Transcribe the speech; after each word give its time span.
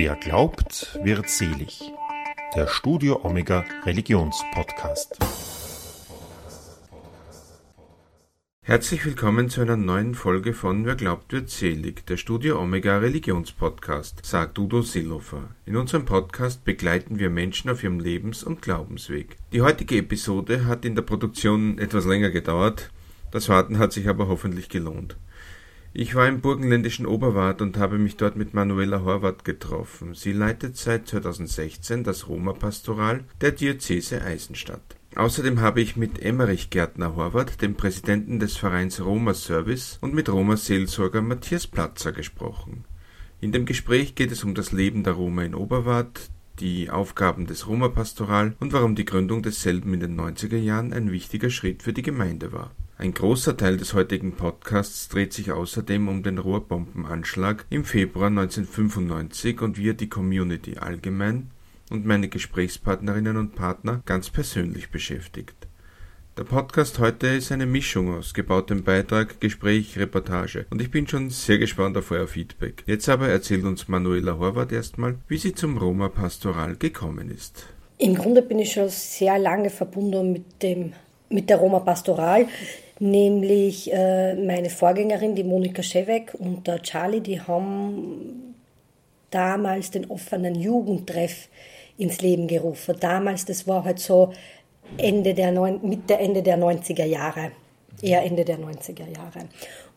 Wer 0.00 0.14
glaubt, 0.14 0.96
wird 1.02 1.28
selig. 1.28 1.92
Der 2.54 2.68
Studio 2.68 3.18
Omega 3.24 3.64
Religionspodcast. 3.84 5.18
Herzlich 8.62 9.04
willkommen 9.04 9.50
zu 9.50 9.60
einer 9.60 9.76
neuen 9.76 10.14
Folge 10.14 10.54
von 10.54 10.86
Wer 10.86 10.94
glaubt, 10.94 11.32
wird 11.32 11.50
selig, 11.50 12.06
der 12.06 12.16
Studio 12.16 12.60
Omega 12.60 12.98
Religionspodcast, 12.98 14.24
sagt 14.24 14.60
Udo 14.60 14.82
Seelofer. 14.82 15.48
In 15.66 15.74
unserem 15.74 16.04
Podcast 16.04 16.64
begleiten 16.64 17.18
wir 17.18 17.28
Menschen 17.28 17.68
auf 17.68 17.82
ihrem 17.82 17.98
Lebens- 17.98 18.44
und 18.44 18.62
Glaubensweg. 18.62 19.36
Die 19.52 19.62
heutige 19.62 19.96
Episode 19.96 20.66
hat 20.66 20.84
in 20.84 20.94
der 20.94 21.02
Produktion 21.02 21.80
etwas 21.80 22.04
länger 22.04 22.30
gedauert, 22.30 22.92
das 23.32 23.48
Warten 23.48 23.78
hat 23.78 23.92
sich 23.92 24.08
aber 24.08 24.28
hoffentlich 24.28 24.68
gelohnt. 24.68 25.16
Ich 25.94 26.14
war 26.14 26.28
im 26.28 26.40
burgenländischen 26.42 27.06
Oberwart 27.06 27.62
und 27.62 27.78
habe 27.78 27.98
mich 27.98 28.16
dort 28.16 28.36
mit 28.36 28.52
Manuela 28.52 29.02
Horvath 29.04 29.44
getroffen. 29.44 30.14
Sie 30.14 30.32
leitet 30.32 30.76
seit 30.76 31.08
2016 31.08 32.04
das 32.04 32.28
Roma-Pastoral 32.28 33.24
der 33.40 33.52
Diözese 33.52 34.22
Eisenstadt. 34.22 34.96
Außerdem 35.16 35.60
habe 35.60 35.80
ich 35.80 35.96
mit 35.96 36.22
Emmerich 36.22 36.68
Gärtner 36.68 37.16
Horvath, 37.16 37.62
dem 37.62 37.74
Präsidenten 37.74 38.38
des 38.38 38.56
Vereins 38.58 39.00
Roma 39.00 39.32
Service, 39.32 39.98
und 40.02 40.14
mit 40.14 40.28
Roma-Seelsorger 40.28 41.22
Matthias 41.22 41.66
Platzer 41.66 42.12
gesprochen. 42.12 42.84
In 43.40 43.52
dem 43.52 43.64
Gespräch 43.64 44.14
geht 44.14 44.30
es 44.30 44.44
um 44.44 44.54
das 44.54 44.72
Leben 44.72 45.04
der 45.04 45.14
Roma 45.14 45.42
in 45.42 45.54
Oberwart, 45.54 46.30
die 46.60 46.90
Aufgaben 46.90 47.46
des 47.46 47.66
Roma-Pastoral 47.66 48.54
und 48.60 48.72
warum 48.74 48.94
die 48.94 49.06
Gründung 49.06 49.42
desselben 49.42 49.94
in 49.94 50.00
den 50.00 50.20
90er 50.20 50.58
Jahren 50.58 50.92
ein 50.92 51.10
wichtiger 51.10 51.50
Schritt 51.50 51.82
für 51.82 51.94
die 51.94 52.02
Gemeinde 52.02 52.52
war. 52.52 52.72
Ein 53.00 53.14
großer 53.14 53.56
Teil 53.56 53.76
des 53.76 53.94
heutigen 53.94 54.32
Podcasts 54.32 55.08
dreht 55.08 55.32
sich 55.32 55.52
außerdem 55.52 56.08
um 56.08 56.24
den 56.24 56.38
Rohrbombenanschlag 56.38 57.64
im 57.70 57.84
Februar 57.84 58.26
1995 58.26 59.62
und 59.62 59.78
wie 59.78 59.90
er 59.90 59.94
die 59.94 60.08
Community 60.08 60.78
allgemein 60.78 61.52
und 61.92 62.06
meine 62.06 62.26
Gesprächspartnerinnen 62.26 63.36
und 63.36 63.54
Partner 63.54 64.02
ganz 64.04 64.30
persönlich 64.30 64.90
beschäftigt. 64.90 65.54
Der 66.36 66.42
Podcast 66.42 66.98
heute 66.98 67.28
ist 67.28 67.52
eine 67.52 67.66
Mischung 67.66 68.12
aus 68.12 68.34
gebautem 68.34 68.82
Beitrag, 68.82 69.40
Gespräch, 69.40 69.96
Reportage 69.96 70.66
und 70.70 70.82
ich 70.82 70.90
bin 70.90 71.06
schon 71.06 71.30
sehr 71.30 71.58
gespannt 71.58 71.96
auf 71.96 72.10
euer 72.10 72.26
Feedback. 72.26 72.82
Jetzt 72.86 73.08
aber 73.08 73.28
erzählt 73.28 73.62
uns 73.62 73.86
Manuela 73.86 74.40
Horvath 74.40 74.72
erstmal, 74.72 75.18
wie 75.28 75.38
sie 75.38 75.54
zum 75.54 75.78
Roma 75.78 76.08
Pastoral 76.08 76.74
gekommen 76.74 77.30
ist. 77.30 77.64
Im 77.98 78.16
Grunde 78.16 78.42
bin 78.42 78.58
ich 78.58 78.72
schon 78.72 78.88
sehr 78.88 79.38
lange 79.38 79.70
verbunden 79.70 80.32
mit 80.32 80.60
dem 80.64 80.94
mit 81.30 81.50
der 81.50 81.58
Roma 81.58 81.80
Pastoral 81.80 82.46
nämlich 83.00 83.92
äh, 83.92 84.34
meine 84.34 84.70
Vorgängerin, 84.70 85.34
die 85.34 85.44
Monika 85.44 85.82
Schewek 85.82 86.34
und 86.38 86.66
der 86.66 86.82
Charlie, 86.82 87.20
die 87.20 87.40
haben 87.40 88.54
damals 89.30 89.90
den 89.90 90.10
offenen 90.10 90.54
Jugendtreff 90.54 91.48
ins 91.96 92.20
Leben 92.20 92.46
gerufen. 92.46 92.96
Damals, 93.00 93.44
das 93.44 93.66
war 93.66 93.84
halt 93.84 93.98
so 93.98 94.32
Ende 94.96 95.34
der 95.34 95.52
Mitte, 95.82 96.16
Ende 96.16 96.42
der 96.42 96.58
90er 96.58 97.04
Jahre, 97.04 97.52
eher 98.00 98.22
Ende 98.22 98.44
der 98.44 98.58
90er 98.58 99.06
Jahre. 99.14 99.48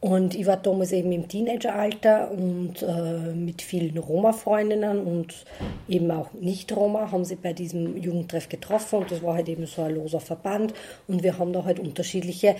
Und 0.01 0.33
ich 0.33 0.47
war 0.47 0.57
damals 0.57 0.93
eben 0.93 1.11
im 1.11 1.27
Teenageralter 1.27 2.31
und 2.31 2.81
äh, 2.81 3.35
mit 3.35 3.61
vielen 3.61 3.95
Roma-Freundinnen 3.99 4.99
und 4.99 5.45
eben 5.87 6.09
auch 6.09 6.33
Nicht-Roma 6.33 7.11
haben 7.11 7.23
sie 7.23 7.35
bei 7.35 7.53
diesem 7.53 7.95
Jugendtreff 7.97 8.49
getroffen 8.49 9.01
und 9.01 9.11
das 9.11 9.21
war 9.21 9.35
halt 9.35 9.47
eben 9.47 9.67
so 9.67 9.83
ein 9.83 9.93
loser 9.93 10.19
Verband 10.19 10.73
und 11.07 11.21
wir 11.21 11.37
haben 11.37 11.53
da 11.53 11.65
halt 11.65 11.79
unterschiedliche 11.79 12.55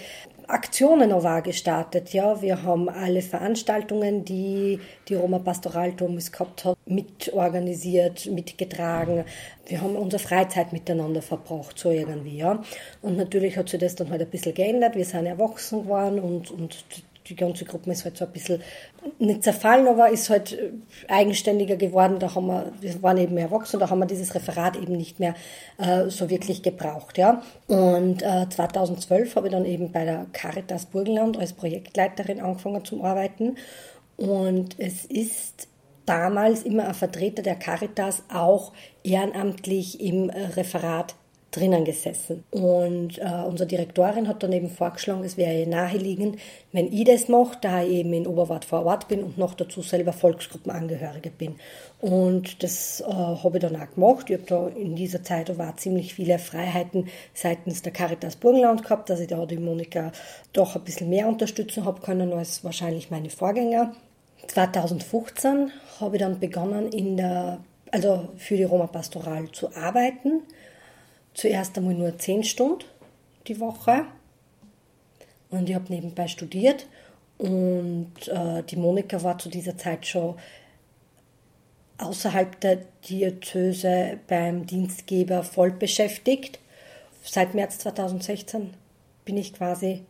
Aktionen 0.47 1.11
auch 1.11 1.41
gestartet. 1.41 2.13
Ja, 2.13 2.43
wir 2.43 2.61
haben 2.61 2.89
alle 2.89 3.23
Veranstaltungen, 3.23 4.23
die 4.23 4.79
die 5.07 5.15
Roma 5.15 5.39
Pastoral 5.39 5.93
damals 5.93 6.31
gehabt 6.31 6.63
hat, 6.65 6.77
mitorganisiert, 6.85 8.27
mitgetragen. 8.27 9.23
Wir 9.65 9.81
haben 9.81 9.95
unsere 9.95 10.21
Freizeit 10.21 10.73
miteinander 10.73 11.23
verbracht, 11.23 11.79
so 11.79 11.89
irgendwie, 11.89 12.37
ja. 12.37 12.61
Und 13.01 13.17
natürlich 13.17 13.57
hat 13.57 13.69
sich 13.69 13.79
das 13.79 13.95
dann 13.95 14.11
halt 14.11 14.21
ein 14.21 14.29
bisschen 14.29 14.53
geändert. 14.53 14.95
Wir 14.95 15.05
sind 15.05 15.25
erwachsen 15.25 15.83
geworden 15.83 16.19
und, 16.19 16.51
und 16.51 16.85
die 17.27 17.35
ganze 17.35 17.65
Gruppe 17.65 17.91
ist 17.91 18.03
halt 18.05 18.17
so 18.17 18.25
ein 18.25 18.31
bisschen 18.31 18.61
nicht 19.19 19.43
zerfallen, 19.43 19.87
aber 19.87 20.09
ist 20.09 20.29
halt 20.29 20.53
äh, 20.53 20.71
eigenständiger 21.07 21.75
geworden. 21.75 22.19
Da 22.19 22.33
haben 22.33 22.47
wir, 22.47 22.71
wir 22.79 23.01
waren 23.03 23.17
eben 23.17 23.37
erwachsen, 23.37 23.79
da 23.79 23.89
haben 23.89 23.99
wir 23.99 24.05
dieses 24.05 24.33
Referat 24.35 24.75
eben 24.75 24.97
nicht 24.97 25.19
mehr 25.19 25.35
äh, 25.77 26.09
so 26.09 26.29
wirklich 26.29 26.63
gebraucht. 26.63 27.17
Ja. 27.17 27.41
Und 27.67 28.21
äh, 28.21 28.47
2012 28.49 29.35
habe 29.35 29.47
ich 29.47 29.53
dann 29.53 29.65
eben 29.65 29.91
bei 29.91 30.05
der 30.05 30.25
Caritas 30.33 30.85
Burgenland 30.85 31.37
als 31.37 31.53
Projektleiterin 31.53 32.41
angefangen 32.41 32.83
zu 32.85 33.03
arbeiten. 33.03 33.57
Und 34.17 34.79
es 34.79 35.05
ist 35.05 35.67
damals 36.05 36.63
immer 36.63 36.87
ein 36.87 36.93
Vertreter 36.93 37.41
der 37.41 37.55
Caritas 37.55 38.23
auch 38.33 38.73
ehrenamtlich 39.03 40.01
im 40.01 40.29
äh, 40.29 40.45
Referat 40.47 41.15
drinnen 41.51 41.83
gesessen. 41.83 42.43
Und 42.49 43.17
äh, 43.19 43.43
unsere 43.45 43.67
Direktorin 43.67 44.27
hat 44.27 44.41
dann 44.41 44.53
eben 44.53 44.69
vorgeschlagen, 44.69 45.23
es 45.23 45.35
wäre 45.35 45.67
naheliegend, 45.67 46.37
wenn 46.71 46.91
ich 46.91 47.03
das 47.03 47.27
mache, 47.27 47.57
da 47.61 47.83
ich 47.83 47.89
eben 47.89 48.13
in 48.13 48.25
Oberwart 48.25 48.63
vor 48.63 48.85
Ort 48.85 49.09
bin 49.09 49.21
und 49.21 49.37
noch 49.37 49.53
dazu 49.53 49.81
selber 49.81 50.13
Volksgruppenangehörige 50.13 51.29
bin. 51.29 51.55
Und 51.99 52.63
das 52.63 53.01
äh, 53.01 53.13
habe 53.13 53.57
ich 53.57 53.61
dann 53.61 53.75
auch 53.75 53.93
gemacht. 53.93 54.29
Ich 54.29 54.37
habe 54.37 54.47
da 54.47 54.67
in 54.69 54.95
dieser 54.95 55.23
Zeit 55.23 55.55
war 55.57 55.75
ziemlich 55.75 56.13
viele 56.13 56.39
Freiheiten 56.39 57.09
seitens 57.33 57.81
der 57.81 57.91
Caritas 57.91 58.37
Burgenland 58.37 58.83
gehabt, 58.83 59.09
dass 59.09 59.19
ich 59.19 59.27
da 59.27 59.45
die 59.45 59.57
Monika 59.57 60.13
doch 60.53 60.75
ein 60.75 60.83
bisschen 60.83 61.09
mehr 61.09 61.27
unterstützen 61.27 61.83
habe 61.83 62.01
können 62.01 62.31
als 62.31 62.63
wahrscheinlich 62.63 63.11
meine 63.11 63.29
Vorgänger. 63.29 63.93
2015 64.47 65.71
habe 65.99 66.15
ich 66.15 66.21
dann 66.21 66.39
begonnen, 66.39 66.91
in 66.91 67.17
der, 67.17 67.59
also 67.91 68.29
für 68.37 68.55
die 68.55 68.63
Roma 68.63 68.87
Pastoral 68.87 69.51
zu 69.51 69.75
arbeiten 69.75 70.41
zuerst 71.33 71.77
einmal 71.77 71.93
nur 71.93 72.17
zehn 72.17 72.43
Stunden 72.43 72.85
die 73.47 73.59
Woche 73.59 74.05
und 75.49 75.69
ich 75.69 75.75
habe 75.75 75.91
nebenbei 75.91 76.27
studiert 76.27 76.87
und 77.37 78.13
äh, 78.27 78.63
die 78.63 78.75
Monika 78.75 79.21
war 79.23 79.37
zu 79.37 79.49
dieser 79.49 79.77
Zeit 79.77 80.05
schon 80.05 80.35
außerhalb 81.97 82.59
der 82.61 82.79
Diözese 83.07 84.19
beim 84.27 84.65
Dienstgeber 84.65 85.43
voll 85.43 85.71
beschäftigt. 85.71 86.59
Seit 87.23 87.53
März 87.53 87.79
2016 87.79 88.73
bin 89.25 89.37
ich 89.37 89.53
quasi 89.53 90.03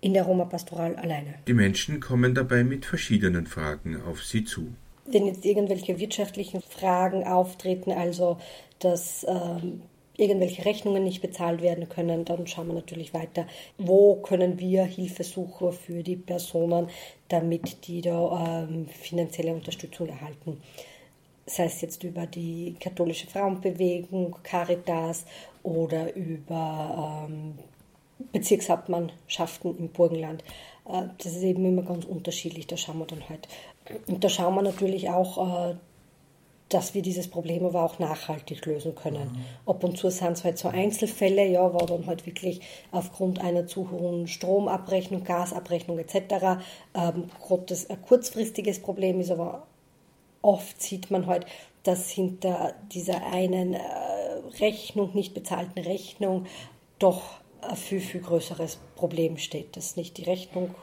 in 0.00 0.14
der 0.14 0.24
Roma 0.24 0.44
Pastoral 0.44 0.96
alleine. 0.96 1.34
Die 1.46 1.54
Menschen 1.54 2.00
kommen 2.00 2.34
dabei 2.34 2.62
mit 2.64 2.84
verschiedenen 2.84 3.46
Fragen 3.46 4.00
auf 4.02 4.22
sie 4.22 4.44
zu. 4.44 4.68
Wenn 5.06 5.26
jetzt 5.26 5.44
irgendwelche 5.44 5.98
wirtschaftlichen 5.98 6.60
Fragen 6.60 7.24
auftreten, 7.24 7.92
also 7.92 8.38
dass 8.78 9.26
ähm, 9.28 9.82
irgendwelche 10.18 10.64
Rechnungen 10.64 11.04
nicht 11.04 11.22
bezahlt 11.22 11.62
werden 11.62 11.88
können, 11.88 12.24
dann 12.24 12.46
schauen 12.46 12.66
wir 12.66 12.74
natürlich 12.74 13.14
weiter, 13.14 13.46
wo 13.78 14.16
können 14.16 14.58
wir 14.58 14.84
Hilfe 14.84 15.24
suchen 15.24 15.72
für 15.72 16.02
die 16.02 16.16
Personen, 16.16 16.88
damit 17.28 17.86
die 17.86 18.02
da 18.02 18.66
ähm, 18.68 18.88
finanzielle 18.88 19.54
Unterstützung 19.54 20.08
erhalten. 20.08 20.60
Sei 21.46 21.64
es 21.64 21.80
jetzt 21.80 22.02
über 22.04 22.26
die 22.26 22.74
katholische 22.78 23.28
Frauenbewegung, 23.28 24.36
Caritas 24.42 25.24
oder 25.62 26.14
über 26.14 27.26
ähm, 27.26 27.54
Bezirkshauptmannschaften 28.32 29.78
im 29.78 29.88
Burgenland. 29.88 30.42
Äh, 30.88 31.04
das 31.16 31.36
ist 31.36 31.42
eben 31.44 31.64
immer 31.64 31.82
ganz 31.82 32.04
unterschiedlich, 32.04 32.66
da 32.66 32.76
schauen 32.76 32.98
wir 32.98 33.06
dann 33.06 33.28
halt. 33.28 33.48
Und 34.08 34.24
da 34.24 34.28
schauen 34.28 34.56
wir 34.56 34.62
natürlich 34.62 35.08
auch, 35.10 35.70
äh, 35.70 35.74
dass 36.68 36.94
wir 36.94 37.02
dieses 37.02 37.28
Problem 37.28 37.64
aber 37.64 37.82
auch 37.82 37.98
nachhaltig 37.98 38.64
lösen 38.66 38.94
können. 38.94 39.32
Mhm. 39.32 39.70
Ab 39.70 39.84
und 39.84 39.96
zu 39.96 40.10
sind 40.10 40.32
es 40.32 40.44
halt 40.44 40.58
so 40.58 40.68
Einzelfälle, 40.68 41.46
ja, 41.46 41.72
wo 41.72 41.78
dann 41.78 42.06
halt 42.06 42.26
wirklich 42.26 42.60
aufgrund 42.90 43.40
einer 43.40 43.66
zu 43.66 43.90
hohen 43.90 44.26
Stromabrechnung, 44.28 45.24
Gasabrechnung 45.24 45.98
etc. 45.98 46.60
Ähm, 46.94 47.30
das 47.66 47.88
ein 47.88 48.02
kurzfristiges 48.02 48.80
Problem 48.80 49.20
ist, 49.20 49.30
aber 49.30 49.66
oft 50.42 50.80
sieht 50.80 51.10
man 51.10 51.26
halt, 51.26 51.46
dass 51.84 52.10
hinter 52.10 52.74
dieser 52.92 53.24
einen 53.26 53.74
äh, 53.74 53.80
Rechnung, 54.60 55.14
nicht 55.14 55.32
bezahlten 55.32 55.80
Rechnung, 55.80 56.46
doch 56.98 57.22
ein 57.62 57.76
viel, 57.76 58.00
viel 58.00 58.20
größeres 58.20 58.78
Problem 58.94 59.38
steht, 59.38 59.76
dass 59.76 59.96
nicht 59.96 60.18
die 60.18 60.24
Rechnung 60.24 60.74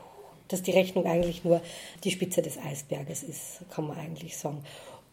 dass 0.47 0.61
die 0.61 0.71
Rechnung 0.71 1.05
eigentlich 1.05 1.43
nur 1.43 1.61
die 2.03 2.11
Spitze 2.11 2.41
des 2.41 2.57
Eisberges 2.57 3.23
ist, 3.23 3.61
kann 3.71 3.88
man 3.88 3.97
eigentlich 3.97 4.38
sagen. 4.38 4.63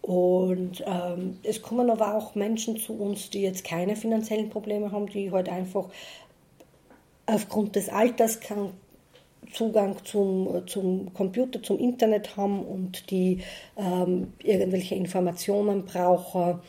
Und 0.02 0.82
ähm, 0.84 1.38
es 1.44 1.62
kommen 1.62 1.88
aber 1.88 2.16
auch 2.16 2.34
Menschen 2.34 2.76
zu 2.76 2.92
uns, 2.94 3.30
die 3.30 3.42
jetzt 3.42 3.64
keine 3.64 3.94
finanziellen 3.94 4.50
Probleme 4.50 4.90
haben, 4.90 5.06
die 5.06 5.30
halt 5.30 5.48
einfach 5.48 5.88
aufgrund 7.26 7.76
des 7.76 7.88
Alters 7.88 8.40
keinen 8.40 8.72
Zugang 9.52 9.96
zum, 10.04 10.66
zum 10.66 11.12
Computer, 11.14 11.62
zum 11.62 11.78
Internet 11.78 12.36
haben 12.36 12.64
und 12.64 13.10
die 13.10 13.42
ähm, 13.76 14.32
irgendwelche 14.42 14.94
Informationen 14.94 15.84
brauchen. 15.84 16.60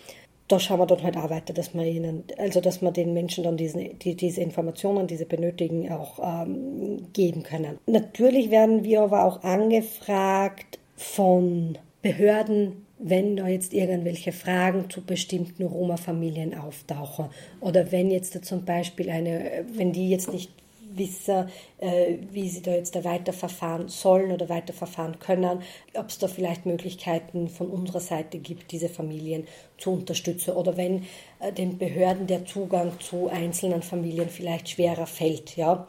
Da 0.47 0.59
schauen 0.59 0.79
wir 0.79 0.85
dann 0.85 1.01
halt 1.01 1.17
auch 1.17 1.29
weiter, 1.29 1.53
dass 1.53 1.73
wir 1.73 1.85
ihnen, 1.85 2.25
also 2.37 2.59
dass 2.61 2.81
wir 2.81 2.91
den 2.91 3.13
Menschen 3.13 3.45
dann 3.45 3.57
diesen, 3.57 3.97
die, 3.99 4.15
diese 4.15 4.41
Informationen, 4.41 5.07
diese 5.07 5.25
benötigen, 5.25 5.91
auch 5.91 6.19
ähm, 6.21 7.07
geben 7.13 7.43
können. 7.43 7.79
Natürlich 7.87 8.51
werden 8.51 8.83
wir 8.83 9.01
aber 9.01 9.23
auch 9.23 9.41
angefragt 9.43 10.79
von 10.95 11.77
Behörden, 12.01 12.82
wenn 13.03 13.35
da 13.35 13.47
jetzt 13.47 13.73
irgendwelche 13.73 14.31
Fragen 14.31 14.89
zu 14.89 15.01
bestimmten 15.01 15.65
Roma-Familien 15.65 16.57
auftauchen 16.57 17.25
oder 17.59 17.91
wenn 17.91 18.09
jetzt 18.09 18.45
zum 18.45 18.63
Beispiel 18.63 19.09
eine, 19.09 19.65
wenn 19.75 19.91
die 19.91 20.09
jetzt 20.09 20.31
nicht 20.31 20.51
wissen, 20.95 21.49
äh, 21.79 22.17
wie 22.31 22.47
sie 22.49 22.61
da 22.61 22.71
jetzt 22.71 22.95
da 22.95 23.03
weiterverfahren 23.03 23.89
sollen 23.89 24.31
oder 24.31 24.47
weiterverfahren 24.49 25.19
können, 25.19 25.61
ob 25.95 26.09
es 26.09 26.17
da 26.19 26.27
vielleicht 26.27 26.65
Möglichkeiten 26.65 27.49
von 27.49 27.67
unserer 27.67 27.99
Seite 27.99 28.39
gibt, 28.39 28.71
diese 28.71 28.89
Familien 28.89 29.47
zu 29.77 29.91
unterstützen 29.91 30.51
oder 30.51 30.77
wenn 30.77 31.03
äh, 31.39 31.51
den 31.51 31.77
Behörden 31.77 32.27
der 32.27 32.45
Zugang 32.45 32.99
zu 32.99 33.27
einzelnen 33.27 33.81
Familien 33.81 34.29
vielleicht 34.29 34.69
schwerer 34.69 35.07
fällt, 35.07 35.57
ja. 35.57 35.87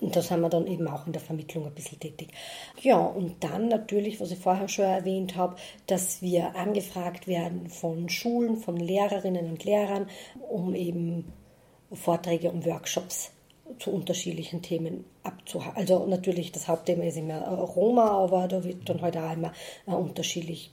Und 0.00 0.16
da 0.16 0.22
sind 0.22 0.40
wir 0.40 0.48
dann 0.48 0.66
eben 0.66 0.88
auch 0.88 1.06
in 1.06 1.12
der 1.12 1.22
Vermittlung 1.22 1.66
ein 1.66 1.74
bisschen 1.74 2.00
tätig. 2.00 2.28
Ja, 2.82 2.98
und 2.98 3.44
dann 3.44 3.68
natürlich, 3.68 4.20
was 4.20 4.30
ich 4.30 4.38
vorher 4.38 4.68
schon 4.68 4.84
erwähnt 4.84 5.36
habe, 5.36 5.56
dass 5.86 6.20
wir 6.20 6.56
angefragt 6.56 7.28
werden 7.28 7.68
von 7.68 8.08
Schulen, 8.08 8.56
von 8.56 8.76
Lehrerinnen 8.76 9.50
und 9.50 9.64
Lehrern, 9.64 10.08
um 10.48 10.74
eben 10.74 11.32
Vorträge 11.92 12.50
und 12.50 12.66
Workshops 12.66 13.30
zu 13.78 13.90
unterschiedlichen 13.90 14.62
Themen 14.62 15.04
abzuhalten. 15.22 15.78
Also 15.78 16.06
natürlich, 16.06 16.52
das 16.52 16.68
Hauptthema 16.68 17.04
ist 17.04 17.16
immer 17.16 17.46
Roma, 17.48 18.10
aber 18.10 18.48
da 18.48 18.64
wird 18.64 18.88
dann 18.88 19.02
heute 19.02 19.20
halt 19.20 19.30
auch 19.30 19.36
immer 19.36 19.52
ein 19.86 19.94
unterschiedlich, 19.94 20.72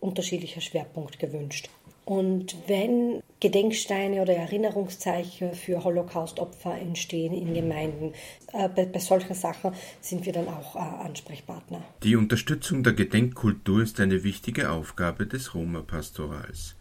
unterschiedlicher 0.00 0.60
Schwerpunkt 0.60 1.18
gewünscht. 1.18 1.68
Und 2.06 2.56
wenn 2.68 3.20
Gedenksteine 3.40 4.22
oder 4.22 4.32
Erinnerungszeichen 4.32 5.54
für 5.54 5.82
Holocaust-Opfer 5.82 6.78
entstehen 6.78 7.34
in 7.34 7.52
Gemeinden, 7.52 8.12
äh, 8.52 8.68
bei, 8.68 8.86
bei, 8.86 9.00
solchen 9.00 9.34
Sachen 9.34 9.72
sind 10.00 10.24
wir 10.24 10.32
dann 10.32 10.46
auch 10.46 10.76
äh, 10.76 10.78
Ansprechpartner. 10.78 11.82
Die 12.04 12.14
Unterstützung 12.14 12.84
der 12.84 12.92
Gedenkkultur 12.92 13.82
ist 13.82 13.98
eine 13.98 14.22
wichtige 14.22 14.70
Aufgabe 14.70 15.26
des 15.26 15.52
Roma-Pastorals. 15.52 16.76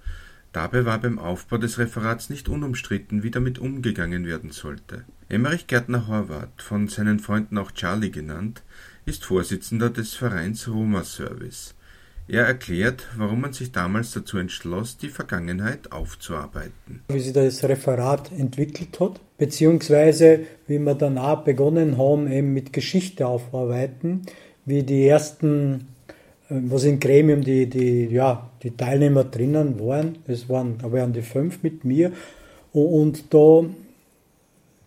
Dabei 0.51 0.85
war 0.85 0.99
beim 0.99 1.17
Aufbau 1.17 1.57
des 1.57 1.79
Referats 1.79 2.29
nicht 2.29 2.47
unumstritten, 2.47 3.23
wie 3.23 3.31
damit 3.31 3.57
umgegangen 3.57 4.27
werden 4.27 4.51
sollte. 4.51 5.05
Emmerich 5.27 5.65
Gärtner 5.65 6.07
Horvath, 6.07 6.61
von 6.61 6.87
seinen 6.87 7.17
Freunden 7.17 7.57
auch 7.57 7.71
Charlie 7.71 8.11
genannt, 8.11 8.61
ist 9.05 9.25
Vorsitzender 9.25 9.89
des 9.89 10.13
Vereins 10.13 10.67
Roma 10.67 11.03
Service. 11.03 11.74
Er 12.27 12.45
erklärt, 12.45 13.03
warum 13.17 13.41
man 13.41 13.53
sich 13.53 13.71
damals 13.71 14.11
dazu 14.13 14.37
entschloss, 14.37 14.97
die 14.97 15.09
Vergangenheit 15.09 15.91
aufzuarbeiten. 15.91 17.01
Wie 17.09 17.19
sich 17.19 17.33
das 17.33 17.63
Referat 17.63 18.31
entwickelt 18.31 18.99
hat, 18.99 19.19
beziehungsweise 19.37 20.39
wie 20.67 20.79
wir 20.79 20.95
danach 20.95 21.43
begonnen 21.43 21.97
haben, 21.97 22.31
eben 22.31 22.53
mit 22.53 22.73
Geschichte 22.73 23.27
aufarbeiten, 23.27 24.23
wie 24.65 24.81
die 24.81 25.07
ersten 25.07 25.87
äh, 26.49 26.55
was 26.65 26.83
im 26.83 26.99
Gremium 26.99 27.43
die, 27.43 27.67
die, 27.67 28.05
ja, 28.07 28.49
die 28.63 28.71
Teilnehmer 28.71 29.23
drinnen 29.23 29.79
waren. 29.79 30.17
Es 30.27 30.49
waren, 30.49 30.77
da 30.79 30.91
waren 30.91 31.13
die 31.13 31.21
fünf 31.21 31.63
mit 31.63 31.85
mir. 31.85 32.11
Und, 32.73 33.33
da 33.33 33.63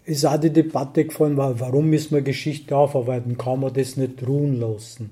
ist 0.04 0.24
auch 0.24 0.38
die 0.38 0.50
Debatte 0.50 1.04
gefallen, 1.04 1.36
warum 1.36 1.90
müssen 1.90 2.14
wir 2.14 2.22
Geschichte 2.22 2.76
aufarbeiten? 2.76 3.38
Kann 3.38 3.60
man 3.60 3.72
das 3.72 3.96
nicht 3.96 4.26
ruhen 4.26 4.58
lassen? 4.58 5.10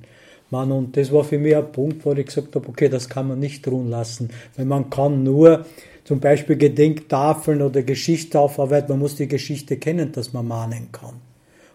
Man, 0.51 0.71
und 0.71 0.97
das 0.97 1.13
war 1.13 1.25
für 1.25 1.39
mich 1.39 1.57
ein 1.57 1.73
Punkt, 1.73 2.05
wo 2.05 2.13
ich 2.13 2.27
gesagt 2.27 2.55
habe, 2.55 2.69
okay, 2.69 2.89
das 2.89 3.09
kann 3.09 3.29
man 3.29 3.41
nicht 3.41 3.67
ruhen 3.67 3.89
lassen. 3.89 4.31
Weil 4.57 4.67
man 4.67 4.91
kann 4.91 5.23
nur 5.25 5.67
zum 6.05 6.21
Beispiel 6.21 6.57
Gedenktafeln 6.57 7.63
oder 7.63 7.83
Geschichte 7.83 8.39
aufarbeiten, 8.39 8.93
man 8.93 9.01
muss 9.01 9.17
die 9.17 9.27
Geschichte 9.27 9.77
kennen, 9.77 10.13
dass 10.13 10.33
man 10.33 10.47
mahnen 10.47 10.93
kann. 10.93 11.15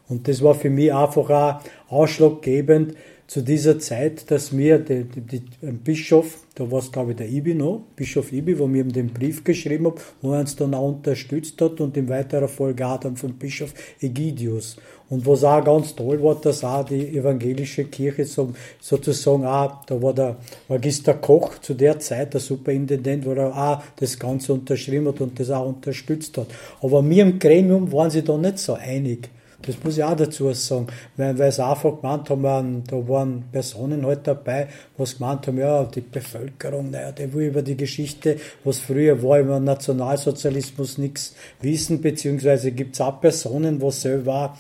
Und 0.08 0.28
das 0.28 0.42
war 0.42 0.56
für 0.56 0.70
mich 0.70 0.94
einfach 0.94 1.30
auch 1.30 1.62
ausschlaggebend, 1.90 2.96
zu 3.32 3.42
dieser 3.42 3.80
Zeit, 3.80 4.30
dass 4.30 4.52
mir 4.52 4.78
der, 4.78 5.04
der, 5.04 5.40
der 5.62 5.72
Bischof, 5.72 6.40
da 6.54 6.70
war 6.70 6.80
es 6.80 6.92
glaube 6.92 7.12
ich 7.12 7.18
der 7.18 7.30
Ibi 7.30 7.54
noch, 7.54 7.82
Bischof 7.96 8.34
Ibi, 8.34 8.60
wo 8.60 8.68
mir 8.68 8.84
den 8.84 9.08
Brief 9.08 9.46
geschrieben 9.46 9.88
hat, 9.88 10.02
wo 10.22 10.34
er 10.34 10.42
uns 10.42 10.58
dann 10.58 10.74
auch 10.74 10.90
unterstützt 10.90 11.62
hat 11.62 11.80
und 11.80 11.96
in 11.96 12.10
weiterer 12.10 12.50
Folge 12.50 12.86
auch 12.86 13.00
dann 13.00 13.16
vom 13.16 13.32
Bischof 13.36 13.74
Egidius. 14.02 14.76
Und 15.12 15.28
was 15.28 15.44
auch 15.44 15.62
ganz 15.62 15.94
toll 15.94 16.24
war, 16.24 16.36
dass 16.36 16.64
auch 16.64 16.86
die 16.86 17.18
evangelische 17.18 17.84
Kirche 17.84 18.24
so, 18.24 18.54
sozusagen 18.80 19.46
auch, 19.46 19.84
da 19.86 20.02
war 20.02 20.14
der 20.14 20.38
Magister 20.70 21.16
Koch 21.16 21.60
zu 21.60 21.74
der 21.74 22.00
Zeit, 22.00 22.34
der 22.34 22.40
Superintendent, 22.40 23.26
wo 23.26 23.34
er 23.34 23.54
auch 23.54 23.84
das 23.98 24.18
Ganze 24.18 24.54
unterschrieben 24.54 25.10
hat 25.10 25.20
und 25.20 25.38
das 25.38 25.50
auch 25.50 25.68
unterstützt 25.68 26.38
hat. 26.38 26.48
Aber 26.82 27.02
mir 27.02 27.24
im 27.24 27.40
Gremium 27.40 27.92
waren 27.92 28.10
sie 28.10 28.24
da 28.24 28.38
nicht 28.38 28.60
so 28.60 28.74
einig. 28.74 29.30
Das 29.64 29.76
muss 29.84 29.98
ich 29.98 30.04
auch 30.04 30.16
dazu 30.16 30.52
sagen, 30.54 30.88
weil, 31.18 31.38
weil 31.38 31.52
sie 31.52 31.64
einfach 31.64 32.00
gemeint 32.02 32.30
haben, 32.30 32.84
da 32.88 33.08
waren 33.08 33.44
Personen 33.52 34.06
halt 34.06 34.26
dabei, 34.26 34.68
was 34.98 35.18
gemeint 35.18 35.46
haben, 35.46 35.60
ja, 35.60 35.84
die 35.84 36.02
Bevölkerung, 36.02 36.90
naja, 36.90 37.12
die 37.12 37.32
will 37.34 37.48
über 37.48 37.62
die 37.62 37.78
Geschichte, 37.78 38.38
was 38.64 38.80
früher 38.80 39.22
war, 39.22 39.40
über 39.40 39.60
Nationalsozialismus 39.60 40.98
nichts 40.98 41.36
wissen, 41.62 42.02
beziehungsweise 42.02 42.72
gibt 42.72 42.96
es 42.96 43.02
auch 43.02 43.22
Personen, 43.22 43.82
wo 43.82 43.92
selber 43.92 44.58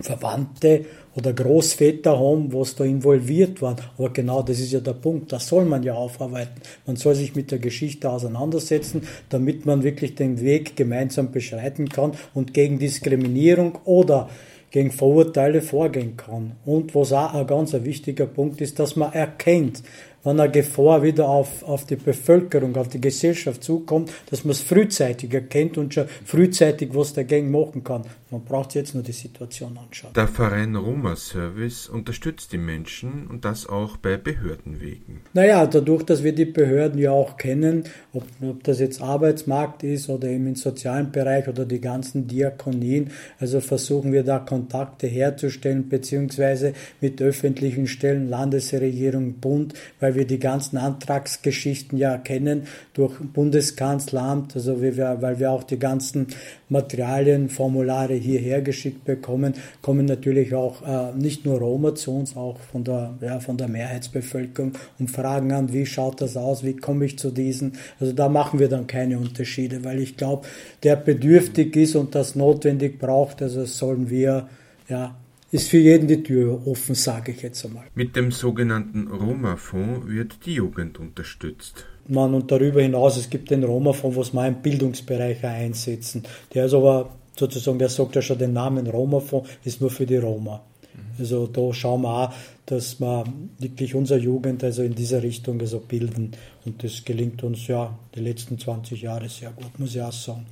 Verwandte 0.00 0.84
oder 1.16 1.32
Großväter 1.32 2.18
haben, 2.18 2.52
was 2.52 2.76
da 2.76 2.84
involviert 2.84 3.60
waren. 3.60 3.76
Aber 3.96 4.10
genau 4.12 4.42
das 4.42 4.60
ist 4.60 4.72
ja 4.72 4.80
der 4.80 4.92
Punkt. 4.92 5.32
Das 5.32 5.48
soll 5.48 5.64
man 5.64 5.82
ja 5.82 5.94
aufarbeiten. 5.94 6.60
Man 6.86 6.96
soll 6.96 7.16
sich 7.16 7.34
mit 7.34 7.50
der 7.50 7.58
Geschichte 7.58 8.08
auseinandersetzen, 8.08 9.02
damit 9.28 9.66
man 9.66 9.82
wirklich 9.82 10.14
den 10.14 10.40
Weg 10.40 10.76
gemeinsam 10.76 11.32
beschreiten 11.32 11.88
kann 11.88 12.12
und 12.34 12.54
gegen 12.54 12.78
Diskriminierung 12.78 13.78
oder 13.84 14.28
gegen 14.70 14.92
Vorurteile 14.92 15.62
vorgehen 15.62 16.16
kann. 16.16 16.52
Und 16.64 16.94
was 16.94 17.12
auch 17.12 17.34
ein 17.34 17.46
ganz 17.46 17.72
wichtiger 17.72 18.26
Punkt 18.26 18.60
ist, 18.60 18.78
dass 18.78 18.96
man 18.96 19.12
erkennt, 19.12 19.82
wenn 20.24 20.40
eine 20.40 20.50
Gefahr 20.50 21.02
wieder 21.02 21.28
auf, 21.28 21.62
auf 21.62 21.86
die 21.86 21.96
Bevölkerung, 21.96 22.76
auf 22.76 22.88
die 22.88 23.00
Gesellschaft 23.00 23.62
zukommt, 23.62 24.12
dass 24.30 24.44
man 24.44 24.52
es 24.52 24.60
frühzeitig 24.60 25.32
erkennt 25.32 25.78
und 25.78 25.94
schon 25.94 26.06
frühzeitig 26.24 26.90
was 26.92 27.12
dagegen 27.12 27.50
machen 27.50 27.84
kann. 27.84 28.04
Man 28.30 28.44
braucht 28.44 28.74
jetzt 28.74 28.94
nur 28.94 29.02
die 29.02 29.12
Situation 29.12 29.78
anschauen. 29.78 30.12
Der 30.12 30.28
Verein 30.28 30.76
Roma 30.76 31.16
Service 31.16 31.88
unterstützt 31.88 32.52
die 32.52 32.58
Menschen 32.58 33.26
und 33.26 33.46
das 33.46 33.66
auch 33.66 33.96
bei 33.96 34.18
Behördenwegen. 34.18 35.20
Naja, 35.32 35.66
dadurch, 35.66 36.02
dass 36.02 36.22
wir 36.22 36.34
die 36.34 36.44
Behörden 36.44 37.00
ja 37.00 37.10
auch 37.10 37.38
kennen, 37.38 37.84
ob, 38.12 38.24
ob 38.42 38.62
das 38.64 38.80
jetzt 38.80 39.00
Arbeitsmarkt 39.00 39.82
ist 39.82 40.10
oder 40.10 40.28
eben 40.28 40.46
im 40.46 40.56
sozialen 40.56 41.10
Bereich 41.10 41.48
oder 41.48 41.64
die 41.64 41.80
ganzen 41.80 42.26
Diakonien, 42.26 43.10
also 43.38 43.60
versuchen 43.60 44.12
wir 44.12 44.24
da 44.24 44.40
Kontakte 44.40 45.06
herzustellen, 45.06 45.88
beziehungsweise 45.88 46.74
mit 47.00 47.22
öffentlichen 47.22 47.86
Stellen, 47.86 48.28
Landesregierung, 48.28 49.34
Bund, 49.34 49.72
weil 50.00 50.07
wir 50.14 50.26
die 50.26 50.38
ganzen 50.38 50.76
Antragsgeschichten 50.76 51.98
ja 51.98 52.18
kennen 52.18 52.64
durch 52.94 53.18
Bundeskanzleramt, 53.18 54.54
also 54.56 54.80
wir, 54.82 54.96
weil 55.20 55.38
wir 55.38 55.50
auch 55.50 55.62
die 55.62 55.78
ganzen 55.78 56.28
Materialien, 56.68 57.48
Formulare 57.48 58.14
hierher 58.14 58.62
geschickt 58.62 59.04
bekommen, 59.04 59.54
kommen 59.82 60.06
natürlich 60.06 60.54
auch 60.54 60.82
äh, 60.86 61.16
nicht 61.16 61.44
nur 61.44 61.58
Roma 61.58 61.94
zu 61.94 62.12
uns, 62.16 62.36
auch 62.36 62.58
von 62.60 62.84
der, 62.84 63.14
ja, 63.20 63.40
von 63.40 63.56
der 63.56 63.68
Mehrheitsbevölkerung 63.68 64.72
und 64.98 65.10
fragen 65.10 65.52
an, 65.52 65.72
wie 65.72 65.86
schaut 65.86 66.20
das 66.20 66.36
aus, 66.36 66.64
wie 66.64 66.76
komme 66.76 67.04
ich 67.04 67.18
zu 67.18 67.30
diesen. 67.30 67.72
Also 68.00 68.12
da 68.12 68.28
machen 68.28 68.58
wir 68.58 68.68
dann 68.68 68.86
keine 68.86 69.18
Unterschiede, 69.18 69.84
weil 69.84 70.00
ich 70.00 70.16
glaube, 70.16 70.46
der 70.82 70.96
bedürftig 70.96 71.74
ist 71.76 71.96
und 71.96 72.14
das 72.14 72.34
notwendig 72.34 72.98
braucht, 72.98 73.42
also 73.42 73.64
sollen 73.64 74.10
wir 74.10 74.48
ja 74.88 75.16
ist 75.50 75.68
für 75.68 75.78
jeden 75.78 76.08
die 76.08 76.22
Tür 76.22 76.66
offen, 76.66 76.94
sage 76.94 77.32
ich 77.32 77.42
jetzt 77.42 77.64
einmal. 77.64 77.86
Mit 77.94 78.16
dem 78.16 78.30
sogenannten 78.30 79.08
Roma-Fonds 79.08 80.08
wird 80.08 80.44
die 80.44 80.54
Jugend 80.54 80.98
unterstützt. 80.98 81.86
Man, 82.06 82.34
und 82.34 82.50
darüber 82.50 82.82
hinaus, 82.82 83.16
es 83.16 83.30
gibt 83.30 83.50
den 83.50 83.64
Roma-Fonds, 83.64 84.16
was 84.16 84.32
wir 84.32 84.46
im 84.46 84.62
Bildungsbereich 84.62 85.44
einsetzen. 85.44 86.22
Der 86.54 86.66
ist 86.66 86.74
aber 86.74 87.14
sozusagen, 87.38 87.78
der 87.78 87.88
sagt 87.88 88.16
ja 88.16 88.22
schon 88.22 88.38
den 88.38 88.52
Namen 88.52 88.86
Roma-Fonds, 88.86 89.48
ist 89.64 89.80
nur 89.80 89.90
für 89.90 90.06
die 90.06 90.16
Roma. 90.16 90.62
Mhm. 90.94 91.00
Also 91.18 91.46
da 91.46 91.72
schauen 91.72 92.02
wir 92.02 92.08
auch, 92.08 92.34
dass 92.66 93.00
wir 93.00 93.24
wirklich 93.58 93.94
unsere 93.94 94.20
Jugend 94.20 94.62
also 94.64 94.82
in 94.82 94.94
dieser 94.94 95.22
Richtung 95.22 95.60
also 95.60 95.80
bilden. 95.80 96.32
Und 96.66 96.82
das 96.82 97.04
gelingt 97.04 97.42
uns 97.42 97.66
ja 97.66 97.98
die 98.14 98.20
letzten 98.20 98.58
20 98.58 99.00
Jahre 99.00 99.28
sehr 99.28 99.50
gut, 99.50 99.78
muss 99.78 99.94
ich 99.94 100.02
auch 100.02 100.12
sagen. 100.12 100.46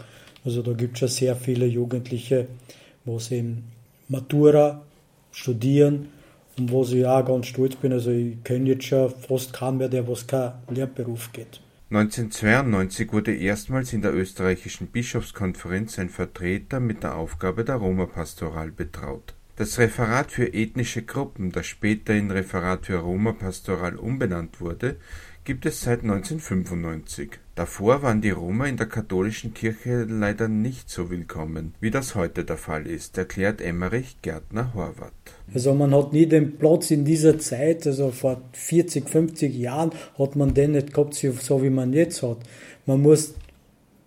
Also 0.45 0.63
da 0.63 0.73
gibt 0.73 0.95
es 0.95 1.01
schon 1.01 1.09
sehr 1.09 1.37
viele 1.37 1.67
Jugendliche, 1.67 2.47
wo 3.05 3.19
sie 3.19 3.37
eben 3.37 3.65
Matura 4.09 4.83
studieren 5.33 6.09
und 6.59 6.71
wo 6.71 6.83
ich 6.85 7.07
auch 7.07 7.25
ganz 7.25 7.47
stolz 7.47 7.77
bin. 7.77 7.93
Also 7.93 8.11
ich 8.11 8.43
kenne 8.45 8.71
jetzt 8.71 8.85
schon 8.85 9.11
fast 9.11 9.53
keinen 9.53 9.79
mehr, 9.79 9.89
der 9.89 10.07
was 10.09 10.27
kein 10.27 10.53
Lehrberuf 10.71 11.33
geht. 11.33 11.61
1992 11.91 13.13
wurde 13.13 13.35
erstmals 13.35 13.93
in 13.93 14.03
der 14.03 14.13
österreichischen 14.13 14.89
Bischofskonferenz 14.89 15.99
ein 16.01 16.09
Vertreter 16.09 16.81
mit 16.81 17.05
der 17.05 17.15
Aufgabe 17.15 17.65
der 17.65 17.77
Roma-Pastoral 17.77 18.73
betraut. 18.73 19.35
Das 19.55 19.79
Referat 19.79 20.33
für 20.33 20.53
ethnische 20.53 21.03
Gruppen, 21.03 21.53
das 21.53 21.67
später 21.67 22.13
in 22.13 22.31
Referat 22.31 22.87
für 22.87 22.99
Roma 22.99 23.33
Pastoral 23.33 23.97
umbenannt 23.97 24.61
wurde, 24.61 24.97
gibt 25.47 25.65
es 25.65 25.81
seit 25.81 26.03
1995. 26.03 27.39
Davor 27.55 28.03
waren 28.03 28.21
die 28.21 28.31
Roma 28.31 28.67
in 28.67 28.77
der 28.77 28.89
katholischen 28.89 29.55
Kirche 29.55 30.03
leider 30.03 30.49
nicht 30.49 30.91
so 30.91 31.09
willkommen, 31.09 31.73
wie 31.81 31.93
das 31.93 32.17
heute 32.17 32.45
der 32.45 32.57
Fall 32.57 32.87
ist, 32.87 33.17
erklärt 33.17 33.61
Emmerich 33.61 34.17
Gärtner 34.23 34.75
Horvath. 34.75 35.13
Also 35.55 35.73
man 35.73 35.95
hat 35.95 36.13
nie 36.13 36.27
den 36.27 36.59
Platz 36.59 36.91
in 36.91 37.05
dieser 37.05 37.39
Zeit, 37.39 37.87
also 37.87 38.11
vor 38.11 38.43
40, 38.53 39.09
50 39.09 39.55
Jahren 39.55 39.93
hat 40.19 40.35
man 40.35 40.53
den 40.53 40.73
nicht 40.73 40.93
gehabt, 40.93 41.15
so 41.15 41.63
wie 41.63 41.71
man 41.71 41.93
jetzt 41.93 42.25
hat. 42.25 42.39
Man 42.85 43.03
muss 43.03 43.35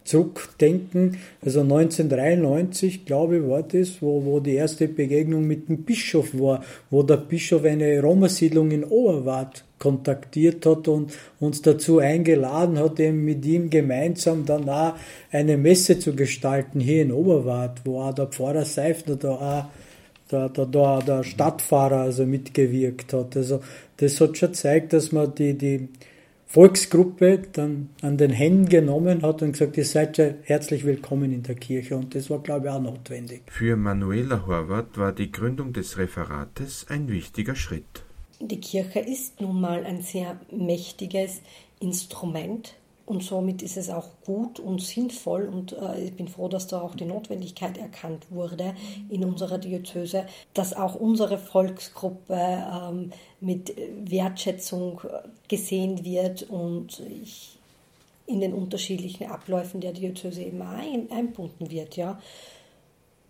zurückdenken, 0.10 1.18
also 1.46 1.62
1993, 1.62 3.06
glaube 3.06 3.38
ich, 3.38 3.48
war 3.48 3.62
das, 3.62 4.01
wo, 4.01 4.25
wo 4.25 4.39
die 4.39 4.56
erste 4.56 4.88
Begegnung 4.88 5.46
mit 5.46 5.70
dem 5.70 5.84
Bischof 5.84 6.34
war, 6.34 6.63
wo 6.89 7.04
der 7.04 7.18
Bischof 7.18 7.63
eine 7.63 8.01
Roma-Siedlung 8.01 8.72
in 8.72 8.84
Oberwart 8.84 9.63
kontaktiert 9.78 10.66
hat 10.66 10.88
und 10.88 11.13
uns 11.39 11.62
dazu 11.62 12.00
eingeladen 12.00 12.80
hat, 12.80 13.00
eben 13.00 13.24
mit 13.24 13.46
ihm 13.46 13.70
gemeinsam 13.70 14.46
danach 14.46 14.96
eine 15.32 15.58
Messe 15.58 16.00
zu 16.00 16.16
gestalten 16.16 16.80
hier 16.80 17.04
in 17.04 17.12
Oberwart, 17.12 17.82
wo 17.86 18.01
auch 18.01 18.13
der 18.13 18.28
Pfarrer 18.28 18.66
Seifner 18.66 19.16
da 19.16 19.30
auch 19.30 19.66
der, 20.32 20.50
der, 20.50 20.66
der, 20.66 21.00
der 21.01 21.24
Stadtfahrer 21.24 22.01
also 22.01 22.25
mitgewirkt 22.25 23.13
hat. 23.13 23.38
Also 23.38 23.62
das 23.98 24.20
hat 24.20 24.38
schon 24.38 24.50
gezeigt, 24.50 24.94
dass 24.94 25.12
man 25.12 25.34
die, 25.36 25.54
die 25.54 25.88
Volksgruppe 26.51 27.44
dann 27.53 27.89
an 28.01 28.18
den 28.18 28.32
Händen 28.32 28.68
genommen 28.68 29.22
hat 29.22 29.44
und 29.44 29.51
gesagt, 29.51 29.77
ihr 29.77 29.86
seid 29.86 30.18
ja 30.18 30.34
herzlich 30.41 30.84
willkommen 30.84 31.32
in 31.32 31.44
der 31.44 31.53
Kirche. 31.53 31.96
Und 31.96 32.15
das 32.15 32.32
war, 32.32 32.39
glaube 32.39 32.65
ich, 32.65 32.72
auch 32.74 32.82
notwendig. 32.82 33.44
Für 33.51 33.75
Manuela 33.75 34.48
Horvath 34.48 34.98
war 34.98 35.12
die 35.12 35.32
Gründung 35.32 35.74
des 35.74 36.00
Referates 36.00 36.88
ein 36.89 37.08
wichtiger 37.08 37.53
Schritt. 37.53 38.03
Die 38.39 38.60
Kirche 38.60 39.00
ist 39.00 39.39
nun 39.41 39.62
mal 39.62 39.86
ein 39.86 40.01
sehr 40.01 40.39
mächtiges 40.51 41.44
Instrument 41.79 42.78
und 43.10 43.24
somit 43.24 43.63
ist 43.63 43.75
es 43.75 43.89
auch 43.89 44.08
gut 44.24 44.60
und 44.60 44.84
sinnvoll 44.84 45.48
und 45.48 45.74
äh, 45.74 46.00
ich 46.06 46.13
bin 46.13 46.28
froh, 46.28 46.48
dass 46.48 46.68
da 46.68 46.80
auch 46.80 46.94
die 46.94 47.06
Notwendigkeit 47.06 47.75
erkannt 47.75 48.28
wurde 48.30 48.75
in 49.10 49.25
unserer 49.25 49.58
Diözese, 49.58 50.28
dass 50.54 50.75
auch 50.75 50.94
unsere 50.94 51.39
Volksgruppe 51.39 52.36
ähm, 52.36 53.12
mit 53.42 53.75
Wertschätzung 54.06 55.01
gesehen 55.48 56.06
wird 56.06 56.44
und 56.44 57.00
ich 57.00 57.58
in 58.28 58.42
den 58.42 58.54
unterschiedlichen 58.54 59.25
Abläufen 59.25 59.82
der 59.82 59.94
Diözese 59.94 60.44
immer 60.44 60.70
ein, 60.70 61.12
einbunden 61.12 61.72
wird, 61.72 61.98
ja. 61.98 62.20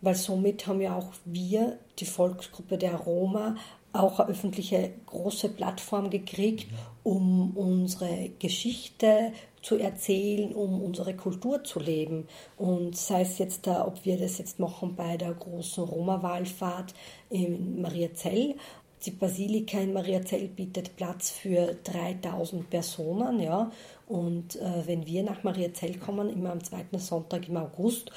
Weil 0.02 0.16
somit 0.16 0.68
haben 0.68 0.82
ja 0.82 0.98
auch 0.98 1.12
wir, 1.24 1.80
die 2.00 2.06
Volksgruppe 2.06 2.78
der 2.78 2.96
Roma, 2.96 3.56
auch 3.94 4.20
eine 4.20 4.30
öffentliche 4.30 4.92
große 5.06 5.50
Plattform 5.50 6.10
gekriegt, 6.10 6.68
um 7.04 7.56
unsere 7.58 8.30
Geschichte 8.40 9.32
zu 9.62 9.78
erzählen, 9.78 10.54
um 10.54 10.82
unsere 10.82 11.16
Kultur 11.16 11.64
zu 11.64 11.80
leben. 11.80 12.28
Und 12.58 12.96
sei 12.96 13.22
es 13.22 13.38
jetzt 13.38 13.68
da, 13.68 13.86
ob 13.86 14.06
wir 14.06 14.18
das 14.18 14.38
jetzt 14.38 14.60
machen 14.60 14.96
bei 14.96 15.18
der 15.18 15.34
großen 15.34 15.84
Roma-Wallfahrt 15.84 16.94
in 17.30 17.82
Mariazell. 17.82 18.56
Die 19.06 19.12
Basilika 19.12 19.80
in 19.80 19.94
Mariazell 19.94 20.48
bietet 20.50 20.96
Platz 20.98 21.30
für 21.30 21.76
3000 21.84 22.70
Personen, 22.70 23.40
ja. 23.40 23.72
Und 24.08 24.56
äh, 24.58 24.88
wenn 24.88 25.06
wir 25.06 25.24
nach 25.24 25.44
Mariazell 25.44 25.98
kommen, 25.98 26.30
immer 26.30 26.52
am 26.52 26.64
zweiten 26.64 27.00
Sonntag 27.00 27.48
im 27.48 27.58
August, 27.58 28.12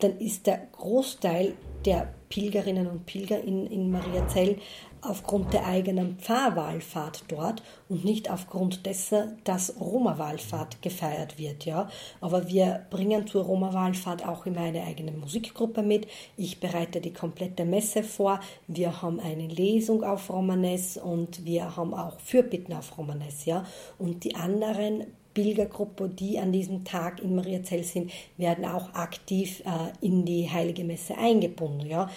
dann 0.00 0.18
ist 0.18 0.46
der 0.46 0.68
Großteil 0.72 1.54
der 1.84 2.12
Pilgerinnen 2.28 2.86
und 2.86 3.06
Pilger 3.06 3.42
in, 3.42 3.66
in 3.66 3.90
Mariazell 3.90 4.58
aufgrund 5.02 5.52
der 5.52 5.66
eigenen 5.66 6.18
Pfarrwallfahrt 6.18 7.24
dort 7.28 7.62
und 7.88 8.04
nicht 8.04 8.30
aufgrund 8.30 8.86
dessen, 8.86 9.38
dass 9.44 9.80
Roma-Wallfahrt 9.80 10.82
gefeiert 10.82 11.38
wird. 11.38 11.64
Ja? 11.64 11.88
Aber 12.20 12.48
wir 12.48 12.86
bringen 12.90 13.26
zur 13.26 13.44
Roma-Wallfahrt 13.44 14.26
auch 14.26 14.46
immer 14.46 14.60
eine 14.60 14.84
eigene 14.84 15.12
Musikgruppe 15.12 15.82
mit. 15.82 16.06
Ich 16.36 16.60
bereite 16.60 17.00
die 17.00 17.12
komplette 17.12 17.64
Messe 17.64 18.02
vor. 18.02 18.40
Wir 18.66 19.02
haben 19.02 19.20
eine 19.20 19.46
Lesung 19.46 20.04
auf 20.04 20.30
Romanes 20.30 20.96
und 20.96 21.44
wir 21.44 21.76
haben 21.76 21.94
auch 21.94 22.18
Fürbitten 22.20 22.72
auf 22.74 22.96
Romanes. 22.98 23.44
Ja? 23.44 23.64
Und 23.98 24.24
die 24.24 24.34
anderen 24.34 25.06
Pilgergruppe, 25.34 26.08
die 26.08 26.40
an 26.40 26.50
diesem 26.50 26.84
Tag 26.84 27.22
in 27.22 27.36
Mariazell 27.36 27.84
sind, 27.84 28.10
werden 28.36 28.64
auch 28.64 28.92
aktiv 28.94 29.62
äh, 29.64 30.04
in 30.04 30.24
die 30.24 30.50
Heilige 30.50 30.82
Messe 30.82 31.16
eingebunden. 31.16 31.86
Ja? 31.86 32.10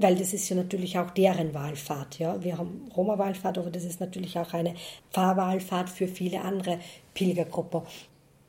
Weil 0.00 0.14
das 0.14 0.32
ist 0.32 0.48
ja 0.48 0.56
natürlich 0.56 0.98
auch 0.98 1.10
deren 1.10 1.54
Wahlfahrt. 1.54 2.18
Ja? 2.18 2.42
Wir 2.42 2.56
haben 2.56 2.88
Roma-Wahlfahrt, 2.96 3.58
aber 3.58 3.70
das 3.70 3.84
ist 3.84 4.00
natürlich 4.00 4.38
auch 4.38 4.54
eine 4.54 4.74
Fahrwahlfahrt 5.10 5.90
für 5.90 6.06
viele 6.06 6.42
andere 6.42 6.78
Pilgergruppen. 7.14 7.82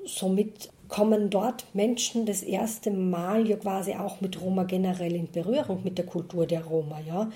Somit 0.06 0.70
kommen 0.88 1.30
dort 1.30 1.66
Menschen 1.74 2.26
das 2.26 2.44
erste 2.44 2.92
Mal 2.92 3.48
ja 3.48 3.58
quasi 3.58 3.94
auch 3.94 4.22
mit 4.22 4.40
Roma 4.42 4.64
generell 4.64 5.16
in 5.16 5.32
Berührung, 5.32 5.82
mit 5.84 5.98
der 5.98 6.06
Kultur 6.06 6.46
der 6.46 6.64
Roma. 6.64 7.00
Ja? 7.08 7.30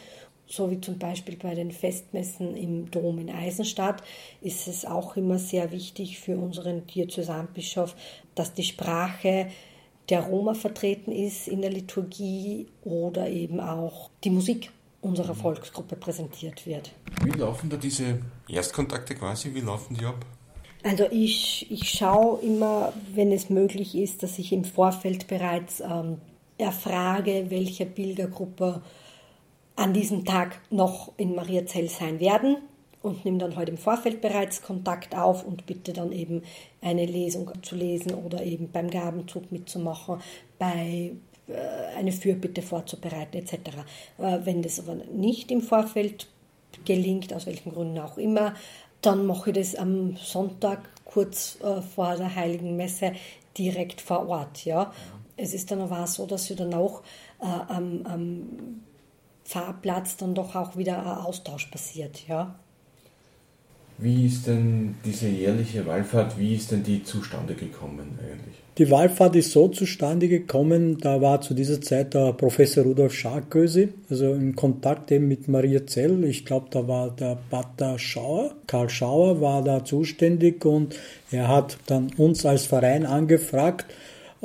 so 0.45 0.69
wie 0.69 0.79
zum 0.81 0.99
Beispiel 0.99 1.37
bei 1.37 1.55
den 1.55 1.71
Festmessen 1.71 2.55
im 2.55 2.91
Dom 2.91 3.19
in 3.19 3.29
Eisenstadt, 3.29 4.03
ist 4.41 4.67
es 4.67 4.85
auch 4.85 5.15
immer 5.15 5.39
sehr 5.39 5.71
wichtig 5.71 6.19
für 6.19 6.37
unseren 6.37 6.85
Diözesanbischof, 6.87 7.95
dass 8.35 8.53
die 8.53 8.63
Sprache 8.63 9.47
der 10.09 10.21
Roma 10.21 10.53
vertreten 10.53 11.11
ist 11.11 11.47
in 11.47 11.61
der 11.61 11.71
Liturgie 11.71 12.67
oder 12.83 13.29
eben 13.29 13.59
auch 13.59 14.09
die 14.23 14.29
Musik 14.29 14.71
unserer 15.01 15.35
Volksgruppe 15.35 15.95
präsentiert 15.95 16.65
wird. 16.65 16.91
Wie 17.23 17.37
laufen 17.37 17.69
da 17.69 17.77
diese 17.77 18.19
Erstkontakte 18.47 19.15
quasi? 19.15 19.53
Wie 19.53 19.61
laufen 19.61 19.97
die 19.99 20.05
ab? 20.05 20.25
Also 20.83 21.05
ich, 21.11 21.71
ich 21.71 21.89
schaue 21.89 22.41
immer, 22.41 22.91
wenn 23.13 23.31
es 23.31 23.49
möglich 23.49 23.95
ist, 23.95 24.23
dass 24.23 24.37
ich 24.39 24.51
im 24.51 24.65
Vorfeld 24.65 25.27
bereits 25.27 25.79
ähm, 25.79 26.17
erfrage, 26.57 27.45
welche 27.49 27.85
Pilgergruppe 27.85 28.81
an 29.75 29.93
diesem 29.93 30.25
Tag 30.25 30.59
noch 30.69 31.13
in 31.17 31.35
Mariazell 31.35 31.89
sein 31.89 32.19
werden 32.19 32.57
und 33.03 33.25
nehme 33.25 33.37
dann 33.37 33.55
heute 33.55 33.71
im 33.71 33.77
Vorfeld 33.77 34.21
bereits 34.21 34.63
Kontakt 34.63 35.15
auf 35.15 35.45
und 35.45 35.67
bitte 35.67 35.93
dann 35.93 36.11
eben 36.11 36.41
eine 36.81 37.05
Lesung 37.05 37.51
zu 37.61 37.75
lesen 37.75 38.15
oder 38.15 38.43
eben 38.43 38.71
beim 38.71 38.89
Gabenzug 38.89 39.51
mitzumachen, 39.51 40.19
bei 40.57 41.11
äh, 41.47 41.97
eine 41.97 42.13
Fürbitte 42.13 42.61
vorzubereiten 42.61 43.37
etc. 43.37 43.53
Äh, 44.17 44.39
wenn 44.45 44.61
das 44.63 44.79
aber 44.79 44.95
nicht 44.95 45.51
im 45.51 45.61
Vorfeld 45.61 46.27
gelingt, 46.85 47.33
aus 47.33 47.45
welchen 47.45 47.73
Gründen 47.73 47.99
auch 47.99 48.17
immer, 48.17 48.55
dann 49.01 49.25
mache 49.25 49.51
ich 49.51 49.57
das 49.57 49.75
am 49.75 50.15
Sonntag 50.15 50.89
kurz 51.03 51.57
äh, 51.61 51.81
vor 51.81 52.15
der 52.15 52.33
Heiligen 52.35 52.77
Messe 52.77 53.11
direkt 53.57 53.99
vor 53.99 54.27
Ort. 54.29 54.63
Ja. 54.63 54.93
Es 55.35 55.53
ist 55.53 55.71
dann 55.71 55.81
aber 55.81 56.03
auch 56.03 56.07
so, 56.07 56.25
dass 56.25 56.49
wir 56.49 56.55
dann 56.55 56.73
auch 56.73 57.01
äh, 57.41 57.45
am, 57.45 58.05
am 58.05 58.81
Fahrplatz 59.43 60.15
dann 60.15 60.33
doch 60.33 60.55
auch 60.55 60.77
wieder 60.77 60.99
ein 60.99 61.25
Austausch 61.25 61.65
passiert, 61.65 62.27
ja. 62.27 62.55
Wie 63.97 64.25
ist 64.25 64.47
denn 64.47 64.95
diese 65.05 65.27
jährliche 65.27 65.85
Wallfahrt, 65.85 66.37
wie 66.37 66.55
ist 66.55 66.71
denn 66.71 66.83
die 66.83 67.03
zustande 67.03 67.53
gekommen 67.53 68.17
eigentlich? 68.19 68.63
Die 68.79 68.89
Wallfahrt 68.89 69.35
ist 69.35 69.51
so 69.51 69.67
zustande 69.67 70.27
gekommen, 70.27 70.97
da 70.97 71.21
war 71.21 71.41
zu 71.41 71.53
dieser 71.53 71.79
Zeit 71.79 72.15
der 72.15 72.33
Professor 72.33 72.83
Rudolf 72.83 73.13
Scharköse, 73.13 73.89
also 74.09 74.33
in 74.33 74.55
Kontakt 74.55 75.11
eben 75.11 75.27
mit 75.27 75.47
Maria 75.47 75.85
Zell. 75.85 76.23
Ich 76.23 76.43
glaube, 76.43 76.69
da 76.71 76.87
war 76.87 77.11
der 77.11 77.37
Pater 77.51 77.99
Schauer, 77.99 78.55
Karl 78.65 78.89
Schauer 78.89 79.41
war 79.41 79.63
da 79.63 79.85
zuständig 79.85 80.65
und 80.65 80.95
er 81.29 81.49
hat 81.49 81.77
dann 81.85 82.09
uns 82.17 82.47
als 82.47 82.65
Verein 82.65 83.05
angefragt, 83.05 83.85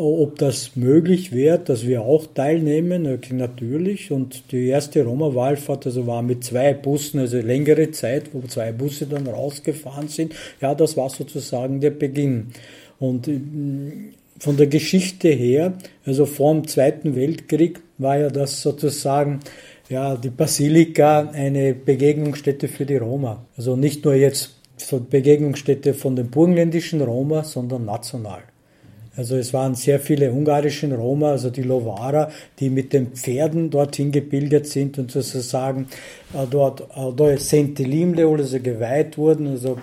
ob 0.01 0.39
das 0.39 0.77
möglich 0.77 1.33
wäre, 1.33 1.59
dass 1.59 1.85
wir 1.85 2.03
auch 2.03 2.27
teilnehmen, 2.33 3.21
natürlich. 3.33 4.13
Und 4.13 4.53
die 4.53 4.69
erste 4.69 5.03
Roma-Wallfahrt 5.03 5.87
also 5.87 6.07
war 6.07 6.23
mit 6.23 6.45
zwei 6.45 6.73
Bussen, 6.73 7.19
also 7.19 7.39
längere 7.39 7.91
Zeit, 7.91 8.33
wo 8.33 8.41
zwei 8.43 8.71
Busse 8.71 9.07
dann 9.07 9.27
rausgefahren 9.27 10.07
sind. 10.07 10.35
Ja, 10.61 10.77
das 10.77 10.97
war 10.97 11.11
sozusagen 11.11 11.81
der 11.81 11.91
Beginn. 11.91 12.53
Und 13.01 13.27
äh, 13.27 13.41
von 14.39 14.57
der 14.57 14.69
Geschichte 14.69 15.31
her, 15.31 15.73
also 16.07 16.27
vor 16.27 16.55
dem 16.55 16.69
Zweiten 16.69 17.17
Weltkrieg, 17.17 17.81
war 17.99 18.19
ja 18.19 18.31
das 18.31 18.63
sozusagen 18.63 19.41
ja, 19.89 20.15
die 20.15 20.31
Basilika 20.31 21.31
eine 21.33 21.75
Begegnungsstätte 21.75 22.69
für 22.69 22.87
die 22.87 22.99
Roma. 22.99 23.45
Also 23.57 23.75
nicht 23.75 24.05
nur 24.05 24.15
jetzt 24.15 24.55
Begegnungsstätte 25.11 25.93
von 25.93 26.15
den 26.15 26.31
burgenländischen 26.31 27.01
Roma, 27.01 27.43
sondern 27.43 27.85
national. 27.85 28.43
Also 29.19 29.35
es 29.35 29.53
waren 29.53 29.75
sehr 29.75 29.99
viele 29.99 30.31
ungarische 30.31 30.95
Roma, 30.95 31.33
also 31.33 31.51
die 31.51 31.65
Lovara, 31.65 32.31
die 32.61 32.71
mit 32.71 32.93
den 32.93 33.09
Pferden 33.09 33.69
dorthin 33.69 34.13
gebildet 34.13 34.69
sind 34.69 34.97
und 34.97 35.11
sozusagen 35.11 35.89
äh, 36.33 36.47
dort 36.49 36.87
äh, 36.97 37.37
Sentilimle 37.37 38.29
also 38.29 38.61
geweiht 38.61 39.19
wurden. 39.19 39.49
Also, 39.49 39.77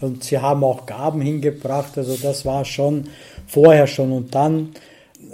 und 0.00 0.22
sie 0.22 0.38
haben 0.38 0.62
auch 0.62 0.86
Gaben 0.86 1.20
hingebracht. 1.20 1.98
Also 1.98 2.16
das 2.16 2.44
war 2.46 2.64
schon 2.64 3.08
vorher 3.48 3.88
schon. 3.88 4.12
Und 4.12 4.36
dann 4.36 4.68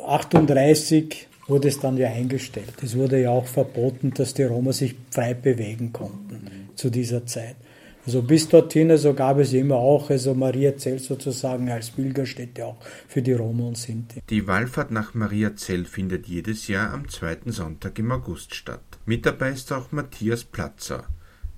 38 0.07 1.29
wurde 1.47 1.69
es 1.69 1.79
dann 1.79 1.99
ja 1.99 2.09
eingestellt. 2.09 2.73
Es 2.83 2.97
wurde 2.97 3.21
ja 3.21 3.33
auch 3.33 3.47
verboten, 3.47 4.15
dass 4.15 4.33
die 4.33 4.45
Roma 4.45 4.73
sich 4.73 4.95
frei 5.11 5.35
bewegen 5.35 5.93
konnten 5.93 6.71
zu 6.75 6.89
dieser 6.89 7.27
Zeit. 7.27 7.57
Also 8.05 8.23
bis 8.23 8.49
dorthin 8.49 8.91
also 8.91 9.15
gab 9.15 9.39
es 9.39 9.53
immer 9.53 9.77
auch, 9.77 10.11
also 10.11 10.35
Maria 10.35 10.77
Zell 10.77 10.99
sozusagen 10.99 11.71
als 11.71 11.91
Pilgerstätte 11.91 12.67
auch 12.67 12.77
für 13.07 13.23
die 13.23 13.33
Roma 13.33 13.65
und 13.65 13.79
Sinti. 13.79 14.21
Die 14.29 14.47
Wallfahrt 14.47 14.91
nach 14.91 15.15
Maria 15.15 15.55
Zell 15.55 15.85
findet 15.85 16.27
jedes 16.27 16.67
Jahr 16.67 16.93
am 16.93 17.09
zweiten 17.09 17.53
Sonntag 17.53 17.99
im 17.99 18.11
August 18.11 18.55
statt. 18.55 18.83
Mit 19.07 19.25
dabei 19.25 19.51
ist 19.51 19.73
auch 19.73 19.93
Matthias 19.93 20.43
Platzer. 20.43 21.07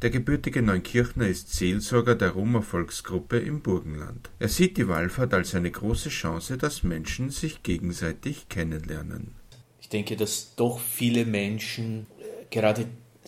Der 0.02 0.10
gebürtige 0.10 0.60
Neunkirchner 0.60 1.28
ist 1.28 1.54
Seelsorger 1.54 2.14
der 2.14 2.32
Roma-Volksgruppe 2.32 3.38
im 3.38 3.62
Burgenland. 3.62 4.28
Er 4.38 4.50
sieht 4.50 4.76
die 4.76 4.86
Wallfahrt 4.86 5.32
als 5.32 5.54
eine 5.54 5.70
große 5.70 6.10
Chance, 6.10 6.58
dass 6.58 6.82
Menschen 6.82 7.30
sich 7.30 7.62
gegenseitig 7.62 8.50
kennenlernen. 8.50 9.34
Ich 9.80 9.88
denke, 9.88 10.16
dass 10.16 10.54
doch 10.56 10.78
viele 10.78 11.24
Menschen 11.24 12.06
äh, 12.18 12.44
gerade 12.50 12.84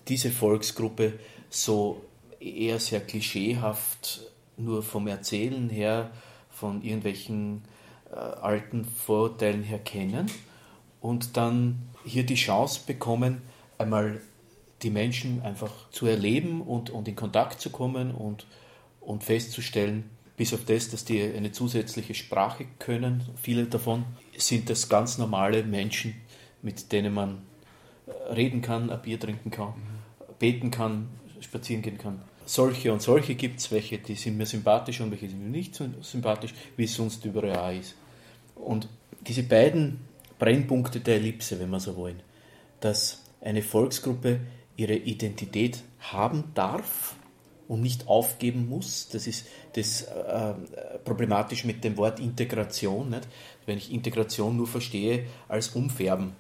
diese 0.07 0.31
Volksgruppe 0.31 1.15
so 1.49 2.03
eher 2.41 2.79
sehr 2.79 3.01
klischeehaft 3.01 4.31
nur 4.57 4.83
vom 4.83 5.07
Erzählen 5.07 5.69
her, 5.69 6.11
von 6.51 6.83
irgendwelchen 6.83 7.63
äh, 8.11 8.17
alten 8.17 8.85
Vorurteilen 8.85 9.63
her 9.63 9.79
kennen 9.79 10.31
und 11.01 11.37
dann 11.37 11.83
hier 12.05 12.25
die 12.25 12.35
Chance 12.35 12.81
bekommen, 12.87 13.43
einmal 13.79 14.21
die 14.83 14.91
Menschen 14.91 15.43
einfach 15.43 15.73
zu 15.91 16.07
erleben 16.07 16.63
und, 16.63 16.91
und 16.91 17.09
in 17.09 17.17
Kontakt 17.17 17.61
zu 17.61 17.71
kommen 17.71 18.13
und, 18.13 18.47
und 19.01 19.25
festzustellen, 19.25 20.11
bis 20.37 20.53
auf 20.53 20.65
das, 20.65 20.91
dass 20.91 21.05
die 21.05 21.23
eine 21.23 21.53
zusätzliche 21.53 22.15
Sprache 22.15 22.67
können, 22.79 23.23
viele 23.41 23.67
davon, 23.67 24.05
sind 24.37 24.69
das 24.69 24.89
ganz 24.89 25.19
normale 25.19 25.63
Menschen, 25.63 26.15
mit 26.63 26.93
denen 26.93 27.15
man 27.15 27.43
äh, 28.07 28.33
reden 28.33 28.63
kann, 28.63 28.91
ein 28.91 29.01
Bier 29.03 29.19
trinken 29.19 29.51
kann, 29.51 29.75
beten 30.39 30.71
kann, 30.71 31.09
spazieren 31.41 31.83
gehen 31.83 31.99
kann. 31.99 32.21
Solche 32.45 32.93
und 32.93 33.03
solche 33.03 33.35
gibt 33.35 33.59
es, 33.61 33.73
welche 33.73 33.99
die 33.99 34.15
sind 34.15 34.37
mir 34.37 34.47
sympathisch 34.47 35.01
und 35.01 35.11
welche 35.11 35.29
sind 35.29 35.43
mir 35.43 35.51
nicht 35.51 35.75
so 35.75 35.89
sympathisch, 36.01 36.55
wie 36.77 36.85
es 36.85 36.95
sonst 36.95 37.25
überall 37.25 37.77
ist. 37.77 37.95
Und 38.55 38.89
diese 39.27 39.43
beiden 39.43 40.01
Brennpunkte 40.39 41.01
der 41.01 41.17
Ellipse, 41.17 41.59
wenn 41.59 41.71
wir 41.71 41.81
so 41.81 41.97
wollen, 41.97 42.23
dass 42.81 43.25
eine 43.41 43.63
Volksgruppe 43.63 44.41
ihre 44.77 44.95
Identität 44.95 45.83
haben 45.99 46.45
darf 46.55 47.17
und 47.69 47.83
nicht 47.83 48.07
aufgeben 48.07 48.69
muss. 48.69 49.09
Das 49.09 49.27
ist 49.27 49.47
das 49.75 50.03
äh, 50.03 50.55
problematisch 51.05 51.65
mit 51.65 51.83
dem 51.85 51.97
Wort 51.97 52.21
Integration. 52.21 53.11
Nicht? 53.11 53.27
Wenn 53.65 53.79
ich 53.79 53.93
Integration 53.93 54.57
nur 54.57 54.67
verstehe 54.67 55.27
als 55.49 55.69
Umfärben, 55.69 56.33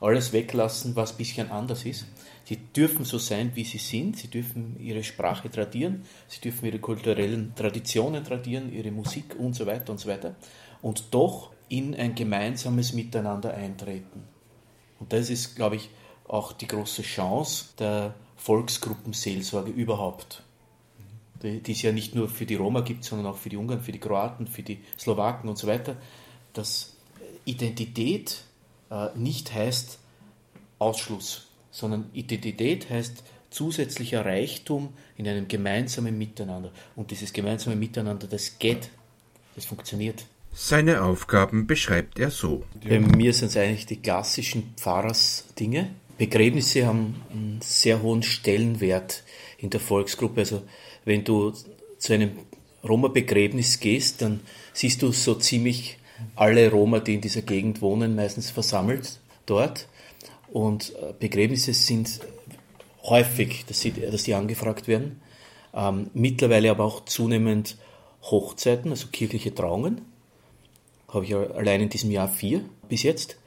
alles 0.00 0.32
weglassen, 0.32 0.94
was 0.96 1.12
ein 1.12 1.16
bisschen 1.16 1.50
anders 1.50 1.84
ist. 1.84 2.06
Sie 2.44 2.56
dürfen 2.56 3.04
so 3.04 3.18
sein, 3.18 3.52
wie 3.54 3.64
sie 3.64 3.78
sind. 3.78 4.16
Sie 4.16 4.28
dürfen 4.28 4.76
ihre 4.80 5.02
Sprache 5.04 5.50
tradieren. 5.50 6.04
Sie 6.28 6.40
dürfen 6.40 6.66
ihre 6.66 6.78
kulturellen 6.78 7.52
Traditionen 7.54 8.24
tradieren, 8.24 8.72
ihre 8.72 8.90
Musik 8.90 9.36
und 9.38 9.54
so 9.54 9.66
weiter 9.66 9.92
und 9.92 9.98
so 9.98 10.08
weiter. 10.08 10.36
Und 10.80 11.06
doch 11.10 11.50
in 11.68 11.94
ein 11.94 12.14
gemeinsames 12.14 12.92
Miteinander 12.92 13.52
eintreten. 13.52 14.22
Und 15.00 15.12
das 15.12 15.30
ist, 15.30 15.56
glaube 15.56 15.76
ich, 15.76 15.90
auch 16.26 16.52
die 16.52 16.66
große 16.66 17.02
Chance 17.02 17.66
der 17.78 18.14
Volksgruppenseelsorge 18.36 19.70
überhaupt. 19.70 20.42
Die, 21.42 21.60
die 21.60 21.72
es 21.72 21.82
ja 21.82 21.92
nicht 21.92 22.14
nur 22.14 22.28
für 22.28 22.46
die 22.46 22.54
Roma 22.54 22.80
gibt, 22.80 23.04
sondern 23.04 23.26
auch 23.26 23.36
für 23.36 23.48
die 23.48 23.56
Ungarn, 23.56 23.80
für 23.80 23.92
die 23.92 24.00
Kroaten, 24.00 24.46
für 24.46 24.62
die 24.62 24.80
Slowaken 24.98 25.48
und 25.48 25.58
so 25.58 25.66
weiter. 25.66 25.96
Dass 26.52 26.96
Identität 27.44 28.42
nicht 29.14 29.52
heißt 29.54 29.98
Ausschluss, 30.78 31.48
sondern 31.70 32.10
Identität 32.12 32.88
heißt 32.90 33.22
zusätzlicher 33.50 34.24
Reichtum 34.24 34.90
in 35.16 35.26
einem 35.26 35.48
gemeinsamen 35.48 36.16
Miteinander. 36.16 36.70
Und 36.96 37.10
dieses 37.10 37.32
gemeinsame 37.32 37.76
Miteinander, 37.76 38.26
das 38.26 38.58
geht, 38.58 38.90
das 39.54 39.64
funktioniert. 39.64 40.24
Seine 40.52 41.02
Aufgaben 41.02 41.66
beschreibt 41.66 42.18
er 42.18 42.30
so. 42.30 42.64
Bei 42.86 42.98
mir 43.00 43.32
sind 43.32 43.48
es 43.48 43.56
eigentlich 43.56 43.86
die 43.86 44.00
klassischen 44.00 44.74
Pfarrersdinge. 44.76 45.90
Begräbnisse 46.16 46.86
haben 46.86 47.22
einen 47.30 47.60
sehr 47.62 48.02
hohen 48.02 48.22
Stellenwert 48.22 49.22
in 49.58 49.70
der 49.70 49.80
Volksgruppe. 49.80 50.40
Also 50.40 50.62
wenn 51.04 51.24
du 51.24 51.52
zu 51.98 52.12
einem 52.12 52.32
Roma-Begräbnis 52.82 53.80
gehst, 53.80 54.22
dann 54.22 54.40
siehst 54.72 55.02
du 55.02 55.12
so 55.12 55.34
ziemlich 55.34 55.98
alle 56.36 56.70
Roma, 56.70 57.00
die 57.00 57.14
in 57.14 57.20
dieser 57.20 57.42
Gegend 57.42 57.82
wohnen, 57.82 58.14
meistens 58.14 58.50
versammelt 58.50 59.18
dort. 59.46 59.88
Und 60.52 60.94
äh, 60.96 61.12
Begräbnisse 61.18 61.72
sind 61.74 62.20
häufig, 63.04 63.64
dass, 63.66 63.80
sie, 63.80 63.92
dass 63.92 64.24
die 64.24 64.34
angefragt 64.34 64.88
werden. 64.88 65.20
Ähm, 65.74 66.10
mittlerweile 66.14 66.70
aber 66.70 66.84
auch 66.84 67.04
zunehmend 67.04 67.76
Hochzeiten, 68.22 68.90
also 68.90 69.08
kirchliche 69.08 69.54
Trauungen. 69.54 70.02
Habe 71.08 71.24
ich 71.24 71.34
allein 71.34 71.82
in 71.82 71.88
diesem 71.88 72.10
Jahr 72.10 72.28
vier 72.28 72.64
bis 72.88 73.02
jetzt. 73.02 73.38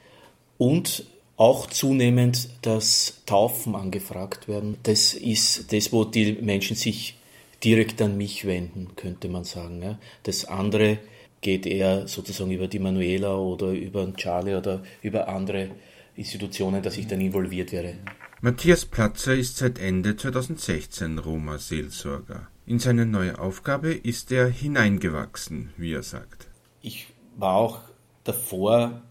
Und 0.58 1.04
auch 1.36 1.66
zunehmend, 1.66 2.48
dass 2.62 3.22
Taufen 3.26 3.74
angefragt 3.74 4.48
werden. 4.48 4.76
Das 4.84 5.14
ist 5.14 5.72
das, 5.72 5.92
wo 5.92 6.04
die 6.04 6.34
Menschen 6.34 6.76
sich 6.76 7.16
direkt 7.64 8.02
an 8.02 8.16
mich 8.16 8.44
wenden, 8.44 8.90
könnte 8.96 9.28
man 9.28 9.44
sagen. 9.44 9.98
Das 10.24 10.44
andere 10.44 10.98
geht 11.42 11.66
eher 11.66 12.08
sozusagen 12.08 12.50
über 12.50 12.68
die 12.68 12.78
Manuela 12.78 13.36
oder 13.36 13.72
über 13.72 14.04
den 14.04 14.16
Charlie 14.16 14.54
oder 14.54 14.82
über 15.02 15.28
andere 15.28 15.72
Institutionen, 16.16 16.82
dass 16.82 16.96
ich 16.96 17.06
dann 17.06 17.20
involviert 17.20 17.72
wäre. 17.72 17.94
Matthias 18.40 18.86
Platzer 18.86 19.34
ist 19.34 19.58
seit 19.58 19.78
Ende 19.78 20.16
2016 20.16 21.18
Roma-Seelsorger. 21.18 22.48
In 22.64 22.78
seine 22.78 23.06
neue 23.06 23.38
Aufgabe 23.38 23.92
ist 23.92 24.32
er 24.32 24.48
hineingewachsen, 24.48 25.72
wie 25.76 25.92
er 25.92 26.02
sagt. 26.02 26.48
Ich 26.80 27.08
war 27.36 27.56
auch 27.56 27.80
davor 28.24 29.02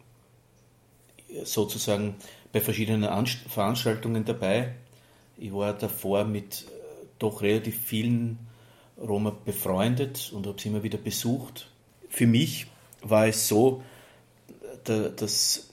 sozusagen 1.44 2.15
bei 2.52 2.62
verschiedenen 2.62 3.04
Veranstaltungen 3.48 4.26
dabei. 4.26 4.76
Ich 5.38 5.54
war 5.54 5.74
davor 5.74 6.26
mit 6.26 6.65
äh, 6.67 7.06
doch 7.20 7.41
relativ 7.41 7.80
vielen 7.80 8.39
Roma 8.98 9.32
befreundet 9.32 10.32
und 10.34 10.46
habe 10.46 10.62
sie 10.62 10.70
immer 10.70 10.84
wieder 10.84 10.98
besucht. 10.98 11.71
Für 12.12 12.28
mich 12.28 12.67
war 13.02 13.26
es 13.28 13.47
so, 13.47 13.82
dass 14.84 15.69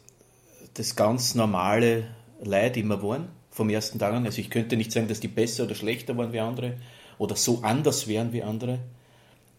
das 0.74 0.96
ganz 0.96 1.34
normale 1.34 2.08
Leid 2.40 2.76
immer 2.76 3.02
waren, 3.02 3.28
vom 3.50 3.68
ersten 3.68 3.98
Tag 3.98 4.14
an. 4.14 4.24
Also 4.24 4.40
ich 4.40 4.48
könnte 4.48 4.76
nicht 4.76 4.92
sagen, 4.92 5.08
dass 5.08 5.20
die 5.20 5.28
besser 5.28 5.64
oder 5.64 5.74
schlechter 5.74 6.16
waren 6.16 6.32
wie 6.32 6.40
andere 6.40 6.76
oder 7.18 7.34
so 7.34 7.60
anders 7.62 8.06
wären 8.06 8.32
wie 8.32 8.44
andere. 8.44 8.78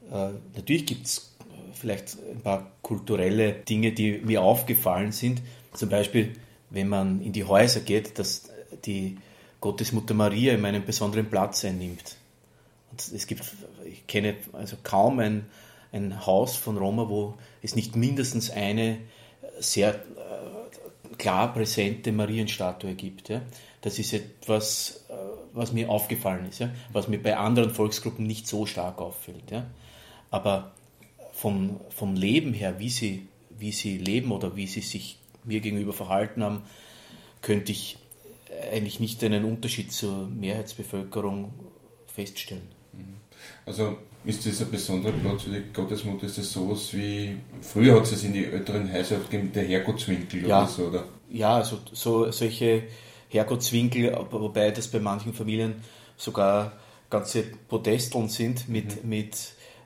Äh, 0.10 0.30
natürlich 0.56 0.86
gibt 0.86 1.06
es 1.06 1.36
vielleicht 1.74 2.18
ein 2.32 2.42
paar 2.42 2.72
kulturelle 2.82 3.52
Dinge, 3.54 3.92
die 3.92 4.20
mir 4.20 4.42
aufgefallen 4.42 5.12
sind, 5.12 5.42
zum 5.74 5.90
Beispiel, 5.90 6.34
wenn 6.70 6.88
man 6.88 7.22
in 7.22 7.34
die 7.34 7.44
Häuser 7.44 7.82
geht, 7.82 8.18
dass 8.18 8.50
die 8.86 9.18
Gottesmutter 9.60 10.14
Maria 10.14 10.54
immer 10.54 10.70
einen 10.70 10.86
besonderen 10.86 11.30
Platz 11.30 11.66
einnimmt. 11.66 12.16
Und 12.92 13.12
es 13.14 13.28
gibt, 13.28 13.44
ich 13.86 14.08
kenne 14.08 14.36
also 14.54 14.78
kaum 14.82 15.20
ein, 15.20 15.46
ein 15.92 16.26
Haus 16.26 16.56
von 16.56 16.78
Roma, 16.78 17.10
wo 17.10 17.36
es 17.62 17.76
nicht 17.76 17.96
mindestens 17.96 18.50
eine 18.50 19.00
sehr 19.60 19.96
äh, 19.96 21.16
klar 21.18 21.54
präsente 21.54 22.12
Marienstatue 22.12 22.94
gibt. 22.94 23.32
Das 23.82 24.00
ist 24.00 24.14
etwas, 24.14 25.06
äh, 25.10 25.14
was 25.54 25.72
mir 25.74 25.90
aufgefallen 25.90 26.48
ist, 26.48 26.64
was 26.94 27.08
mir 27.08 27.22
bei 27.22 27.38
anderen 27.38 27.72
Volksgruppen 27.72 28.26
nicht 28.26 28.48
so 28.48 28.66
stark 28.66 29.00
auffällt. 29.00 29.52
Aber 30.32 30.72
vom, 31.32 31.80
vom 31.90 32.16
Leben 32.16 32.54
her, 32.54 32.80
wie 32.80 32.90
sie, 32.90 33.28
wie 33.58 33.72
sie 33.72 33.98
leben 33.98 34.32
oder 34.32 34.56
wie 34.56 34.68
sie 34.68 34.82
sich 34.82 35.18
mir 35.44 35.62
gegenüber 35.62 35.94
verhalten 35.94 36.44
haben, 36.44 36.64
könnte 37.42 37.72
ich 37.72 37.98
eigentlich 38.72 39.00
nicht 39.00 39.24
einen 39.24 39.46
Unterschied 39.46 39.92
zur 39.92 40.28
Mehrheitsbevölkerung 40.28 41.54
feststellen. 42.08 42.79
Mhm. 42.94 43.16
Also 43.66 43.98
ist 44.26 44.46
das 44.46 44.62
ein 44.62 44.72
besonderer 44.72 45.14
Platz 45.14 45.44
für 45.44 45.52
die 45.52 45.74
Gottesmutter? 45.74 46.26
Ist 46.26 46.38
das 46.38 46.52
sowas 46.52 46.94
wie, 46.94 47.38
früher 47.62 47.96
hat 47.96 48.04
es 48.04 48.24
in 48.24 48.34
die 48.34 48.46
älteren 48.46 48.92
Häuser 48.92 49.18
gegeben, 49.18 49.52
der 49.54 49.64
Herrgottswinkel 49.64 50.48
ja, 50.48 50.64
oder 50.64 50.68
so, 50.68 50.84
oder? 50.88 51.04
Ja, 51.30 51.56
also 51.56 51.80
so, 51.94 52.32
solche 52.32 52.84
Herrgottswinkel, 53.30 54.18
wobei 54.32 54.72
das 54.72 54.88
bei 54.88 55.00
manchen 55.00 55.34
Familien 55.34 55.76
sogar 56.18 56.74
ganze 57.10 57.44
Podesteln 57.44 58.30
sind 58.30 58.68
mit, 58.68 59.04
mhm. 59.04 59.10
mit 59.10 59.36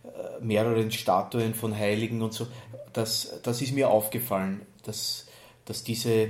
äh, 0.03 0.43
mehreren 0.43 0.91
Statuen 0.91 1.53
von 1.53 1.77
Heiligen 1.77 2.21
und 2.21 2.33
so. 2.33 2.47
Das, 2.91 3.39
das 3.43 3.61
ist 3.61 3.73
mir 3.73 3.89
aufgefallen, 3.89 4.61
dass 4.83 5.27
dass 5.65 5.83
diese, 5.83 6.29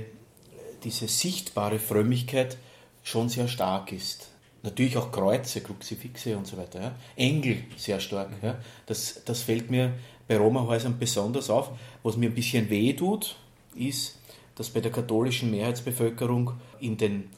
diese 0.84 1.08
sichtbare 1.08 1.78
Frömmigkeit 1.78 2.56
schon 3.02 3.28
sehr 3.28 3.48
stark 3.48 3.92
ist. 3.92 4.28
Natürlich 4.64 4.96
auch 4.96 5.12
Kreuze, 5.12 5.60
Kruzifixe 5.60 6.36
und 6.38 6.46
so 6.46 6.56
weiter. 6.56 6.80
Ja. 6.80 6.94
Engel 7.16 7.64
sehr 7.76 8.00
stark. 8.00 8.30
Ja. 8.42 8.58
Das, 8.86 9.20
das 9.26 9.42
fällt 9.42 9.70
mir 9.70 9.92
bei 10.26 10.38
Roma-Häusern 10.38 10.98
besonders 10.98 11.50
auf. 11.50 11.70
Was 12.02 12.16
mir 12.16 12.30
ein 12.30 12.34
bisschen 12.34 12.70
weh 12.70 12.94
tut, 12.94 13.36
ist, 13.74 14.18
dass 14.54 14.70
bei 14.70 14.80
der 14.80 14.90
katholischen 14.90 15.50
Mehrheitsbevölkerung 15.50 16.52
in 16.80 16.96
den 16.96 17.28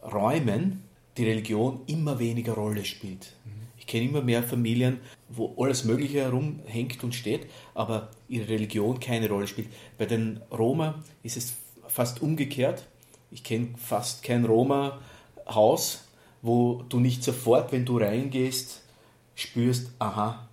Räumen 0.00 0.84
die 1.16 1.24
Religion 1.24 1.80
immer 1.88 2.20
weniger 2.20 2.52
Rolle 2.52 2.84
spielt. 2.84 3.32
Ich 3.78 3.86
kenne 3.88 4.04
immer 4.04 4.22
mehr 4.22 4.44
Familien, 4.44 5.00
wo 5.28 5.54
alles 5.58 5.84
Mögliche 5.84 6.20
herumhängt 6.20 7.02
und 7.02 7.14
steht, 7.14 7.46
aber 7.74 8.10
ihre 8.28 8.48
Religion 8.48 9.00
keine 9.00 9.28
Rolle 9.28 9.48
spielt. 9.48 9.68
Bei 9.98 10.06
den 10.06 10.40
Roma 10.52 11.02
ist 11.24 11.36
es 11.36 11.54
fast 11.88 12.22
umgekehrt. 12.22 12.86
Ich 13.30 13.42
kenne 13.42 13.70
fast 13.76 14.22
kein 14.22 14.44
Roma-Haus, 14.44 16.05
wo 16.46 16.84
du 16.88 17.00
nicht 17.00 17.24
sofort, 17.24 17.72
wenn 17.72 17.84
du 17.84 17.98
reingehst, 17.98 18.82
spürst, 19.34 19.90
aha, 19.98 20.48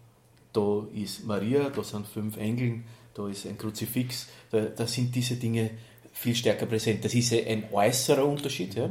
da 0.52 0.84
ist 0.94 1.26
Maria, 1.26 1.70
da 1.70 1.84
sind 1.84 2.08
fünf 2.08 2.38
Engel, 2.38 2.82
da 3.14 3.28
ist 3.28 3.46
ein 3.46 3.58
Kruzifix, 3.58 4.28
da, 4.52 4.62
da 4.62 4.88
sind 4.88 5.14
diese 5.16 5.36
Dinge 5.36 5.72
viel 6.12 6.36
stärker 6.36 6.66
präsent. 6.66 7.06
Das 7.06 7.14
ist 7.14 7.34
ein 7.34 7.66
äußerer 7.72 8.26
Unterschied, 8.26 8.76
ja? 8.76 8.90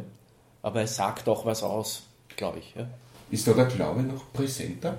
aber 0.63 0.83
es 0.83 0.97
sagt 0.97 1.29
auch 1.29 1.45
was 1.45 1.63
aus, 1.63 2.05
glaube 2.37 2.61
ich. 2.61 2.75
Ja? 2.77 2.89
Ist 3.31 3.47
da 3.47 3.53
der 3.53 3.67
Glaube 3.67 4.03
noch 4.03 4.33
präsenter? 4.33 4.99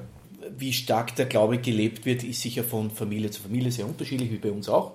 Wie 0.58 0.74
stark 0.74 1.16
der 1.16 1.26
Glaube 1.26 1.58
gelebt 1.58 2.06
wird, 2.06 2.24
ist 2.24 2.42
sicher 2.42 2.63
von 2.63 2.92
Familie 2.92 3.32
zu 3.32 3.42
Familie 3.42 3.72
sehr 3.72 3.86
unterschiedlich, 3.86 4.30
wie 4.32 4.38
bei 4.38 4.52
uns 4.52 4.68
auch. 4.68 4.92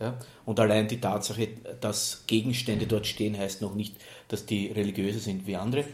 Ja? 0.00 0.18
Und 0.46 0.58
allein 0.58 0.88
die 0.88 1.00
Tatsache, 1.00 1.48
dass 1.80 2.24
Gegenstände 2.26 2.86
dort 2.86 3.06
stehen, 3.06 3.38
heißt 3.38 3.60
noch 3.62 3.74
nicht, 3.74 3.96
dass 4.28 4.46
die 4.46 4.68
religiöser 4.68 5.20
sind 5.20 5.46
wie 5.46 5.56
andere. 5.56 5.84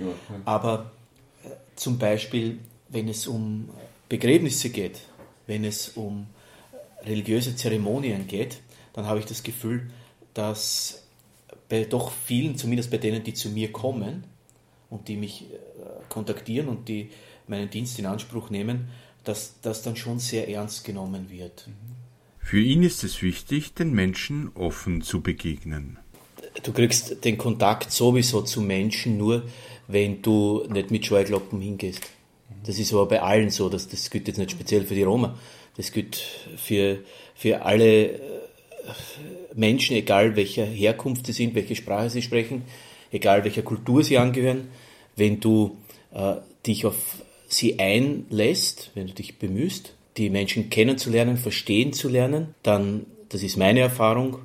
Aber 0.44 0.92
äh, 1.44 1.48
zum 1.74 1.98
Beispiel, 1.98 2.60
wenn 2.88 3.08
es 3.08 3.26
um 3.26 3.68
Begräbnisse 4.08 4.70
geht, 4.70 5.00
wenn 5.46 5.64
es 5.64 5.90
um 5.90 6.26
religiöse 7.04 7.56
Zeremonien 7.56 8.26
geht, 8.26 8.58
dann 8.92 9.06
habe 9.06 9.18
ich 9.18 9.26
das 9.26 9.42
Gefühl, 9.42 9.90
dass 10.34 11.02
bei 11.68 11.84
doch 11.84 12.12
vielen, 12.12 12.56
zumindest 12.56 12.90
bei 12.90 12.98
denen, 12.98 13.24
die 13.24 13.34
zu 13.34 13.50
mir 13.50 13.72
kommen 13.72 14.24
und 14.88 15.08
die 15.08 15.16
mich 15.16 15.42
äh, 15.42 15.46
kontaktieren 16.08 16.68
und 16.68 16.88
die 16.88 17.10
meinen 17.48 17.70
Dienst 17.70 17.98
in 17.98 18.06
Anspruch 18.06 18.50
nehmen, 18.50 18.88
dass 19.24 19.60
das 19.60 19.82
dann 19.82 19.96
schon 19.96 20.18
sehr 20.20 20.48
ernst 20.48 20.84
genommen 20.84 21.30
wird. 21.30 21.68
Für 22.46 22.61
ihn 22.61 22.85
ist 22.85 23.02
es 23.02 23.22
wichtig, 23.22 23.74
den 23.74 23.92
Menschen 23.92 24.52
offen 24.54 25.02
zu 25.02 25.20
begegnen. 25.20 25.98
Du 26.62 26.72
kriegst 26.72 27.24
den 27.24 27.38
Kontakt 27.38 27.90
sowieso 27.90 28.42
zu 28.42 28.61
Menschen 28.61 29.18
nur, 29.18 29.42
wenn 29.88 30.22
du 30.22 30.64
nicht 30.68 30.92
mit 30.92 31.04
Scheuklappen 31.04 31.61
hingehst. 31.61 32.02
Das 32.64 32.78
ist 32.78 32.92
aber 32.92 33.06
bei 33.06 33.20
allen 33.20 33.50
so, 33.50 33.68
das, 33.68 33.88
das 33.88 34.11
gilt 34.11 34.28
jetzt 34.28 34.37
nicht 34.37 34.52
speziell 34.52 34.85
für 34.85 34.94
die 34.94 35.02
Roma. 35.02 35.37
Das 35.76 35.90
gilt 35.90 36.22
für, 36.56 37.00
für 37.35 37.62
alle 37.62 38.11
äh, 38.11 38.18
Menschen, 39.56 39.96
egal 39.96 40.37
welcher 40.37 40.66
Herkunft 40.66 41.26
sie 41.26 41.32
sind, 41.32 41.56
welche 41.56 41.74
Sprache 41.74 42.11
sie 42.11 42.22
sprechen, 42.22 42.62
egal 43.11 43.42
welcher 43.42 43.62
Kultur 43.62 44.04
sie 44.04 44.18
angehören. 44.18 44.68
Wenn 45.16 45.40
du 45.40 45.78
äh, 46.14 46.37
dich 46.64 46.87
auf 46.87 47.16
sie 47.48 47.80
einlässt, 47.80 48.92
wenn 48.94 49.09
du 49.09 49.14
dich 49.14 49.37
bemühst, 49.40 49.95
die 50.16 50.31
Menschen 50.31 50.70
kennenzulernen, 50.70 51.37
verstehen 51.37 51.92
zu 51.92 52.09
lernen, 52.09 52.55
dann, 52.62 53.07
das 53.29 53.42
ist 53.42 53.57
meine 53.57 53.81
Erfahrung, 53.81 54.38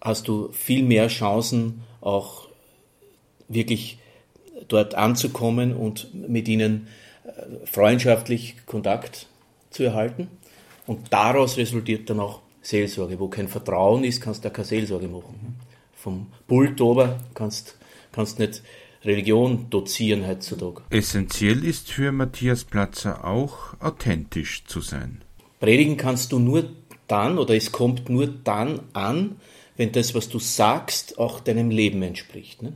hast 0.00 0.28
du 0.28 0.50
viel 0.52 0.82
mehr 0.82 1.08
Chancen, 1.08 1.82
auch 2.00 2.48
wirklich 3.48 3.98
dort 4.68 4.94
anzukommen 4.94 5.74
und 5.74 6.14
mit 6.14 6.48
ihnen 6.48 6.88
äh, 7.24 7.66
freundschaftlich 7.66 8.56
Kontakt 8.66 9.26
zu 9.70 9.82
erhalten. 9.84 10.28
Und 10.86 11.12
daraus 11.12 11.56
resultiert 11.56 12.08
dann 12.10 12.20
auch 12.20 12.40
Seelsorge. 12.62 13.18
Wo 13.18 13.28
kein 13.28 13.48
Vertrauen 13.48 14.04
ist, 14.04 14.20
kannst 14.20 14.44
du 14.44 14.48
auch 14.48 14.52
keine 14.52 14.66
Seelsorge 14.66 15.08
machen. 15.08 15.56
Vom 15.94 16.28
Pult 16.46 16.80
ober 16.80 17.20
kannst 17.34 17.76
kannst 18.12 18.38
nicht 18.38 18.62
Religion 19.04 19.66
dozieren 19.70 20.26
heutzutage. 20.26 20.82
Essentiell 20.90 21.64
ist 21.64 21.90
für 21.90 22.12
Matthias 22.12 22.64
Platzer 22.64 23.24
auch, 23.24 23.74
authentisch 23.80 24.64
zu 24.66 24.80
sein. 24.80 25.22
Predigen 25.58 25.96
kannst 25.96 26.32
du 26.32 26.38
nur 26.38 26.64
dann 27.08 27.38
oder 27.38 27.54
es 27.54 27.72
kommt 27.72 28.08
nur 28.08 28.26
dann 28.26 28.80
an, 28.92 29.36
wenn 29.76 29.92
das, 29.92 30.14
was 30.14 30.28
du 30.28 30.38
sagst, 30.38 31.18
auch 31.18 31.40
deinem 31.40 31.70
Leben 31.70 32.02
entspricht. 32.02 32.62
Ne? 32.62 32.74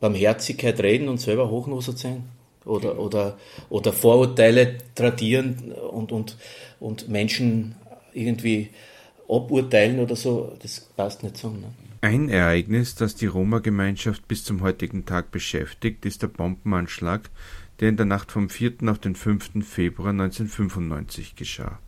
Barmherzigkeit 0.00 0.80
reden 0.80 1.08
und 1.08 1.18
selber 1.18 1.50
Hochnoser 1.50 1.92
sein 1.92 2.24
oder, 2.64 2.98
oder, 2.98 3.38
oder 3.70 3.92
Vorurteile 3.92 4.78
tradieren 4.94 5.72
und, 5.72 6.12
und, 6.12 6.36
und 6.80 7.08
Menschen 7.08 7.74
irgendwie 8.12 8.70
aburteilen 9.28 10.00
oder 10.00 10.16
so, 10.16 10.52
das 10.60 10.80
passt 10.96 11.22
nicht 11.22 11.36
so. 11.36 11.48
Ne? 11.50 11.72
Ein 12.04 12.28
Ereignis, 12.28 12.96
das 12.96 13.14
die 13.14 13.26
Roma-Gemeinschaft 13.26 14.26
bis 14.26 14.42
zum 14.42 14.60
heutigen 14.60 15.06
Tag 15.06 15.30
beschäftigt, 15.30 16.04
ist 16.04 16.22
der 16.22 16.26
Bombenanschlag, 16.26 17.30
der 17.78 17.90
in 17.90 17.96
der 17.96 18.06
Nacht 18.06 18.32
vom 18.32 18.48
4. 18.48 18.88
auf 18.88 18.98
den 18.98 19.14
5. 19.14 19.64
Februar 19.64 20.08
1995 20.08 21.36
geschah. 21.36 21.78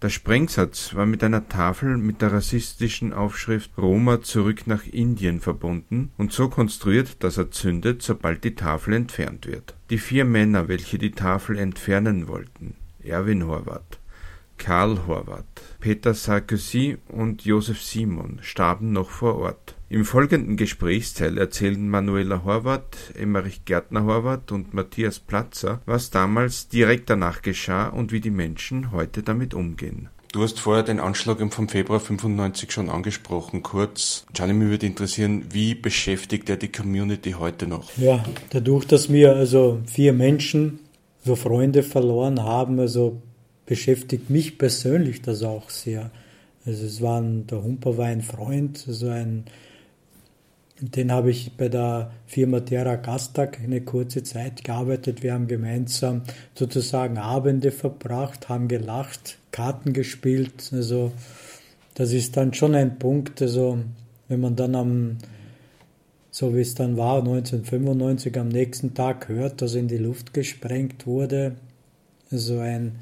Der 0.00 0.08
Sprengsatz 0.08 0.94
war 0.94 1.04
mit 1.04 1.22
einer 1.22 1.46
Tafel 1.46 1.98
mit 1.98 2.22
der 2.22 2.32
rassistischen 2.32 3.12
Aufschrift 3.12 3.70
Roma 3.76 4.22
zurück 4.22 4.66
nach 4.66 4.86
Indien 4.86 5.42
verbunden 5.42 6.10
und 6.16 6.32
so 6.32 6.48
konstruiert, 6.48 7.22
dass 7.22 7.36
er 7.36 7.50
zündet, 7.50 8.00
sobald 8.00 8.44
die 8.44 8.54
Tafel 8.54 8.94
entfernt 8.94 9.46
wird. 9.46 9.74
Die 9.90 9.98
vier 9.98 10.24
Männer, 10.24 10.68
welche 10.68 10.96
die 10.96 11.12
Tafel 11.12 11.58
entfernen 11.58 12.28
wollten, 12.28 12.76
Erwin 13.02 13.46
Horvath, 13.46 13.98
Karl 14.58 15.06
Horvath, 15.06 15.44
Peter 15.80 16.14
Sarkozy 16.14 16.98
und 17.08 17.44
Josef 17.44 17.82
Simon 17.82 18.38
starben 18.42 18.92
noch 18.92 19.10
vor 19.10 19.36
Ort. 19.36 19.74
Im 19.88 20.04
folgenden 20.04 20.56
Gesprächsteil 20.56 21.38
erzählen 21.38 21.88
Manuela 21.88 22.44
Horvath, 22.44 22.96
Emmerich 23.14 23.64
Gärtner 23.64 24.04
Horvath 24.04 24.50
und 24.52 24.74
Matthias 24.74 25.20
Platzer, 25.20 25.82
was 25.86 26.10
damals 26.10 26.68
direkt 26.68 27.10
danach 27.10 27.42
geschah 27.42 27.88
und 27.88 28.10
wie 28.10 28.20
die 28.20 28.30
Menschen 28.30 28.90
heute 28.92 29.22
damit 29.22 29.54
umgehen. 29.54 30.08
Du 30.32 30.42
hast 30.42 30.58
vorher 30.58 30.82
den 30.82 30.98
Anschlag 30.98 31.38
vom 31.52 31.68
Februar 31.68 32.00
95 32.00 32.72
schon 32.72 32.90
angesprochen, 32.90 33.62
kurz. 33.62 34.26
Gianni, 34.32 34.52
mich 34.52 34.68
würde 34.68 34.86
interessieren, 34.86 35.44
wie 35.52 35.76
beschäftigt 35.76 36.50
er 36.50 36.56
die 36.56 36.72
Community 36.72 37.36
heute 37.38 37.68
noch? 37.68 37.96
Ja, 37.96 38.24
dadurch, 38.50 38.84
dass 38.84 39.12
wir 39.12 39.36
also 39.36 39.80
vier 39.86 40.12
Menschen, 40.12 40.80
so 41.24 41.36
Freunde 41.36 41.84
verloren 41.84 42.42
haben, 42.42 42.80
also 42.80 43.22
beschäftigt 43.66 44.30
mich 44.30 44.58
persönlich 44.58 45.22
das 45.22 45.42
auch 45.42 45.70
sehr. 45.70 46.10
Also 46.66 46.86
es 46.86 47.00
war 47.02 47.20
ein, 47.20 47.46
der 47.46 47.62
Humper 47.62 47.98
war 47.98 48.06
ein 48.06 48.22
Freund, 48.22 48.84
also 48.88 49.08
ein, 49.08 49.44
den 50.80 51.12
habe 51.12 51.30
ich 51.30 51.56
bei 51.56 51.68
der 51.68 52.10
Firma 52.26 52.60
Terra 52.60 52.96
Gastag 52.96 53.60
eine 53.62 53.80
kurze 53.82 54.22
Zeit 54.22 54.64
gearbeitet. 54.64 55.22
Wir 55.22 55.34
haben 55.34 55.46
gemeinsam 55.46 56.22
sozusagen 56.54 57.18
Abende 57.18 57.70
verbracht, 57.70 58.48
haben 58.48 58.68
gelacht, 58.68 59.38
Karten 59.50 59.92
gespielt. 59.92 60.70
Also 60.72 61.12
das 61.94 62.12
ist 62.12 62.36
dann 62.36 62.54
schon 62.54 62.74
ein 62.74 62.98
Punkt, 62.98 63.40
also 63.40 63.78
wenn 64.28 64.40
man 64.40 64.56
dann 64.56 64.74
am, 64.74 65.18
so 66.30 66.56
wie 66.56 66.60
es 66.60 66.74
dann 66.74 66.96
war, 66.96 67.18
1995 67.18 68.38
am 68.38 68.48
nächsten 68.48 68.94
Tag 68.94 69.28
hört, 69.28 69.62
dass 69.62 69.74
in 69.74 69.86
die 69.86 69.98
Luft 69.98 70.34
gesprengt 70.34 71.06
wurde, 71.06 71.54
also 72.30 72.58
ein 72.58 72.96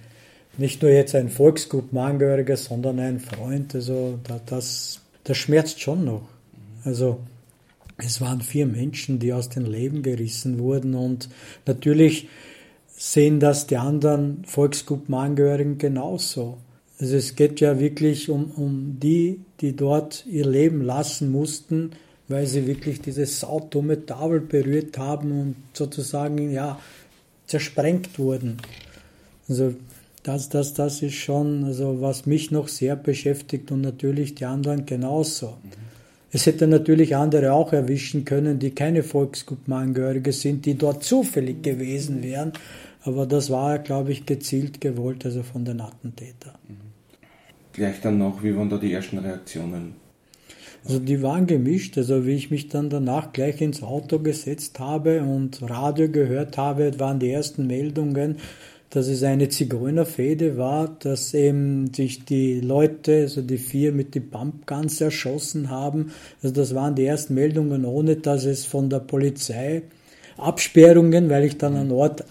nicht 0.58 0.82
nur 0.82 0.90
jetzt 0.90 1.14
ein 1.14 1.28
Volksgruppenangehöriger, 1.28 2.56
sondern 2.56 2.98
ein 3.00 3.20
Freund. 3.20 3.74
Also 3.74 4.18
das, 4.46 5.00
das 5.24 5.36
schmerzt 5.36 5.80
schon 5.80 6.04
noch. 6.04 6.28
Also 6.84 7.20
es 7.98 8.20
waren 8.20 8.40
vier 8.40 8.66
Menschen, 8.66 9.18
die 9.18 9.32
aus 9.32 9.48
dem 9.48 9.64
Leben 9.64 10.02
gerissen 10.02 10.58
wurden 10.58 10.94
und 10.94 11.28
natürlich 11.66 12.28
sehen 12.88 13.40
das 13.40 13.66
die 13.66 13.76
anderen 13.76 14.44
Volksgruppenangehörigen 14.44 15.78
genauso. 15.78 16.58
Also 17.00 17.16
es 17.16 17.34
geht 17.34 17.60
ja 17.60 17.80
wirklich 17.80 18.28
um, 18.30 18.50
um 18.52 18.98
die, 19.00 19.40
die 19.60 19.74
dort 19.74 20.24
ihr 20.26 20.46
Leben 20.46 20.82
lassen 20.82 21.32
mussten, 21.32 21.90
weil 22.28 22.46
sie 22.46 22.66
wirklich 22.66 23.00
diese 23.00 23.26
saudumme 23.26 24.06
Tafel 24.06 24.40
berührt 24.40 24.98
haben 24.98 25.32
und 25.32 25.56
sozusagen 25.72 26.50
ja 26.52 26.78
zersprengt 27.46 28.18
wurden. 28.18 28.58
Also 29.48 29.74
das, 30.22 30.48
das, 30.48 30.74
das 30.74 31.02
ist 31.02 31.14
schon, 31.14 31.64
also 31.64 32.00
was 32.00 32.26
mich 32.26 32.50
noch 32.50 32.68
sehr 32.68 32.96
beschäftigt 32.96 33.72
und 33.72 33.80
natürlich 33.80 34.34
die 34.34 34.44
anderen 34.44 34.86
genauso. 34.86 35.58
Mhm. 35.62 35.70
Es 36.34 36.46
hätte 36.46 36.66
natürlich 36.66 37.14
andere 37.14 37.52
auch 37.52 37.72
erwischen 37.72 38.24
können, 38.24 38.58
die 38.58 38.70
keine 38.70 39.02
Volksgruppenangehörige 39.02 40.32
sind, 40.32 40.64
die 40.64 40.74
dort 40.74 41.04
zufällig 41.04 41.62
gewesen 41.62 42.22
wären. 42.22 42.52
Aber 43.02 43.26
das 43.26 43.50
war, 43.50 43.78
glaube 43.80 44.12
ich, 44.12 44.24
gezielt 44.24 44.80
gewollt, 44.80 45.26
also 45.26 45.42
von 45.42 45.64
den 45.64 45.80
Attentätern. 45.80 46.54
Mhm. 46.68 46.76
Gleich 47.72 48.00
dann 48.00 48.18
noch, 48.18 48.42
wie 48.42 48.56
waren 48.56 48.70
da 48.70 48.78
die 48.78 48.92
ersten 48.92 49.18
Reaktionen? 49.18 49.94
Also 50.84 50.98
die 50.98 51.22
waren 51.22 51.46
gemischt. 51.46 51.96
Also 51.98 52.26
wie 52.26 52.34
ich 52.34 52.50
mich 52.50 52.68
dann 52.68 52.90
danach 52.90 53.32
gleich 53.32 53.60
ins 53.60 53.82
Auto 53.82 54.18
gesetzt 54.18 54.78
habe 54.78 55.22
und 55.22 55.62
Radio 55.62 56.08
gehört 56.08 56.56
habe, 56.56 56.98
waren 56.98 57.18
die 57.18 57.30
ersten 57.30 57.66
Meldungen, 57.66 58.38
dass 58.92 59.06
es 59.08 59.22
eine 59.22 59.48
Zigeunerfehde 59.48 60.58
war, 60.58 60.96
dass 60.98 61.32
eben 61.32 61.94
sich 61.94 62.26
die 62.26 62.60
Leute, 62.60 63.22
also 63.22 63.40
die 63.40 63.56
vier 63.56 63.90
mit 63.90 64.14
den 64.14 64.28
Pumpguns 64.28 65.00
erschossen 65.00 65.70
haben. 65.70 66.12
Also 66.42 66.54
das 66.54 66.74
waren 66.74 66.94
die 66.94 67.06
ersten 67.06 67.32
Meldungen, 67.32 67.86
ohne 67.86 68.16
dass 68.16 68.44
es 68.44 68.66
von 68.66 68.90
der 68.90 69.00
Polizei 69.00 69.82
Absperrungen, 70.36 71.30
weil 71.30 71.44
ich 71.44 71.56
dann 71.56 71.74
an 71.76 71.90
Ort 71.90 72.24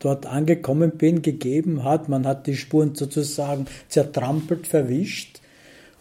dort 0.00 0.26
angekommen 0.26 0.90
bin, 0.98 1.22
gegeben 1.22 1.84
hat. 1.84 2.08
Man 2.08 2.26
hat 2.26 2.48
die 2.48 2.56
Spuren 2.56 2.96
sozusagen 2.96 3.66
zertrampelt, 3.86 4.66
verwischt. 4.66 5.40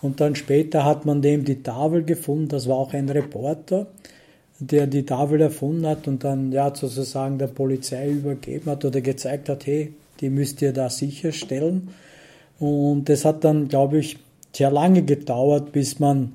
Und 0.02 0.20
dann 0.20 0.36
später 0.36 0.84
hat 0.84 1.06
man 1.06 1.22
dem 1.22 1.46
die 1.46 1.62
Tafel 1.62 2.04
gefunden, 2.04 2.48
das 2.48 2.68
war 2.68 2.78
auch 2.78 2.94
ein 2.94 3.10
Reporter, 3.10 3.86
der 4.60 4.88
die 4.88 5.06
Tafel 5.06 5.42
erfunden 5.42 5.86
hat 5.86 6.08
und 6.08 6.24
dann 6.24 6.52
ja 6.52 6.74
sozusagen 6.74 7.38
der 7.38 7.48
Polizei 7.48 8.10
übergeben 8.10 8.72
hat 8.72 8.84
oder 8.84 9.02
gezeigt 9.02 9.50
hat, 9.50 9.68
hey, 9.68 9.94
die 10.22 10.30
müsst 10.30 10.62
ihr 10.62 10.74
da 10.74 10.90
sicherstellen. 10.90 11.90
Und 12.60 13.06
das 13.06 13.26
hat 13.26 13.44
dann, 13.44 13.68
glaube 13.68 14.00
ich, 14.00 14.18
sehr 14.54 14.72
lange 14.72 15.04
gedauert, 15.04 15.72
bis 15.72 16.00
man 16.00 16.34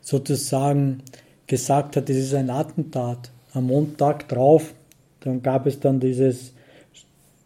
sozusagen 0.00 1.02
gesagt 1.46 1.96
hat, 1.96 2.08
es 2.08 2.16
ist 2.16 2.34
ein 2.34 2.50
Attentat. 2.50 3.30
Am 3.52 3.66
Montag 3.66 4.28
drauf, 4.28 4.74
dann 5.20 5.42
gab 5.42 5.66
es 5.66 5.78
dann 5.78 6.00
dieses, 6.00 6.52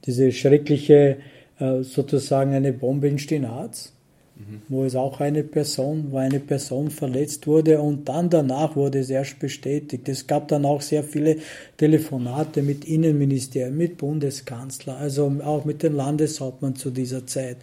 diese 0.06 0.32
schreckliche, 0.32 1.18
äh, 1.58 1.82
sozusagen 1.82 2.54
eine 2.54 2.72
Bombe 2.72 3.08
in 3.08 3.18
Stinaz 3.18 3.92
mhm. 4.38 4.62
wo 4.68 4.84
es 4.84 4.94
auch 4.94 5.20
eine 5.20 5.42
Person, 5.42 6.08
wo 6.10 6.18
eine 6.18 6.40
Person 6.40 6.90
verletzt 6.90 7.46
wurde 7.46 7.80
und 7.80 8.08
dann 8.08 8.30
danach 8.30 8.76
wurde 8.76 9.00
es 9.00 9.10
erst 9.10 9.38
bestätigt. 9.38 10.08
Es 10.08 10.26
gab 10.26 10.48
dann 10.48 10.64
auch 10.64 10.80
sehr 10.80 11.02
viele 11.02 11.36
Telefonate 11.76 12.62
mit 12.62 12.84
Innenministerien, 12.84 13.76
mit 13.76 13.98
Bundeskanzler, 13.98 14.96
also 14.96 15.32
auch 15.44 15.64
mit 15.64 15.82
dem 15.82 15.96
Landeshauptmann 15.96 16.76
zu 16.76 16.90
dieser 16.90 17.26
Zeit, 17.26 17.58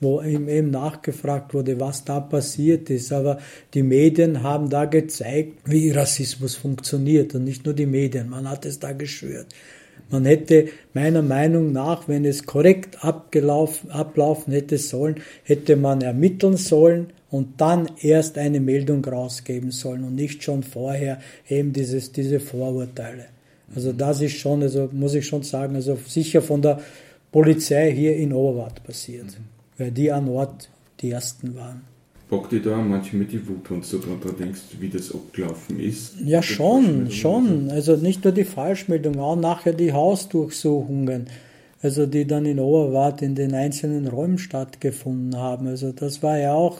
wo 0.00 0.20
ihm 0.20 0.48
eben 0.48 0.70
nachgefragt 0.70 1.54
wurde, 1.54 1.80
was 1.80 2.04
da 2.04 2.20
passiert 2.20 2.90
ist. 2.90 3.12
Aber 3.12 3.38
die 3.74 3.82
Medien 3.82 4.42
haben 4.42 4.68
da 4.68 4.84
gezeigt, 4.84 5.58
wie 5.64 5.90
Rassismus 5.90 6.54
funktioniert 6.54 7.34
und 7.34 7.44
nicht 7.44 7.64
nur 7.64 7.74
die 7.74 7.86
Medien, 7.86 8.28
man 8.28 8.48
hat 8.48 8.66
es 8.66 8.78
da 8.78 8.92
geschwört. 8.92 9.46
Man 10.10 10.24
hätte 10.24 10.68
meiner 10.94 11.22
Meinung 11.22 11.72
nach, 11.72 12.08
wenn 12.08 12.24
es 12.24 12.46
korrekt 12.46 13.04
abgelaufen, 13.04 13.90
ablaufen 13.90 14.52
hätte 14.52 14.78
sollen, 14.78 15.16
hätte 15.44 15.76
man 15.76 16.00
ermitteln 16.00 16.56
sollen 16.56 17.08
und 17.30 17.60
dann 17.60 17.90
erst 18.00 18.38
eine 18.38 18.60
Meldung 18.60 19.04
rausgeben 19.04 19.70
sollen 19.70 20.04
und 20.04 20.14
nicht 20.14 20.42
schon 20.42 20.62
vorher 20.62 21.20
eben 21.48 21.72
dieses, 21.72 22.12
diese 22.12 22.40
Vorurteile. 22.40 23.26
Also 23.74 23.92
das 23.92 24.22
ist 24.22 24.36
schon, 24.36 24.62
also 24.62 24.88
muss 24.92 25.14
ich 25.14 25.26
schon 25.26 25.42
sagen, 25.42 25.76
also 25.76 25.98
sicher 26.06 26.40
von 26.40 26.62
der 26.62 26.80
Polizei 27.30 27.92
hier 27.92 28.16
in 28.16 28.32
Oberwart 28.32 28.82
passiert, 28.82 29.26
mhm. 29.26 29.44
weil 29.76 29.90
die 29.90 30.10
an 30.10 30.28
Ort 30.28 30.70
die 31.00 31.10
ersten 31.10 31.54
waren 31.54 31.97
packt 32.28 32.52
dich 32.52 32.62
da 32.62 32.76
manchmal 32.76 33.24
die 33.24 33.46
Wut, 33.48 33.70
wenn 33.70 33.80
du 33.80 33.98
daran 33.98 34.36
denkst, 34.38 34.60
wie 34.80 34.88
das 34.88 35.12
abgelaufen 35.14 35.80
ist? 35.80 36.14
Ja, 36.24 36.42
schon, 36.42 37.10
schon. 37.10 37.70
Also 37.70 37.96
nicht 37.96 38.24
nur 38.24 38.32
die 38.32 38.44
Falschmeldung, 38.44 39.18
auch 39.18 39.36
nachher 39.36 39.72
die 39.72 39.92
Hausdurchsuchungen, 39.92 41.26
also 41.80 42.06
die 42.06 42.26
dann 42.26 42.44
in 42.44 42.58
Oberwart 42.58 43.22
in 43.22 43.34
den 43.34 43.54
einzelnen 43.54 44.08
Räumen 44.08 44.38
stattgefunden 44.38 45.38
haben. 45.38 45.68
Also 45.68 45.92
das 45.92 46.22
war 46.22 46.38
ja 46.38 46.52
auch, 46.52 46.78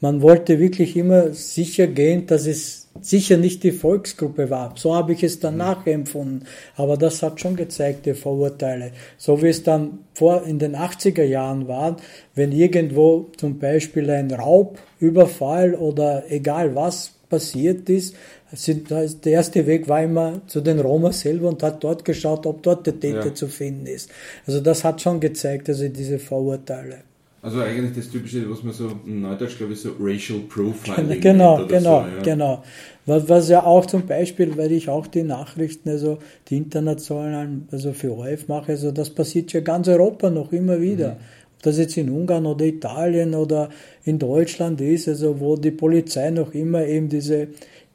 man 0.00 0.22
wollte 0.22 0.58
wirklich 0.58 0.96
immer 0.96 1.32
sicher 1.32 1.86
gehen, 1.86 2.26
dass 2.26 2.46
es 2.46 2.79
sicher 3.00 3.36
nicht 3.36 3.62
die 3.62 3.72
Volksgruppe 3.72 4.50
war. 4.50 4.74
So 4.76 4.94
habe 4.94 5.12
ich 5.12 5.22
es 5.22 5.40
dann 5.40 5.54
mhm. 5.54 5.58
nachempfunden. 5.58 6.46
Aber 6.76 6.96
das 6.96 7.22
hat 7.22 7.40
schon 7.40 7.56
gezeigt, 7.56 8.06
die 8.06 8.14
Vorurteile. 8.14 8.92
So 9.16 9.42
wie 9.42 9.48
es 9.48 9.62
dann 9.62 10.00
vor 10.14 10.44
in 10.44 10.58
den 10.58 10.76
80er 10.76 11.24
Jahren 11.24 11.68
war, 11.68 11.96
wenn 12.34 12.52
irgendwo 12.52 13.30
zum 13.36 13.58
Beispiel 13.58 14.10
ein 14.10 14.30
Raubüberfall 14.30 15.74
oder 15.74 16.24
egal 16.30 16.74
was 16.74 17.12
passiert 17.28 17.88
ist, 17.88 18.16
sind, 18.52 18.90
der 18.90 19.32
erste 19.32 19.66
Weg 19.66 19.88
war 19.88 20.02
immer 20.02 20.42
zu 20.48 20.60
den 20.60 20.80
Roma 20.80 21.12
selber 21.12 21.48
und 21.48 21.62
hat 21.62 21.82
dort 21.84 22.04
geschaut, 22.04 22.46
ob 22.46 22.62
dort 22.64 22.86
der 22.86 22.98
Täter 22.98 23.26
ja. 23.26 23.34
zu 23.34 23.46
finden 23.46 23.86
ist. 23.86 24.10
Also 24.46 24.60
das 24.60 24.82
hat 24.82 25.00
schon 25.00 25.20
gezeigt, 25.20 25.68
also 25.68 25.88
diese 25.88 26.18
Vorurteile. 26.18 27.04
Also 27.42 27.60
eigentlich 27.62 27.96
das 27.96 28.10
typische, 28.10 28.50
was 28.50 28.62
man 28.62 28.74
so 28.74 28.90
in 29.06 29.22
Neudeutsch, 29.22 29.56
glaube 29.56 29.72
ich, 29.72 29.80
so 29.80 29.92
Racial 29.98 30.40
Profiling 30.40 31.20
Genau, 31.20 31.64
genau, 31.66 32.02
so, 32.02 32.16
ja. 32.16 32.22
genau. 32.22 32.62
Was, 33.06 33.28
was 33.30 33.48
ja 33.48 33.64
auch 33.64 33.86
zum 33.86 34.06
Beispiel, 34.06 34.56
weil 34.58 34.72
ich 34.72 34.90
auch 34.90 35.06
die 35.06 35.22
Nachrichten, 35.22 35.88
also 35.88 36.18
die 36.48 36.58
internationalen, 36.58 37.66
also 37.72 37.92
für 37.92 38.12
ORF 38.12 38.48
mache, 38.48 38.72
also 38.72 38.90
das 38.90 39.08
passiert 39.08 39.52
ja 39.54 39.60
ganz 39.60 39.88
Europa 39.88 40.28
noch 40.28 40.52
immer 40.52 40.82
wieder. 40.82 41.12
Mhm. 41.12 41.16
Ob 41.56 41.62
das 41.62 41.78
jetzt 41.78 41.96
in 41.96 42.10
Ungarn 42.10 42.44
oder 42.44 42.66
Italien 42.66 43.34
oder 43.34 43.70
in 44.04 44.18
Deutschland 44.18 44.80
ist, 44.82 45.08
also 45.08 45.40
wo 45.40 45.56
die 45.56 45.70
Polizei 45.70 46.30
noch 46.30 46.52
immer 46.52 46.84
eben 46.86 47.08
diese 47.08 47.48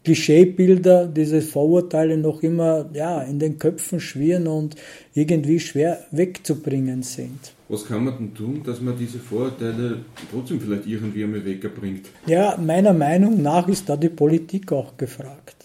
Klischeebilder, 0.03 1.07
diese 1.07 1.41
Vorurteile 1.41 2.17
noch 2.17 2.43
immer 2.43 2.89
ja, 2.93 3.21
in 3.21 3.39
den 3.39 3.57
Köpfen 3.59 3.99
schwirren 3.99 4.47
und 4.47 4.75
irgendwie 5.13 5.59
schwer 5.59 6.05
wegzubringen 6.11 7.01
sind. 7.01 7.54
Was 7.67 7.85
kann 7.85 8.05
man 8.05 8.17
denn 8.17 8.33
tun, 8.35 8.61
dass 8.63 8.79
man 8.79 8.95
diese 8.97 9.17
Vorurteile 9.17 10.01
trotzdem 10.31 10.61
vielleicht 10.61 10.85
irgendwie 10.85 11.23
einmal 11.23 11.43
wegbringt? 11.43 12.05
Ja, 12.27 12.57
meiner 12.57 12.93
Meinung 12.93 13.41
nach 13.41 13.67
ist 13.67 13.89
da 13.89 13.97
die 13.97 14.09
Politik 14.09 14.71
auch 14.71 14.95
gefragt. 14.97 15.55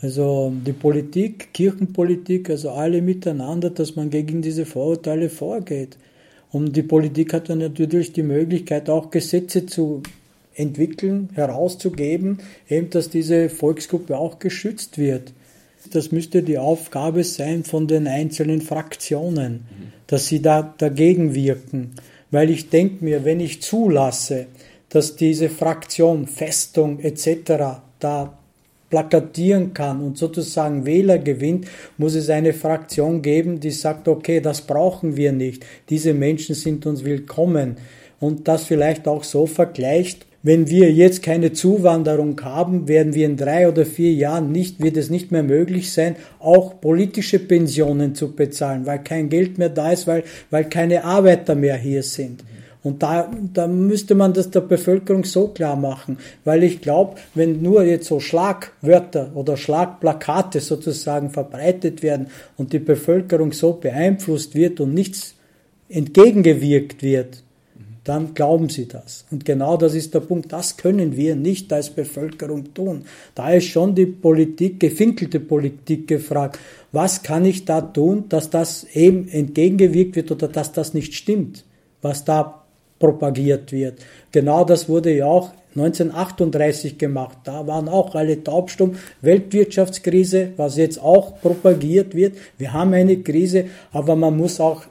Also 0.00 0.52
die 0.66 0.72
Politik, 0.72 1.54
Kirchenpolitik, 1.54 2.50
also 2.50 2.70
alle 2.70 3.00
miteinander, 3.00 3.70
dass 3.70 3.94
man 3.94 4.10
gegen 4.10 4.42
diese 4.42 4.66
Vorurteile 4.66 5.30
vorgeht. 5.30 5.96
Und 6.50 6.76
die 6.76 6.82
Politik 6.82 7.32
hat 7.32 7.48
dann 7.48 7.58
natürlich 7.58 8.12
die 8.12 8.24
Möglichkeit, 8.24 8.90
auch 8.90 9.10
Gesetze 9.10 9.64
zu 9.64 10.02
entwickeln, 10.54 11.28
herauszugeben, 11.34 12.38
eben 12.68 12.90
dass 12.90 13.10
diese 13.10 13.48
Volksgruppe 13.48 14.18
auch 14.18 14.40
geschützt 14.40 14.98
wird. 14.98 15.32
Das 15.92 16.10
müsste 16.10 16.42
die 16.42 16.56
Aufgabe 16.56 17.22
sein 17.22 17.64
von 17.64 17.86
den 17.86 18.06
einzelnen 18.06 18.62
Fraktionen. 18.62 19.66
Dass 20.06 20.26
sie 20.26 20.40
da 20.40 20.74
dagegen 20.78 21.34
wirken. 21.34 21.92
Weil 22.30 22.50
ich 22.50 22.70
denke 22.70 23.04
mir, 23.04 23.24
wenn 23.24 23.40
ich 23.40 23.62
zulasse, 23.62 24.46
dass 24.88 25.16
diese 25.16 25.48
Fraktion, 25.48 26.26
Festung 26.26 26.98
etc. 27.00 27.80
da 27.98 28.38
plakatieren 28.88 29.72
kann 29.72 30.02
und 30.02 30.18
sozusagen 30.18 30.84
Wähler 30.84 31.18
gewinnt, 31.18 31.66
muss 31.96 32.14
es 32.14 32.28
eine 32.28 32.52
Fraktion 32.52 33.22
geben, 33.22 33.60
die 33.60 33.70
sagt, 33.70 34.06
okay, 34.08 34.40
das 34.40 34.62
brauchen 34.62 35.16
wir 35.16 35.32
nicht. 35.32 35.64
Diese 35.88 36.12
Menschen 36.12 36.54
sind 36.54 36.84
uns 36.84 37.04
willkommen. 37.04 37.76
Und 38.20 38.48
das 38.48 38.64
vielleicht 38.64 39.08
auch 39.08 39.24
so 39.24 39.46
vergleicht, 39.46 40.26
wenn 40.42 40.68
wir 40.68 40.92
jetzt 40.92 41.22
keine 41.22 41.52
Zuwanderung 41.52 42.40
haben, 42.42 42.88
werden 42.88 43.14
wir 43.14 43.26
in 43.26 43.36
drei 43.36 43.68
oder 43.68 43.86
vier 43.86 44.12
Jahren 44.12 44.50
nicht, 44.50 44.82
wird 44.82 44.96
es 44.96 45.08
nicht 45.08 45.30
mehr 45.30 45.44
möglich 45.44 45.92
sein, 45.92 46.16
auch 46.40 46.80
politische 46.80 47.38
Pensionen 47.38 48.14
zu 48.14 48.32
bezahlen, 48.32 48.86
weil 48.86 49.04
kein 49.04 49.28
Geld 49.28 49.58
mehr 49.58 49.68
da 49.68 49.92
ist, 49.92 50.06
weil, 50.06 50.24
weil 50.50 50.64
keine 50.64 51.04
Arbeiter 51.04 51.54
mehr 51.54 51.76
hier 51.76 52.02
sind. 52.02 52.42
Und 52.82 53.04
da, 53.04 53.30
da 53.54 53.68
müsste 53.68 54.16
man 54.16 54.32
das 54.32 54.50
der 54.50 54.62
Bevölkerung 54.62 55.24
so 55.24 55.46
klar 55.48 55.76
machen, 55.76 56.18
weil 56.44 56.64
ich 56.64 56.80
glaube, 56.80 57.14
wenn 57.34 57.62
nur 57.62 57.84
jetzt 57.84 58.08
so 58.08 58.18
Schlagwörter 58.18 59.30
oder 59.34 59.56
Schlagplakate 59.56 60.58
sozusagen 60.58 61.30
verbreitet 61.30 62.02
werden 62.02 62.26
und 62.56 62.72
die 62.72 62.80
Bevölkerung 62.80 63.52
so 63.52 63.74
beeinflusst 63.74 64.56
wird 64.56 64.80
und 64.80 64.94
nichts 64.94 65.36
entgegengewirkt 65.88 67.04
wird, 67.04 67.44
dann 68.04 68.34
glauben 68.34 68.68
sie 68.68 68.88
das. 68.88 69.24
Und 69.30 69.44
genau 69.44 69.76
das 69.76 69.94
ist 69.94 70.12
der 70.14 70.20
Punkt. 70.20 70.52
Das 70.52 70.76
können 70.76 71.16
wir 71.16 71.36
nicht 71.36 71.72
als 71.72 71.90
Bevölkerung 71.90 72.74
tun. 72.74 73.04
Da 73.34 73.52
ist 73.52 73.66
schon 73.66 73.94
die 73.94 74.06
Politik, 74.06 74.80
gefinkelte 74.80 75.38
Politik 75.38 76.08
gefragt. 76.08 76.58
Was 76.90 77.22
kann 77.22 77.44
ich 77.44 77.64
da 77.64 77.80
tun, 77.80 78.24
dass 78.28 78.50
das 78.50 78.84
eben 78.94 79.28
entgegengewirkt 79.28 80.16
wird 80.16 80.32
oder 80.32 80.48
dass 80.48 80.72
das 80.72 80.94
nicht 80.94 81.14
stimmt, 81.14 81.64
was 82.00 82.24
da 82.24 82.62
propagiert 83.02 83.72
wird. 83.72 83.98
Genau 84.30 84.64
das 84.64 84.88
wurde 84.88 85.12
ja 85.12 85.26
auch 85.26 85.50
1938 85.74 86.98
gemacht. 86.98 87.36
Da 87.42 87.66
waren 87.66 87.88
auch 87.88 88.14
alle 88.14 88.44
taubstumm. 88.44 88.94
Weltwirtschaftskrise, 89.22 90.52
was 90.56 90.76
jetzt 90.76 91.02
auch 91.02 91.40
propagiert 91.40 92.14
wird. 92.14 92.36
Wir 92.58 92.72
haben 92.72 92.94
eine 92.94 93.16
Krise, 93.16 93.64
aber 93.90 94.14
man 94.14 94.36
muss 94.36 94.60
auch 94.60 94.84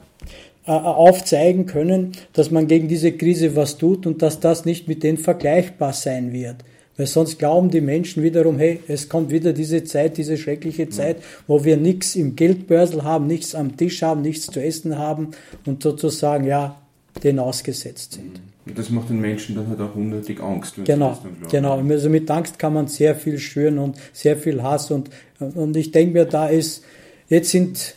aufzeigen 0.64 1.66
können, 1.66 2.12
dass 2.32 2.50
man 2.50 2.68
gegen 2.68 2.88
diese 2.88 3.12
Krise 3.12 3.56
was 3.56 3.78
tut 3.78 4.06
und 4.06 4.22
dass 4.22 4.40
das 4.40 4.64
nicht 4.64 4.88
mit 4.88 5.02
denen 5.02 5.18
vergleichbar 5.18 5.92
sein 5.92 6.32
wird. 6.32 6.56
Weil 6.96 7.06
sonst 7.06 7.38
glauben 7.38 7.70
die 7.70 7.80
Menschen 7.80 8.22
wiederum, 8.22 8.58
hey, 8.58 8.80
es 8.86 9.08
kommt 9.08 9.30
wieder 9.30 9.52
diese 9.52 9.82
Zeit, 9.84 10.18
diese 10.18 10.36
schreckliche 10.36 10.88
Zeit, 10.90 11.16
wo 11.46 11.64
wir 11.64 11.76
nichts 11.76 12.14
im 12.16 12.36
Geldbörsel 12.36 13.02
haben, 13.02 13.26
nichts 13.26 13.54
am 13.54 13.76
Tisch 13.76 14.02
haben, 14.02 14.20
nichts 14.22 14.46
zu 14.46 14.60
essen 14.62 14.98
haben 14.98 15.30
und 15.64 15.82
sozusagen, 15.82 16.44
ja, 16.44 16.76
denen 17.24 17.38
ausgesetzt 17.38 18.12
sind. 18.14 18.40
Und 18.64 18.78
das 18.78 18.90
macht 18.90 19.08
den 19.08 19.20
Menschen 19.20 19.56
dann 19.56 19.68
halt 19.68 19.80
auch 19.80 19.94
unnötig 19.96 20.40
Angst. 20.40 20.74
Genau, 20.84 21.18
genau. 21.50 21.78
Also 21.80 22.08
mit 22.08 22.30
Angst 22.30 22.58
kann 22.58 22.74
man 22.74 22.86
sehr 22.86 23.16
viel 23.16 23.38
schüren 23.38 23.78
und 23.78 23.96
sehr 24.12 24.36
viel 24.36 24.62
Hass 24.62 24.90
und, 24.90 25.10
und 25.40 25.76
ich 25.76 25.90
denke 25.90 26.12
mir, 26.12 26.24
da 26.26 26.46
ist, 26.46 26.84
jetzt 27.28 27.50
sind 27.50 27.96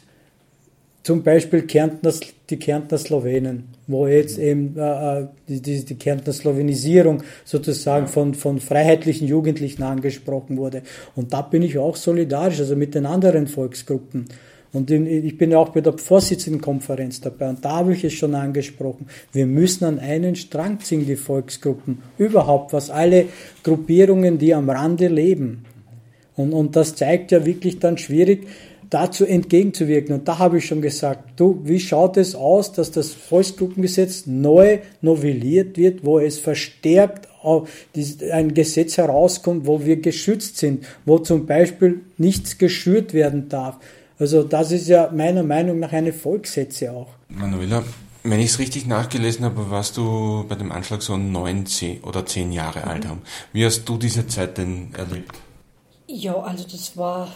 zum 1.06 1.22
Beispiel 1.22 1.62
Kärntner, 1.62 2.12
die 2.50 2.58
Kärntner 2.58 2.98
Slowenen, 2.98 3.66
wo 3.86 4.08
jetzt 4.08 4.40
eben 4.40 4.76
äh, 4.76 5.20
äh, 5.20 5.28
die, 5.48 5.62
die, 5.62 5.86
die 5.86 5.96
Kärntner 5.96 6.34
Slowenisierung 6.34 7.22
sozusagen 7.44 8.08
von, 8.08 8.34
von 8.34 8.60
freiheitlichen 8.60 9.28
Jugendlichen 9.28 9.84
angesprochen 9.84 10.58
wurde. 10.58 10.82
Und 11.16 11.32
da 11.32 11.44
bin 11.44 11.62
ich 11.62 11.78
auch 11.78 11.96
solidarisch, 11.96 12.60
also 12.60 12.76
mit 12.76 12.96
den 12.96 13.06
anderen 13.06 13.46
Volksgruppen. 13.46 14.26
Und 14.74 14.90
ich 14.90 15.38
bin 15.38 15.52
ja 15.52 15.60
auch 15.60 15.70
bei 15.70 15.82
der 15.82 15.94
Vorsitzendenkonferenz 15.94 17.22
dabei 17.22 17.50
und 17.50 17.64
da 17.64 17.78
habe 17.78 17.94
ich 17.94 18.04
es 18.04 18.14
schon 18.14 18.34
angesprochen. 18.34 19.06
Wir 19.32 19.46
müssen 19.46 19.86
an 19.86 20.00
einen 20.00 20.36
Strang 20.36 20.80
ziehen, 20.80 21.06
die 21.06 21.16
Volksgruppen. 21.16 22.00
Überhaupt, 22.18 22.74
was 22.74 22.90
alle 22.90 23.28
Gruppierungen, 23.64 24.40
die 24.40 24.56
am 24.56 24.72
Rande 24.72 25.08
leben. 25.08 25.66
Und, 26.36 26.52
und 26.52 26.76
das 26.76 26.96
zeigt 26.96 27.32
ja 27.32 27.46
wirklich 27.46 27.80
dann 27.80 27.98
schwierig, 27.98 28.48
dazu 28.90 29.26
entgegenzuwirken. 29.26 30.16
Und 30.16 30.28
da 30.28 30.40
habe 30.40 30.58
ich 30.58 30.66
schon 30.66 30.82
gesagt, 30.82 31.40
du, 31.40 31.62
wie 31.64 31.80
schaut 31.80 32.18
es 32.18 32.36
aus, 32.36 32.72
dass 32.72 32.92
das 32.92 33.14
Volksgruppengesetz 33.14 34.26
neu 34.26 34.80
novelliert 35.02 35.78
wird, 35.78 36.06
wo 36.06 36.20
es 36.20 36.40
verstärkt 36.40 37.28
ein 38.32 38.54
Gesetz 38.54 38.98
herauskommt, 38.98 39.68
wo 39.68 39.86
wir 39.86 39.98
geschützt 39.98 40.58
sind, 40.58 40.86
wo 41.06 41.20
zum 41.20 41.46
Beispiel 41.46 42.02
nichts 42.18 42.58
geschürt 42.58 43.14
werden 43.14 43.50
darf. 43.50 43.78
Also 44.18 44.44
das 44.44 44.72
ist 44.72 44.88
ja 44.88 45.12
meiner 45.14 45.44
Meinung 45.44 45.80
nach 45.80 45.92
eine 45.92 46.14
Volkssätze 46.14 46.92
auch. 46.92 47.10
Manuela, 47.28 47.84
wenn 48.24 48.40
ich 48.40 48.52
es 48.52 48.60
richtig 48.60 48.88
nachgelesen 48.88 49.46
habe, 49.46 49.70
warst 49.70 49.98
du 49.98 50.46
bei 50.48 50.56
dem 50.56 50.72
Anschlag 50.72 51.02
so 51.02 51.18
neun 51.18 51.66
oder 52.02 52.26
zehn 52.26 52.52
Jahre 52.52 52.86
alt. 52.86 53.08
Haben. 53.08 53.22
Wie 53.54 53.66
hast 53.66 53.86
du 53.86 53.98
diese 53.98 54.26
Zeit 54.28 54.58
denn 54.58 54.90
erlebt? 54.98 55.32
Ja, 56.08 56.36
also 56.36 56.64
das 56.64 56.96
war 56.98 57.36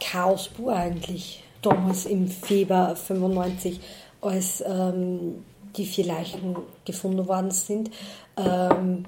Chaos 0.00 0.48
pur 0.48 0.74
eigentlich. 0.74 1.44
Damals 1.62 2.06
im 2.06 2.28
Februar 2.28 2.96
95, 2.96 3.80
als 4.22 4.64
ähm, 4.66 5.44
die 5.76 5.84
vier 5.84 6.06
Leichen 6.06 6.56
gefunden 6.84 7.28
worden 7.28 7.50
sind. 7.50 7.90
Ähm, 8.36 9.04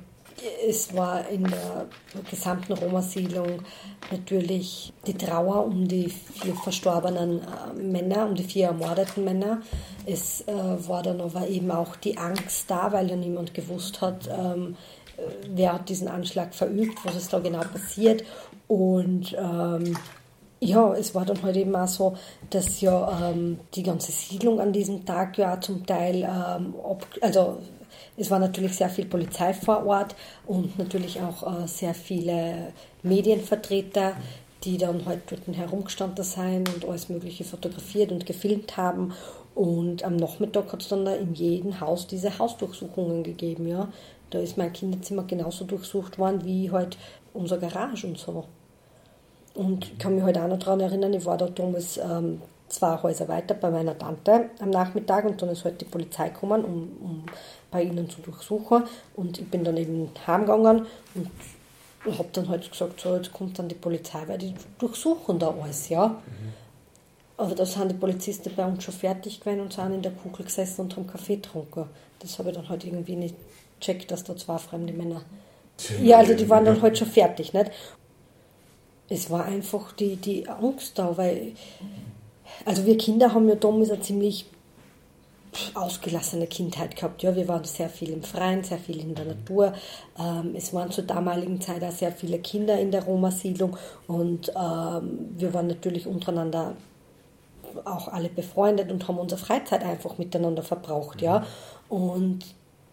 es 0.69 0.95
war 0.95 1.29
in 1.29 1.45
der 1.45 1.87
gesamten 2.29 2.73
Roma-Siedlung 2.73 3.63
natürlich 4.11 4.93
die 5.07 5.15
Trauer 5.15 5.67
um 5.67 5.87
die 5.87 6.09
vier 6.09 6.55
verstorbenen 6.55 7.41
äh, 7.41 7.81
Männer, 7.81 8.27
um 8.27 8.35
die 8.35 8.45
vier 8.45 8.69
ermordeten 8.69 9.25
Männer. 9.25 9.63
Es 10.07 10.43
äh, 10.43 10.53
war 10.89 11.03
dann 11.03 11.21
aber 11.21 11.47
eben 11.49 11.71
auch 11.71 11.97
die 11.97 12.19
Angst 12.19 12.71
da, 12.71 12.93
weil 12.93 13.09
ja 13.09 13.17
niemand 13.17 13.55
gewusst 13.55 14.01
hat, 14.01 14.29
ähm, 14.29 14.77
äh, 15.17 15.23
wer 15.51 15.75
hat 15.75 15.89
diesen 15.89 16.09
Anschlag 16.09 16.55
verübt, 16.55 16.99
was 17.05 17.17
ist 17.17 17.33
da 17.33 17.39
genau 17.39 17.61
passiert. 17.61 18.25
Und 18.69 19.37
ähm, 19.39 19.97
ja, 20.65 20.95
es 20.95 21.13
war 21.13 21.25
dann 21.25 21.43
halt 21.43 21.57
eben 21.57 21.75
auch 21.75 21.89
so, 21.89 22.17
dass 22.51 22.81
ja 22.81 23.31
ähm, 23.31 23.59
die 23.75 23.83
ganze 23.83 24.13
Siedlung 24.13 24.61
an 24.61 24.73
diesem 24.73 25.05
Tag 25.05 25.37
ja 25.37 25.61
zum 25.61 25.85
Teil, 25.85 26.23
ähm, 26.23 26.75
ob, 26.81 27.05
also 27.21 27.59
es 28.17 28.31
war 28.31 28.39
natürlich 28.39 28.77
sehr 28.77 28.89
viel 28.89 29.07
Polizei 29.07 29.55
vor 29.55 29.85
Ort 29.85 30.15
und 30.47 30.79
natürlich 30.79 31.21
auch 31.21 31.43
äh, 31.43 31.67
sehr 31.67 31.95
viele 31.95 32.73
Medienvertreter, 33.03 34.13
die 34.63 34.79
dann 34.79 35.05
halt 35.05 35.23
dort 35.29 35.57
herumgestanden 35.57 36.25
sind 36.25 36.73
und 36.73 36.85
alles 36.85 37.09
Mögliche 37.09 37.43
fotografiert 37.43 38.13
und 38.13 38.25
gefilmt 38.25 38.77
haben. 38.77 39.15
Und 39.57 40.05
am 40.05 40.15
Nachmittag 40.15 40.73
hat 40.73 40.83
es 40.83 40.89
dann 40.89 41.05
da 41.05 41.15
in 41.15 41.35
jedem 41.35 41.81
Haus 41.81 42.07
diese 42.07 42.39
Hausdurchsuchungen 42.39 43.25
gegeben. 43.25 43.67
Ja. 43.67 43.89
Da 44.31 44.39
ist 44.39 44.57
mein 44.57 44.73
Kinderzimmer 44.73 45.25
genauso 45.25 45.65
durchsucht 45.65 46.21
worden 46.21 46.45
wie 46.45 46.71
halt 46.71 46.97
unser 47.35 47.59
Garage 47.59 48.07
und 48.07 48.17
so. 48.17 48.45
Und 49.55 49.85
ich 49.85 49.99
kann 49.99 50.15
mich 50.15 50.25
heute 50.25 50.41
halt 50.41 50.51
auch 50.51 50.57
noch 50.57 50.65
daran 50.65 50.81
erinnern, 50.81 51.13
ich 51.13 51.25
war 51.25 51.37
da 51.37 51.47
damals 51.47 51.99
ähm, 51.99 52.41
zwei 52.69 53.03
Häuser 53.03 53.29
weiter 53.29 53.55
bei 53.55 53.71
meiner 53.71 53.97
Tante 53.97 54.51
am 54.61 54.71
Nachmittag 54.71 55.25
und 55.27 55.41
dann 55.43 55.51
ist 55.51 55.65
halt 55.65 55.81
die 55.81 55.85
Polizei 55.85 56.31
gekommen, 56.31 56.65
um, 56.65 56.89
um 57.03 57.25
bei 57.71 57.83
ihnen 57.83 58.09
zu 58.09 58.21
durchsuchen. 58.23 58.85
Und 59.15 59.39
ich 59.39 59.49
bin 59.49 59.63
dann 59.63 59.77
eben 59.77 60.11
heimgegangen 60.27 60.87
und 61.15 62.19
habe 62.19 62.29
dann 62.33 62.49
halt 62.49 62.71
gesagt, 62.71 63.01
so, 63.01 63.15
jetzt 63.15 63.33
kommt 63.33 63.59
dann 63.59 63.69
die 63.69 63.75
Polizei, 63.75 64.23
weil 64.27 64.39
die 64.39 64.55
durchsuchen 64.79 65.39
da 65.39 65.55
alles, 65.61 65.89
ja. 65.89 66.09
Mhm. 66.09 66.53
Aber 67.37 67.55
da 67.55 67.67
sind 67.67 67.91
die 67.91 67.97
Polizisten 67.97 68.53
bei 68.55 68.65
uns 68.65 68.85
schon 68.85 68.95
fertig 68.95 69.41
gewesen 69.41 69.61
und 69.61 69.73
sind 69.73 69.95
in 69.95 70.03
der 70.03 70.13
Kugel 70.13 70.45
gesessen 70.45 70.83
und 70.83 70.97
haben 70.97 71.07
Kaffee 71.07 71.37
getrunken. 71.37 71.87
Das 72.21 72.39
habe 72.39 72.51
ich 72.51 72.57
dann 72.57 72.69
halt 72.69 72.85
irgendwie 72.85 73.17
nicht 73.17 73.35
checkt, 73.81 74.11
dass 74.11 74.25
da 74.25 74.37
zwei 74.37 74.59
fremde 74.59 74.93
Männer. 74.93 75.23
Ja, 76.03 76.19
also 76.19 76.35
die 76.35 76.49
waren 76.49 76.65
dann 76.65 76.81
halt 76.81 76.97
schon 76.97 77.09
fertig, 77.09 77.53
nicht? 77.53 77.71
Es 79.13 79.31
war 79.31 79.45
einfach 79.45 79.93
die, 79.93 80.17
die 80.17 80.49
Angst 80.49 80.99
da, 80.99 81.17
weil, 81.17 81.53
also 82.65 82.85
wir 82.87 82.97
Kinder 82.97 83.35
haben 83.35 83.49
ja 83.49 83.55
damals 83.55 83.91
eine 83.91 84.01
ziemlich 84.01 84.47
ausgelassene 85.75 86.47
Kindheit 86.47 86.97
gehabt. 86.97 87.23
Ja, 87.23 87.37
wir 87.37 87.47
waren 87.47 87.65
sehr 87.65 87.91
viel 87.91 88.11
im 88.11 88.23
Freien, 88.23 88.65
sehr 88.65 88.79
viel 88.79 89.01
in 89.01 89.15
der 89.15 89.27
Natur. 89.27 89.75
Ähm, 90.19 90.55
es 90.57 90.73
waren 90.73 90.91
zur 90.91 91.05
damaligen 91.05 91.61
Zeit 91.61 91.85
auch 91.85 91.93
sehr 91.93 92.13
viele 92.13 92.39
Kinder 92.39 92.79
in 92.79 92.91
der 92.91 93.05
Roma-Siedlung 93.05 93.77
und 94.07 94.51
ähm, 94.51 95.35
wir 95.37 95.53
waren 95.53 95.67
natürlich 95.67 96.07
untereinander 96.07 96.75
auch 97.85 98.09
alle 98.09 98.29
befreundet 98.29 98.91
und 98.91 99.07
haben 99.09 99.19
unsere 99.19 99.41
Freizeit 99.41 99.85
einfach 99.85 100.19
miteinander 100.19 100.63
verbraucht. 100.63 101.23
Ja. 101.23 101.45
Und 101.89 102.41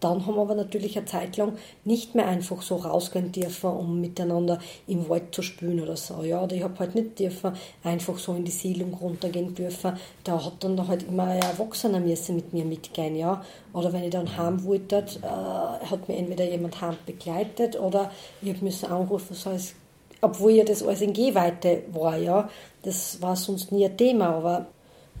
dann 0.00 0.26
haben 0.26 0.34
wir 0.34 0.42
aber 0.42 0.54
natürlich 0.54 0.96
eine 0.96 1.06
Zeit 1.06 1.36
lang 1.36 1.58
nicht 1.84 2.14
mehr 2.14 2.26
einfach 2.26 2.62
so 2.62 2.76
rausgehen 2.76 3.32
dürfen, 3.32 3.70
um 3.70 4.00
miteinander 4.00 4.58
im 4.86 5.08
Wald 5.08 5.34
zu 5.34 5.42
spielen 5.42 5.80
oder 5.80 5.96
so. 5.96 6.22
Ja, 6.24 6.42
oder 6.42 6.56
ich 6.56 6.62
habe 6.62 6.78
halt 6.78 6.94
nicht 6.94 7.18
dürfen 7.18 7.52
einfach 7.84 8.18
so 8.18 8.34
in 8.34 8.44
die 8.44 8.50
Siedlung 8.50 8.94
runtergehen 8.94 9.54
dürfen. 9.54 9.92
Da 10.24 10.42
hat 10.42 10.64
dann 10.64 10.88
halt 10.88 11.02
immer 11.02 11.24
ein 11.24 11.42
Erwachsener 11.42 12.00
müssen 12.00 12.36
mit 12.36 12.52
mir 12.52 12.64
mitgehen, 12.64 13.14
ja. 13.14 13.44
Oder 13.74 13.92
wenn 13.92 14.04
ich 14.04 14.10
dann 14.10 14.36
heim 14.36 14.64
wollte, 14.64 15.04
äh, 15.22 15.86
hat 15.86 16.08
mir 16.08 16.16
entweder 16.16 16.44
jemand 16.44 16.80
heim 16.80 16.96
begleitet 17.04 17.78
oder 17.78 18.10
ich 18.40 18.48
habe 18.48 18.64
müssen 18.64 18.90
anrufen, 18.90 19.34
so 19.34 19.50
als, 19.50 19.74
obwohl 20.22 20.52
ja 20.52 20.64
das 20.64 20.82
alles 20.82 21.02
in 21.02 21.12
Gehweite 21.12 21.82
war, 21.92 22.16
ja. 22.16 22.48
Das 22.82 23.20
war 23.20 23.36
sonst 23.36 23.70
nie 23.70 23.84
ein 23.84 23.96
Thema, 23.98 24.28
aber 24.30 24.66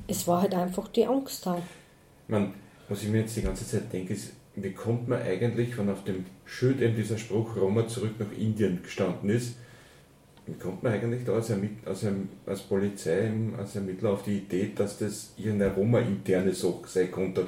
es 0.08 0.26
war 0.26 0.40
halt 0.40 0.54
einfach 0.54 0.88
die 0.88 1.06
Angst 1.06 1.44
da. 1.44 1.58
Man, 2.28 2.54
was 2.88 3.02
ich 3.02 3.10
mir 3.10 3.20
jetzt 3.20 3.36
die 3.36 3.42
ganze 3.42 3.66
Zeit 3.66 3.92
denke, 3.92 4.14
ist, 4.14 4.39
wie 4.62 4.72
kommt 4.72 5.08
man 5.08 5.22
eigentlich, 5.22 5.76
wenn 5.78 5.88
auf 5.88 6.04
dem 6.04 6.24
Schild 6.44 6.80
eben 6.80 6.96
dieser 6.96 7.18
Spruch 7.18 7.56
Roma 7.56 7.86
zurück 7.86 8.14
nach 8.18 8.32
Indien 8.38 8.82
gestanden 8.82 9.30
ist, 9.30 9.56
wie 10.46 10.54
kommt 10.54 10.82
man 10.82 10.92
eigentlich 10.92 11.24
da 11.24 11.34
als, 11.34 11.50
Ermitt 11.50 11.86
als, 11.86 12.04
als 12.46 12.60
Polizei, 12.62 13.30
als 13.56 13.76
Ermittler 13.76 14.10
auf 14.10 14.22
die 14.22 14.38
Idee, 14.38 14.70
dass 14.74 14.98
das 14.98 15.32
irgendeine 15.36 15.74
Roma-interne 15.74 16.52
Sache 16.52 16.86
sein 16.86 17.10
konnte? 17.10 17.46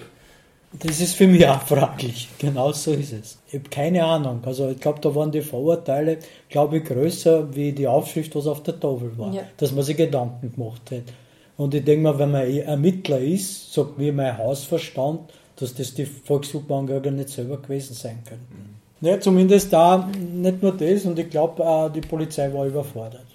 Das 0.78 1.00
ist 1.00 1.14
für 1.14 1.26
mich 1.26 1.46
auch 1.48 1.62
fraglich. 1.62 2.28
Genau 2.38 2.72
so 2.72 2.92
ist 2.92 3.12
es. 3.12 3.38
Ich 3.48 3.54
habe 3.54 3.68
keine 3.68 4.04
Ahnung. 4.04 4.40
Also 4.44 4.70
ich 4.70 4.80
glaube, 4.80 5.00
da 5.00 5.14
waren 5.14 5.30
die 5.30 5.42
Vorurteile, 5.42 6.18
glaube 6.48 6.78
ich, 6.78 6.84
größer 6.84 7.54
wie 7.54 7.72
die 7.72 7.86
Aufschrift, 7.86 8.34
was 8.34 8.46
auf 8.46 8.62
der 8.62 8.78
Tafel 8.78 9.16
war. 9.18 9.34
Ja. 9.34 9.42
Dass 9.56 9.72
man 9.72 9.84
sich 9.84 9.96
Gedanken 9.96 10.52
gemacht 10.52 10.90
hat. 10.90 11.12
Und 11.56 11.74
ich 11.74 11.84
denke 11.84 12.02
mal, 12.02 12.18
wenn 12.18 12.30
man 12.30 12.48
Ermittler 12.48 13.20
ist, 13.20 13.72
sagt 13.72 13.98
wie 13.98 14.12
mein 14.12 14.38
Hausverstand, 14.38 15.32
dass 15.56 15.74
das 15.74 15.94
die 15.94 16.06
Volkshubbauangehörigen 16.06 17.16
nicht 17.16 17.28
selber 17.30 17.58
gewesen 17.58 17.94
sein 17.94 18.22
können. 18.24 18.46
Mhm. 18.50 19.06
Ja, 19.06 19.20
zumindest 19.20 19.72
da 19.72 20.08
nicht 20.16 20.62
nur 20.62 20.76
das, 20.76 21.04
und 21.04 21.18
ich 21.18 21.28
glaube, 21.28 21.90
die 21.94 22.00
Polizei 22.00 22.52
war 22.52 22.66
überfordert. 22.66 23.26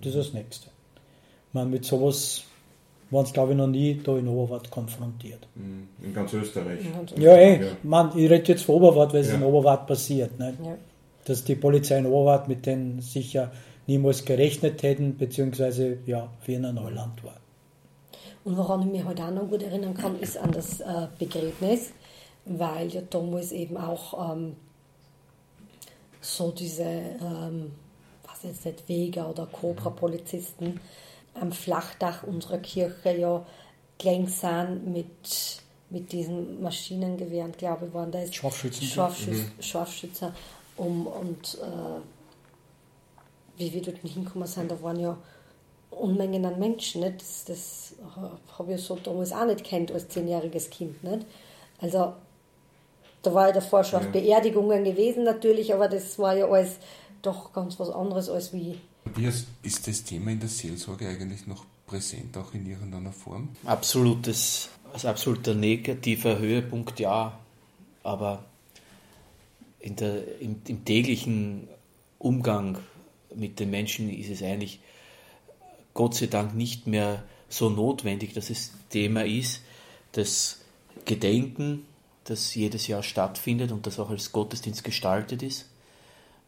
Das 0.00 0.14
ist 0.14 0.28
das 0.28 0.34
Nächste. 0.34 0.68
Man 1.52 1.70
mit 1.70 1.84
sowas 1.84 2.44
waren 3.10 3.24
es, 3.24 3.32
glaube 3.32 3.52
ich, 3.52 3.58
noch 3.58 3.66
nie 3.66 4.00
da 4.02 4.18
in 4.18 4.28
Oberwart 4.28 4.70
konfrontiert. 4.70 5.46
Mhm. 5.54 5.88
In 6.02 6.12
ganz 6.12 6.32
Österreich. 6.34 6.80
Ja, 7.16 7.32
ey, 7.32 7.64
ja. 7.64 7.70
Man, 7.82 8.10
ich 8.18 8.28
rede 8.28 8.44
jetzt 8.48 8.64
von 8.64 8.76
Oberwart, 8.76 9.14
weil 9.14 9.20
es 9.20 9.28
ja. 9.28 9.36
in 9.36 9.42
Oberwart 9.42 9.86
passiert. 9.86 10.38
Nicht? 10.38 10.58
Ja. 10.62 10.76
Dass 11.24 11.44
die 11.44 11.54
Polizei 11.54 11.98
in 11.98 12.06
Oberwart 12.06 12.48
mit 12.48 12.66
denen 12.66 13.00
sicher 13.00 13.50
niemals 13.86 14.24
gerechnet 14.24 14.82
hätten, 14.82 15.16
beziehungsweise 15.16 15.98
ja, 16.06 16.28
Wiener 16.44 16.72
Neuland 16.72 17.22
war. 17.24 17.36
Und 18.44 18.56
woran 18.58 18.82
ich 18.82 18.88
mich 18.88 19.04
heute 19.04 19.24
halt 19.24 19.38
auch 19.38 19.42
noch 19.42 19.48
gut 19.48 19.62
erinnern 19.62 19.94
kann, 19.94 20.20
ist 20.20 20.36
an 20.36 20.52
das 20.52 20.80
äh, 20.80 21.08
Begräbnis, 21.18 21.92
weil 22.44 22.88
ja 22.88 23.00
damals 23.00 23.52
eben 23.52 23.76
auch 23.76 24.32
ähm, 24.32 24.56
so 26.20 26.50
diese, 26.50 26.82
ähm, 26.84 27.72
was 28.26 28.42
jetzt 28.42 28.66
nicht, 28.66 28.88
Wege 28.88 29.24
oder 29.24 29.46
Cobra-Polizisten 29.46 30.80
am 31.34 31.52
Flachdach 31.52 32.22
unserer 32.22 32.58
Kirche 32.58 33.18
ja 33.18 33.44
gelängt 33.98 34.30
sind 34.30 34.86
mit, 34.86 35.62
mit 35.90 36.12
diesen 36.12 36.62
Maschinengewehren, 36.62 37.52
glaube 37.52 37.86
ich, 37.86 37.94
waren 37.94 38.10
da 38.10 38.18
jetzt 38.18 38.34
Scharfschützen. 38.34 38.86
Scharfschütz, 38.86 39.38
mhm. 39.38 39.62
Scharfschützer. 39.62 40.34
Um, 40.76 41.06
und 41.06 41.58
äh, 41.62 42.00
wie 43.56 43.72
wir 43.72 43.82
dort 43.82 43.98
hinkommen 43.98 44.48
sind, 44.48 44.70
da 44.70 44.82
waren 44.82 44.98
ja 44.98 45.16
Unmengen 45.94 46.44
an 46.44 46.58
Menschen. 46.58 47.02
Nicht? 47.02 47.20
Das, 47.20 47.44
das 47.44 47.94
habe 48.58 48.74
ich 48.74 48.82
so 48.82 48.96
damals 48.96 49.32
auch 49.32 49.46
nicht 49.46 49.64
kennt 49.64 49.92
als 49.92 50.08
zehnjähriges 50.08 50.70
Kind. 50.70 51.02
Nicht? 51.02 51.26
Also 51.80 52.14
da 53.22 53.34
war 53.34 53.48
ich 53.48 53.54
davor 53.54 53.84
schon 53.84 54.00
ja. 54.00 54.06
auf 54.06 54.12
Beerdigungen 54.12 54.84
gewesen 54.84 55.24
natürlich, 55.24 55.72
aber 55.72 55.88
das 55.88 56.18
war 56.18 56.36
ja 56.36 56.46
alles 56.46 56.76
doch 57.22 57.52
ganz 57.52 57.78
was 57.80 57.90
anderes 57.90 58.28
als 58.28 58.52
wie. 58.52 58.78
Wie 59.14 59.26
ist 59.26 59.86
das 59.86 60.04
Thema 60.04 60.30
in 60.30 60.40
der 60.40 60.48
Seelsorge 60.48 61.08
eigentlich 61.08 61.46
noch 61.46 61.64
präsent, 61.86 62.36
auch 62.36 62.52
in 62.54 62.66
irgendeiner 62.66 63.12
Form? 63.12 63.50
Absolutes, 63.64 64.68
als 64.92 65.04
absoluter 65.04 65.54
negativer 65.54 66.38
Höhepunkt, 66.38 67.00
ja. 67.00 67.38
Aber 68.02 68.44
in 69.80 69.96
der, 69.96 70.40
im, 70.40 70.60
im 70.66 70.84
täglichen 70.84 71.68
Umgang 72.18 72.78
mit 73.34 73.60
den 73.60 73.70
Menschen 73.70 74.10
ist 74.10 74.30
es 74.30 74.42
eigentlich 74.42 74.80
Gott 75.94 76.14
sei 76.14 76.26
Dank 76.26 76.54
nicht 76.54 76.86
mehr 76.86 77.22
so 77.48 77.70
notwendig, 77.70 78.34
dass 78.34 78.50
es 78.50 78.72
Thema 78.90 79.24
ist. 79.24 79.62
Das 80.12 80.60
Gedenken, 81.04 81.86
das 82.24 82.54
jedes 82.54 82.86
Jahr 82.86 83.02
stattfindet 83.02 83.72
und 83.72 83.86
das 83.86 83.98
auch 83.98 84.10
als 84.10 84.32
Gottesdienst 84.32 84.84
gestaltet 84.84 85.42
ist, 85.42 85.70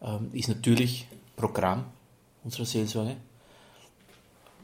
ähm, 0.02 0.30
ist 0.32 0.48
natürlich 0.48 1.06
Programm 1.36 1.84
unserer 2.44 2.64
Seelsorge. 2.64 3.16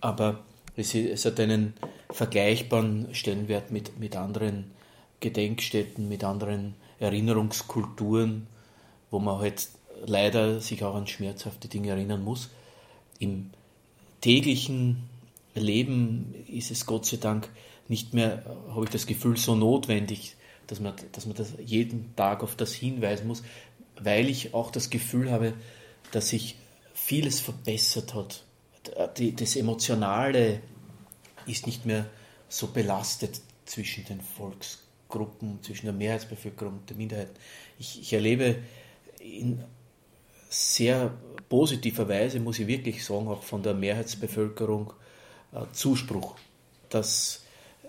Aber 0.00 0.40
es, 0.76 1.24
hat 1.24 1.38
einen 1.38 1.74
vergleichbaren 2.10 3.14
Stellenwert 3.14 3.70
mit, 3.70 3.98
mit 3.98 4.16
anderen 4.16 4.72
Gedenkstätten, 5.20 6.08
mit 6.08 6.24
anderen 6.24 6.74
Erinnerungskulturen, 6.98 8.46
wo 9.10 9.18
man 9.18 9.38
halt 9.38 9.68
leider 10.04 10.60
sich 10.60 10.82
auch 10.82 10.94
an 10.94 11.06
schmerzhafte 11.06 11.68
Dinge 11.68 11.90
erinnern 11.90 12.24
muss. 12.24 12.50
Im 13.18 13.50
täglichen 14.22 15.08
Leben 15.54 16.34
ist 16.48 16.70
es 16.70 16.86
Gott 16.86 17.04
sei 17.04 17.18
Dank 17.18 17.50
nicht 17.88 18.14
mehr, 18.14 18.42
habe 18.70 18.84
ich 18.84 18.90
das 18.90 19.06
Gefühl, 19.06 19.36
so 19.36 19.54
notwendig, 19.54 20.36
dass 20.66 20.80
man, 20.80 20.94
dass 21.12 21.26
man 21.26 21.36
das 21.36 21.52
jeden 21.62 22.16
Tag 22.16 22.42
auf 22.42 22.56
das 22.56 22.72
hinweisen 22.72 23.26
muss, 23.26 23.42
weil 24.00 24.30
ich 24.30 24.54
auch 24.54 24.70
das 24.70 24.88
Gefühl 24.88 25.30
habe, 25.30 25.52
dass 26.12 26.30
sich 26.30 26.56
vieles 26.94 27.40
verbessert 27.40 28.14
hat. 28.14 28.44
Das 29.36 29.56
Emotionale 29.56 30.62
ist 31.46 31.66
nicht 31.66 31.84
mehr 31.84 32.06
so 32.48 32.68
belastet 32.68 33.40
zwischen 33.64 34.04
den 34.04 34.20
Volksgruppen, 34.20 35.62
zwischen 35.62 35.86
der 35.86 35.94
Mehrheitsbevölkerung 35.94 36.74
und 36.74 36.90
der 36.90 36.96
Minderheit. 36.96 37.30
Ich, 37.78 38.00
ich 38.00 38.12
erlebe 38.12 38.56
in 39.20 39.62
sehr 40.48 41.12
positiver 41.52 42.08
Weise, 42.08 42.40
muss 42.40 42.58
ich 42.60 42.66
wirklich 42.66 43.04
sagen, 43.04 43.28
auch 43.28 43.42
von 43.42 43.62
der 43.62 43.74
Mehrheitsbevölkerung 43.74 44.94
äh, 45.52 45.60
Zuspruch. 45.72 46.34
Das, 46.88 47.44
äh, 47.84 47.88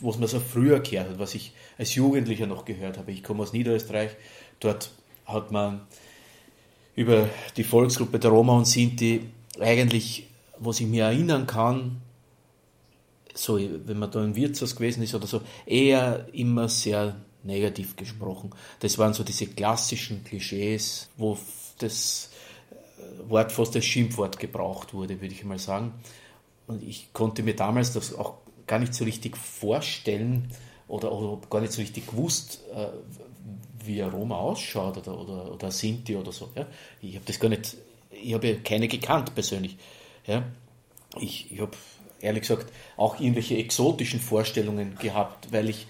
was 0.00 0.16
man 0.16 0.28
so 0.28 0.38
früher 0.38 0.78
gehört 0.78 1.08
hat, 1.08 1.18
was 1.18 1.34
ich 1.34 1.52
als 1.78 1.96
Jugendlicher 1.96 2.46
noch 2.46 2.64
gehört 2.64 2.96
habe. 2.96 3.10
Ich 3.10 3.24
komme 3.24 3.42
aus 3.42 3.52
Niederösterreich, 3.52 4.12
dort 4.60 4.92
hat 5.26 5.50
man 5.50 5.80
über 6.94 7.28
die 7.56 7.64
Volksgruppe 7.64 8.20
der 8.20 8.30
Roma 8.30 8.56
und 8.56 8.68
Sinti 8.68 9.28
eigentlich, 9.58 10.28
was 10.60 10.78
ich 10.78 10.86
mir 10.86 11.06
erinnern 11.06 11.48
kann, 11.48 12.02
so, 13.34 13.58
wenn 13.58 13.98
man 13.98 14.12
da 14.12 14.22
im 14.22 14.36
Wirtshaus 14.36 14.76
gewesen 14.76 15.02
ist 15.02 15.16
oder 15.16 15.26
so, 15.26 15.40
eher 15.66 16.28
immer 16.32 16.68
sehr 16.68 17.16
negativ 17.42 17.96
gesprochen. 17.96 18.50
Das 18.80 18.98
waren 18.98 19.14
so 19.14 19.24
diese 19.24 19.46
klassischen 19.46 20.24
Klischees, 20.24 21.08
wo 21.16 21.38
das 21.78 22.30
äh, 22.70 23.30
Wort 23.30 23.52
fast 23.52 23.74
als 23.76 23.84
Schimpfwort 23.84 24.38
gebraucht 24.38 24.94
wurde, 24.94 25.20
würde 25.20 25.34
ich 25.34 25.44
mal 25.44 25.58
sagen. 25.58 25.94
Und 26.66 26.82
ich 26.82 27.12
konnte 27.12 27.42
mir 27.42 27.56
damals 27.56 27.92
das 27.92 28.14
auch 28.14 28.34
gar 28.66 28.78
nicht 28.78 28.94
so 28.94 29.04
richtig 29.04 29.36
vorstellen 29.36 30.48
oder, 30.86 31.12
oder 31.12 31.40
gar 31.48 31.60
nicht 31.60 31.72
so 31.72 31.80
richtig 31.80 32.06
gewusst, 32.06 32.60
äh, 32.74 32.86
wie 33.84 34.02
ein 34.02 34.10
Roma 34.10 34.36
ausschaut 34.36 34.98
oder, 34.98 35.18
oder, 35.18 35.52
oder 35.52 35.70
Sinti 35.70 36.16
oder 36.16 36.32
so. 36.32 36.50
Ja? 36.54 36.66
Ich 37.00 37.14
habe 37.14 37.24
das 37.24 37.40
gar 37.40 37.48
nicht, 37.48 37.76
ich 38.10 38.34
habe 38.34 38.56
keine 38.56 38.88
gekannt 38.88 39.34
persönlich. 39.34 39.76
Ja? 40.26 40.44
Ich, 41.18 41.50
ich 41.50 41.60
habe 41.60 41.76
ehrlich 42.20 42.42
gesagt 42.42 42.72
auch 42.96 43.18
irgendwelche 43.18 43.56
exotischen 43.56 44.20
Vorstellungen 44.20 44.96
gehabt, 44.98 45.52
weil 45.52 45.68
ich 45.68 45.86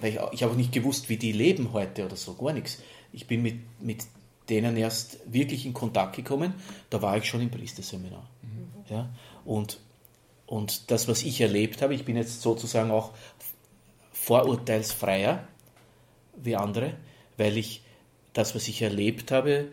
weil 0.00 0.10
ich, 0.10 0.20
ich 0.32 0.42
habe 0.42 0.52
auch 0.52 0.56
nicht 0.56 0.72
gewusst, 0.72 1.08
wie 1.08 1.16
die 1.16 1.32
leben 1.32 1.72
heute 1.72 2.04
oder 2.04 2.16
so, 2.16 2.34
gar 2.34 2.52
nichts. 2.52 2.78
Ich 3.12 3.26
bin 3.26 3.42
mit, 3.42 3.56
mit 3.80 4.04
denen 4.48 4.76
erst 4.76 5.18
wirklich 5.32 5.64
in 5.64 5.72
Kontakt 5.72 6.16
gekommen, 6.16 6.54
da 6.90 7.00
war 7.00 7.16
ich 7.16 7.24
schon 7.24 7.40
im 7.40 7.50
Priesterseminar. 7.50 8.28
Mhm. 8.42 8.94
Ja? 8.94 9.08
Und, 9.44 9.78
und 10.46 10.90
das, 10.90 11.08
was 11.08 11.22
ich 11.22 11.40
erlebt 11.40 11.82
habe, 11.82 11.94
ich 11.94 12.04
bin 12.04 12.16
jetzt 12.16 12.42
sozusagen 12.42 12.90
auch 12.90 13.12
vorurteilsfreier 14.12 15.46
wie 16.36 16.56
andere, 16.56 16.94
weil 17.36 17.56
ich 17.56 17.82
das, 18.32 18.54
was 18.54 18.68
ich 18.68 18.82
erlebt 18.82 19.30
habe, 19.30 19.68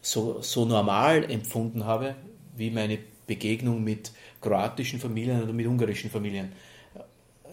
so, 0.00 0.40
so 0.40 0.64
normal 0.64 1.30
empfunden 1.30 1.84
habe, 1.84 2.14
wie 2.56 2.70
meine 2.70 2.98
Begegnung 3.26 3.84
mit 3.84 4.12
kroatischen 4.40 5.00
Familien 5.00 5.42
oder 5.42 5.52
mit 5.52 5.66
ungarischen 5.66 6.10
Familien 6.10 6.52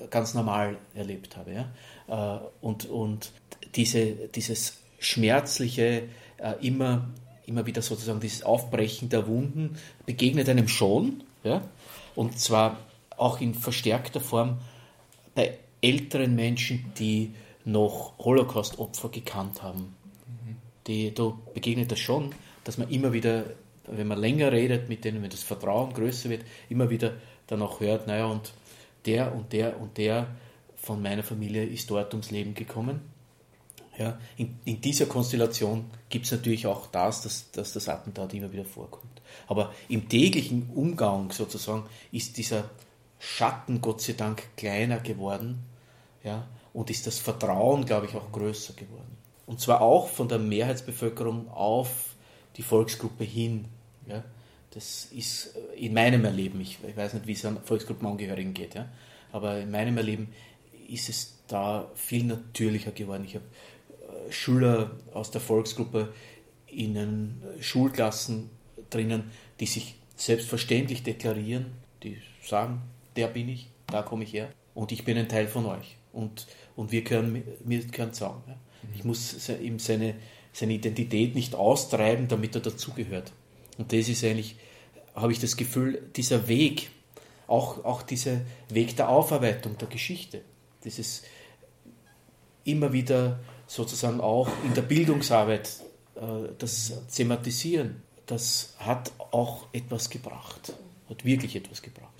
ganz 0.09 0.33
normal 0.33 0.77
erlebt 0.93 1.37
habe. 1.37 1.53
Ja? 1.53 2.37
Äh, 2.37 2.39
und, 2.61 2.85
und 2.85 3.31
diese, 3.75 4.05
dieses 4.33 4.77
schmerzliche, 4.99 6.03
äh, 6.37 6.53
immer, 6.61 7.09
immer 7.45 7.65
wieder 7.65 7.81
sozusagen 7.81 8.19
dieses 8.19 8.43
Aufbrechen 8.43 9.09
der 9.09 9.27
Wunden 9.27 9.77
begegnet 10.05 10.49
einem 10.49 10.67
schon. 10.67 11.23
Ja? 11.43 11.61
Und 12.15 12.39
zwar 12.39 12.77
auch 13.17 13.41
in 13.41 13.53
verstärkter 13.53 14.19
Form 14.19 14.57
bei 15.33 15.57
älteren 15.81 16.35
Menschen, 16.35 16.91
die 16.97 17.33
noch 17.65 18.13
Holocaust-Opfer 18.19 19.09
gekannt 19.09 19.61
haben. 19.63 19.95
Die, 20.87 21.13
da 21.13 21.33
begegnet 21.53 21.91
das 21.91 21.99
schon, 21.99 22.33
dass 22.63 22.77
man 22.77 22.89
immer 22.89 23.11
wieder, 23.11 23.45
wenn 23.87 24.07
man 24.07 24.19
länger 24.19 24.51
redet 24.51 24.87
mit 24.87 25.03
denen, 25.03 25.23
wenn 25.23 25.31
das 25.31 25.41
Vertrauen 25.41 25.93
größer 25.93 26.29
wird, 26.29 26.43
immer 26.69 26.89
wieder 26.89 27.13
dann 27.47 27.61
auch 27.61 27.79
hört, 27.79 28.07
naja, 28.07 28.25
und 28.25 28.53
der 29.05 29.33
und 29.33 29.53
der 29.53 29.79
und 29.79 29.97
der 29.97 30.27
von 30.75 31.01
meiner 31.01 31.23
Familie 31.23 31.65
ist 31.65 31.89
dort 31.89 32.13
ums 32.13 32.31
Leben 32.31 32.53
gekommen. 32.53 33.01
Ja, 33.97 34.19
in, 34.35 34.59
in 34.65 34.81
dieser 34.81 35.05
Konstellation 35.05 35.85
gibt 36.09 36.25
es 36.25 36.31
natürlich 36.31 36.67
auch 36.67 36.87
das, 36.87 37.21
dass, 37.21 37.51
dass 37.51 37.71
das 37.71 37.87
Attentat 37.87 38.33
immer 38.33 38.51
wieder 38.51 38.65
vorkommt. 38.65 39.21
Aber 39.47 39.73
im 39.87 40.09
täglichen 40.09 40.69
Umgang 40.73 41.31
sozusagen 41.31 41.85
ist 42.11 42.37
dieser 42.37 42.69
Schatten 43.19 43.79
Gott 43.79 44.01
sei 44.01 44.13
Dank 44.13 44.43
kleiner 44.57 44.99
geworden 44.99 45.63
ja, 46.23 46.45
und 46.73 46.89
ist 46.89 47.07
das 47.07 47.19
Vertrauen, 47.19 47.85
glaube 47.85 48.07
ich, 48.07 48.15
auch 48.15 48.31
größer 48.31 48.73
geworden. 48.73 49.17
Und 49.45 49.61
zwar 49.61 49.81
auch 49.81 50.09
von 50.09 50.27
der 50.27 50.39
Mehrheitsbevölkerung 50.39 51.49
auf 51.49 52.15
die 52.57 52.63
Volksgruppe 52.63 53.23
hin. 53.23 53.65
Ja. 54.07 54.23
Das 54.75 55.05
ist 55.05 55.55
äh, 55.55 55.85
in 55.85 55.93
meinem 55.93 56.25
Erleben, 56.25 56.61
ich, 56.61 56.77
ich 56.87 56.95
weiß 56.95 57.15
nicht, 57.15 57.25
wie 57.25 57.31
es 57.31 57.45
an 57.45 57.59
Volksgruppenangehörigen 57.63 58.53
geht, 58.53 58.75
ja, 58.75 58.87
aber 59.31 59.59
in 59.59 59.71
meinem 59.71 59.97
Erleben 59.97 60.27
ist 60.87 61.09
es 61.09 61.39
da 61.47 61.89
viel 61.95 62.25
natürlicher 62.25 62.91
geworden. 62.91 63.23
Ich 63.25 63.35
habe 63.35 63.45
äh, 63.47 64.31
Schüler 64.31 64.91
aus 65.13 65.31
der 65.31 65.41
Volksgruppe 65.41 66.13
in 66.67 66.93
den 66.93 67.41
Schulklassen 67.61 68.49
drinnen, 68.89 69.31
die 69.59 69.65
sich 69.65 69.95
selbstverständlich 70.17 71.03
deklarieren, 71.03 71.67
die 72.03 72.17
sagen, 72.43 72.81
der 73.15 73.27
bin 73.27 73.49
ich, 73.49 73.69
da 73.87 74.01
komme 74.01 74.25
ich 74.25 74.33
her 74.33 74.49
und 74.73 74.91
ich 74.91 75.05
bin 75.05 75.17
ein 75.17 75.29
Teil 75.29 75.47
von 75.47 75.65
euch 75.65 75.95
und, 76.11 76.47
und 76.75 76.91
wir 76.91 77.03
können, 77.03 77.43
wir 77.63 77.87
können 77.87 78.13
sagen. 78.13 78.43
Ja. 78.47 78.57
Ich 78.93 79.03
muss 79.05 79.49
ihm 79.49 79.79
seine, 79.79 80.15
seine 80.51 80.73
Identität 80.73 81.33
nicht 81.33 81.55
austreiben, 81.55 82.27
damit 82.27 82.55
er 82.55 82.61
dazugehört. 82.61 83.31
Und 83.77 83.91
das 83.91 84.09
ist 84.09 84.23
eigentlich, 84.23 84.55
habe 85.15 85.31
ich 85.31 85.39
das 85.39 85.57
Gefühl, 85.57 86.01
dieser 86.15 86.47
Weg, 86.47 86.91
auch, 87.47 87.83
auch 87.85 88.01
dieser 88.01 88.41
Weg 88.69 88.95
der 88.97 89.09
Aufarbeitung 89.09 89.77
der 89.77 89.87
Geschichte, 89.87 90.41
dieses 90.83 91.23
immer 92.63 92.91
wieder 92.91 93.39
sozusagen 93.67 94.19
auch 94.19 94.49
in 94.65 94.73
der 94.73 94.81
Bildungsarbeit 94.81 95.69
äh, 96.15 96.19
das 96.57 96.93
Thematisieren, 97.13 98.01
das 98.25 98.73
hat 98.79 99.11
auch 99.31 99.67
etwas 99.71 100.09
gebracht, 100.09 100.73
hat 101.09 101.25
wirklich 101.25 101.55
etwas 101.55 101.81
gebracht. 101.81 102.11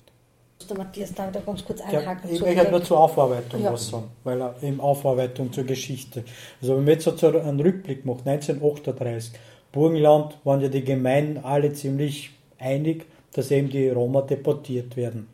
Der 0.68 0.76
Matthias 0.76 1.14
da 1.14 1.28
wieder 1.28 1.42
ganz 1.42 1.64
kurz 1.64 1.80
einhaken. 1.80 2.28
Ja, 2.28 2.34
ich 2.34 2.40
möchte 2.40 2.70
nur 2.72 2.82
zur 2.82 2.98
Aufarbeitung 2.98 3.62
ja. 3.62 3.72
was 3.72 3.88
sagen, 3.88 4.10
weil 4.24 4.40
er 4.42 4.60
eben 4.64 4.80
Aufarbeitung 4.80 5.52
zur 5.52 5.62
Geschichte. 5.62 6.24
Also 6.60 6.76
wenn 6.76 6.84
man 6.84 6.94
jetzt 6.94 7.04
so 7.04 7.28
einen 7.28 7.60
Rückblick 7.60 8.04
macht, 8.04 8.26
1938, 8.26 9.38
Burgenland 9.70 10.36
waren 10.42 10.60
ja 10.60 10.68
die 10.68 10.82
Gemeinden 10.82 11.44
alle 11.44 11.72
ziemlich 11.72 12.30
einig, 12.58 13.06
dass 13.32 13.50
eben 13.50 13.68
die 13.68 13.88
Roma 13.88 14.22
deportiert 14.22 14.96
werden. 14.96 15.28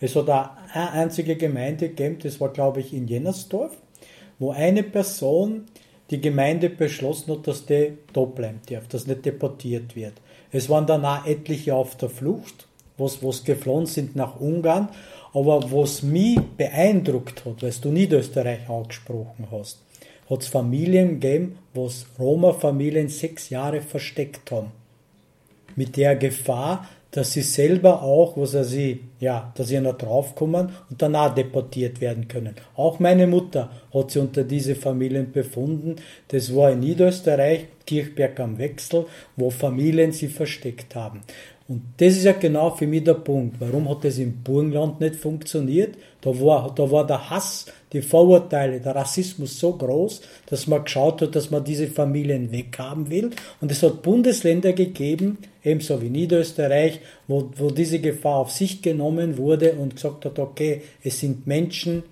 Es 0.00 0.14
hat 0.14 0.28
auch 0.28 0.50
eine 0.72 0.92
einzige 0.92 1.36
Gemeinde 1.36 1.88
gegeben, 1.88 2.18
das 2.22 2.40
war 2.40 2.52
glaube 2.52 2.80
ich 2.80 2.92
in 2.92 3.08
Jennersdorf, 3.08 3.76
wo 4.38 4.50
eine 4.50 4.82
Person 4.82 5.66
die 6.10 6.20
Gemeinde 6.20 6.70
beschlossen 6.70 7.32
hat, 7.32 7.46
dass 7.46 7.66
die 7.66 7.92
da 8.12 8.24
bleiben 8.24 8.60
darf, 8.68 8.86
dass 8.88 9.06
nicht 9.06 9.24
deportiert 9.24 9.96
wird. 9.96 10.14
Es 10.52 10.68
waren 10.68 10.86
dann 10.86 11.04
auch 11.04 11.26
etliche 11.26 11.74
auf 11.74 11.96
der 11.96 12.08
Flucht, 12.08 12.66
was, 12.98 13.22
was 13.22 13.44
geflohen 13.44 13.86
sind 13.86 14.16
nach 14.16 14.40
Ungarn. 14.40 14.88
Aber 15.32 15.70
was 15.70 16.02
mich 16.02 16.38
beeindruckt 16.56 17.44
hat, 17.44 17.62
weil 17.62 17.72
du 17.72 17.90
Niederösterreich 17.90 18.70
angesprochen 18.70 19.48
hast, 19.50 19.82
hat 20.30 20.42
es 20.42 20.48
Familien 20.48 21.20
gegeben, 21.20 21.58
was 21.74 22.06
Roma-Familien 22.18 23.08
sechs 23.08 23.50
Jahre 23.50 23.82
versteckt 23.82 24.50
haben. 24.50 24.72
Mit 25.76 25.96
der 25.96 26.16
Gefahr, 26.16 26.88
dass 27.10 27.32
sie 27.32 27.42
selber 27.42 28.02
auch, 28.02 28.36
was 28.36 28.52
sie, 28.68 29.00
ja, 29.20 29.52
dass 29.56 29.68
sie 29.68 29.80
noch 29.80 29.96
draufkommen 29.96 30.70
und 30.90 31.00
danach 31.00 31.34
deportiert 31.34 32.00
werden 32.02 32.28
können. 32.28 32.56
Auch 32.74 32.98
meine 32.98 33.26
Mutter 33.26 33.70
hat 33.94 34.10
sie 34.10 34.18
unter 34.18 34.44
diese 34.44 34.74
Familien 34.74 35.32
befunden. 35.32 35.96
Das 36.28 36.54
war 36.54 36.72
in 36.72 36.80
Niederösterreich, 36.80 37.68
Kirchberg 37.86 38.38
am 38.40 38.58
Wechsel, 38.58 39.06
wo 39.36 39.48
Familien 39.48 40.12
sie 40.12 40.28
versteckt 40.28 40.94
haben. 40.94 41.22
Und 41.68 41.82
das 41.96 42.16
ist 42.16 42.24
ja 42.24 42.32
genau 42.32 42.70
für 42.70 42.86
mich 42.86 43.02
der 43.02 43.14
Punkt. 43.14 43.56
Warum 43.58 43.88
hat 43.88 44.04
das 44.04 44.18
im 44.18 44.42
Burgenland 44.44 45.00
nicht 45.00 45.16
funktioniert? 45.16 45.96
Da 46.20 46.30
war, 46.40 46.72
da 46.72 46.88
war 46.88 47.04
der 47.04 47.28
Hass, 47.28 47.66
die 47.92 48.02
Vorurteile, 48.02 48.80
der 48.80 48.94
Rassismus 48.94 49.58
so 49.58 49.72
groß, 49.72 50.20
dass 50.46 50.68
man 50.68 50.84
geschaut 50.84 51.22
hat, 51.22 51.34
dass 51.34 51.50
man 51.50 51.64
diese 51.64 51.88
Familien 51.88 52.52
weghaben 52.52 53.10
will. 53.10 53.30
Und 53.60 53.72
es 53.72 53.82
hat 53.82 54.02
Bundesländer 54.02 54.74
gegeben, 54.74 55.38
ebenso 55.64 56.00
wie 56.00 56.10
Niederösterreich, 56.10 57.00
wo, 57.26 57.50
wo 57.56 57.70
diese 57.70 57.98
Gefahr 57.98 58.36
auf 58.36 58.52
sich 58.52 58.80
genommen 58.80 59.36
wurde 59.36 59.72
und 59.72 59.96
gesagt 59.96 60.24
hat, 60.24 60.38
okay, 60.38 60.82
es 61.02 61.18
sind 61.18 61.48
Menschen, 61.48 62.04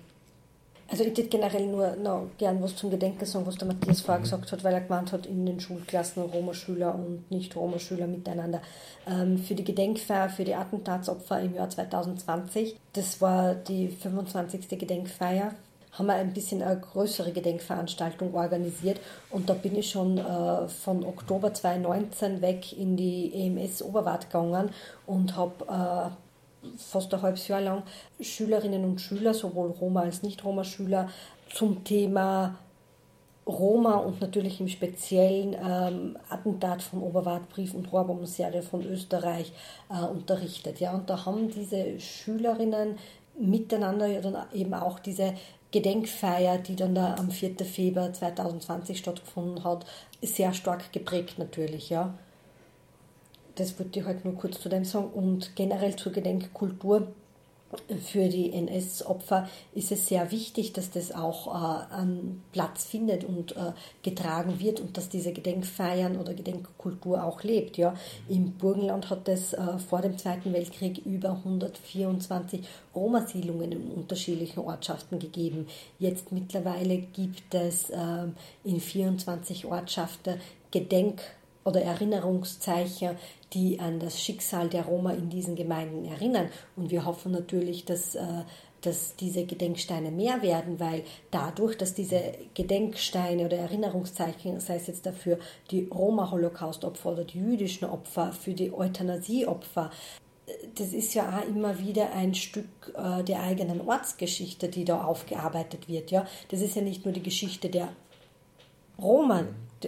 also 0.87 1.03
ich 1.03 1.17
würde 1.17 1.29
generell 1.29 1.65
nur 1.65 1.95
noch 1.95 2.27
gern 2.37 2.61
was 2.61 2.75
zum 2.75 2.91
Gedenken 2.91 3.25
sagen, 3.25 3.45
was 3.45 3.55
der 3.55 3.67
Matthias 3.67 4.01
vorher 4.01 4.19
mhm. 4.19 4.23
gesagt 4.23 4.51
hat, 4.51 4.63
weil 4.63 4.73
er 4.73 4.81
gemeint 4.81 5.11
hat, 5.11 5.25
in 5.25 5.45
den 5.45 5.59
Schulklassen 5.59 6.23
Roma-Schüler 6.23 6.93
und 6.93 7.29
Nicht-Roma-Schüler 7.31 8.07
miteinander. 8.07 8.61
Ähm, 9.07 9.37
für 9.37 9.55
die 9.55 9.63
Gedenkfeier 9.63 10.29
für 10.29 10.43
die 10.43 10.55
Attentatsopfer 10.55 11.39
im 11.41 11.55
Jahr 11.55 11.69
2020, 11.69 12.77
das 12.93 13.19
war 13.19 13.55
die 13.55 13.87
25. 13.87 14.67
Gedenkfeier, 14.77 15.53
haben 15.97 16.07
wir 16.07 16.15
ein 16.15 16.33
bisschen 16.33 16.61
eine 16.61 16.79
größere 16.79 17.31
Gedenkveranstaltung 17.31 18.35
organisiert 18.35 18.99
und 19.29 19.49
da 19.49 19.53
bin 19.53 19.75
ich 19.75 19.89
schon 19.89 20.17
äh, 20.17 20.67
von 20.67 21.05
Oktober 21.05 21.53
2019 21.53 22.41
weg 22.41 22.77
in 22.77 22.97
die 22.97 23.31
EMS 23.33 23.81
Oberwart 23.81 24.29
gegangen 24.29 24.69
und 25.05 25.35
habe 25.37 26.11
äh, 26.11 26.24
fast 26.77 27.13
ein 27.13 27.21
halbes 27.21 27.47
Jahr 27.47 27.61
lang 27.61 27.83
Schülerinnen 28.19 28.83
und 28.83 29.01
Schüler, 29.01 29.33
sowohl 29.33 29.71
Roma 29.71 30.01
als 30.01 30.23
Nicht-Roma-Schüler, 30.23 31.09
zum 31.53 31.83
Thema 31.83 32.55
Roma 33.47 33.95
und 33.97 34.21
natürlich 34.21 34.59
im 34.59 34.67
speziellen 34.67 35.53
ähm, 35.53 36.17
Attentat 36.29 36.81
von 36.81 37.01
Oberwartbrief 37.01 37.75
und 37.75 37.91
Rohrbombenserie 37.91 38.63
von 38.63 38.83
Österreich 38.83 39.51
äh, 39.89 40.03
unterrichtet. 40.03 40.79
Ja, 40.79 40.93
und 40.93 41.09
da 41.09 41.25
haben 41.25 41.49
diese 41.49 41.99
Schülerinnen 41.99 42.97
miteinander 43.37 44.07
ja 44.07 44.21
dann 44.21 44.37
eben 44.53 44.73
auch 44.73 44.97
diese 44.99 45.33
Gedenkfeier, 45.71 46.57
die 46.57 46.75
dann 46.75 46.95
da 46.95 47.15
am 47.15 47.29
4. 47.29 47.57
Februar 47.65 48.13
2020 48.13 48.97
stattgefunden 48.97 49.63
hat, 49.63 49.85
sehr 50.21 50.53
stark 50.53 50.91
geprägt 50.91 51.37
natürlich, 51.37 51.89
ja 51.89 52.15
das 53.55 53.79
wollte 53.79 53.99
ich 53.99 54.05
halt 54.05 54.25
nur 54.25 54.35
kurz 54.35 54.59
zu 54.59 54.69
dem 54.69 54.85
sagen. 54.85 55.09
Und 55.13 55.55
generell 55.55 55.95
zur 55.95 56.11
Gedenkkultur 56.11 57.07
für 58.03 58.29
die 58.29 58.53
NS-Opfer 58.53 59.49
ist 59.73 59.91
es 59.91 60.07
sehr 60.07 60.31
wichtig, 60.31 60.73
dass 60.73 60.91
das 60.91 61.11
auch 61.11 61.47
äh, 61.47 61.93
einen 61.93 62.43
Platz 62.51 62.85
findet 62.85 63.23
und 63.23 63.55
äh, 63.55 63.71
getragen 64.03 64.59
wird 64.59 64.79
und 64.79 64.97
dass 64.97 65.09
diese 65.09 65.33
Gedenkfeiern 65.33 66.17
oder 66.17 66.33
Gedenkkultur 66.33 67.23
auch 67.23 67.43
lebt. 67.43 67.77
Ja. 67.77 67.95
Im 68.29 68.51
Burgenland 68.53 69.09
hat 69.09 69.27
es 69.27 69.53
äh, 69.53 69.77
vor 69.77 70.01
dem 70.01 70.17
Zweiten 70.17 70.53
Weltkrieg 70.53 71.05
über 71.05 71.31
124 71.31 72.61
Roma-Siedlungen 72.93 73.71
in 73.71 73.91
unterschiedlichen 73.91 74.59
Ortschaften 74.59 75.19
gegeben. 75.19 75.67
Jetzt 75.99 76.31
mittlerweile 76.31 76.97
gibt 76.97 77.53
es 77.53 77.89
äh, 77.89 78.27
in 78.63 78.79
24 78.79 79.65
Ortschaften 79.65 80.39
Gedenk- 80.71 81.21
oder 81.63 81.81
Erinnerungszeichen, 81.81 83.17
die 83.55 83.79
an 83.79 83.99
das 83.99 84.21
Schicksal 84.21 84.69
der 84.69 84.85
Roma 84.85 85.11
in 85.11 85.29
diesen 85.29 85.55
Gemeinden 85.55 86.05
erinnern. 86.05 86.49
Und 86.75 86.91
wir 86.91 87.05
hoffen 87.05 87.31
natürlich, 87.31 87.85
dass, 87.85 88.15
äh, 88.15 88.43
dass 88.81 89.15
diese 89.15 89.45
Gedenksteine 89.45 90.11
mehr 90.11 90.41
werden, 90.41 90.79
weil 90.79 91.03
dadurch, 91.31 91.77
dass 91.77 91.93
diese 91.95 92.21
Gedenksteine 92.53 93.45
oder 93.45 93.57
Erinnerungszeichen, 93.57 94.59
sei 94.59 94.75
es 94.75 94.87
jetzt 94.87 95.05
dafür 95.05 95.39
die 95.71 95.85
Roma-Holocaust-Opfer 95.85 97.13
oder 97.13 97.23
die 97.23 97.39
jüdischen 97.39 97.85
Opfer, 97.85 98.31
für 98.33 98.53
die 98.53 98.71
Euthanasie-Opfer, 98.71 99.89
das 100.75 100.93
ist 100.93 101.13
ja 101.15 101.39
auch 101.39 101.47
immer 101.47 101.79
wieder 101.79 102.13
ein 102.13 102.35
Stück 102.35 102.93
äh, 102.95 103.23
der 103.23 103.41
eigenen 103.41 103.81
Ortsgeschichte, 103.81 104.67
die 104.67 104.85
da 104.85 105.03
aufgearbeitet 105.03 105.87
wird. 105.87 106.11
Ja? 106.11 106.27
Das 106.49 106.61
ist 106.61 106.75
ja 106.75 106.81
nicht 106.81 107.05
nur 107.05 107.13
die 107.13 107.23
Geschichte 107.23 107.69
der 107.69 107.89
Roma, 109.01 109.45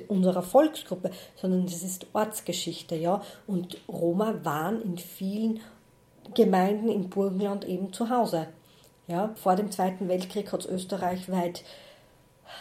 unserer 0.08 0.44
Volksgruppe, 0.44 1.12
sondern 1.36 1.66
das 1.66 1.84
ist 1.84 2.08
Ortsgeschichte, 2.14 2.96
ja. 2.96 3.22
Und 3.46 3.78
Roma 3.88 4.36
waren 4.44 4.82
in 4.82 4.98
vielen 4.98 5.60
Gemeinden 6.34 6.90
im 6.90 7.10
Burgenland 7.10 7.66
eben 7.66 7.94
zu 7.94 8.10
Hause. 8.10 8.48
Ja, 9.08 9.32
vor 9.36 9.56
dem 9.56 9.72
Zweiten 9.72 10.10
Weltkrieg 10.10 10.52
hat 10.52 10.62
es 10.62 10.66
österreichweit 10.66 11.64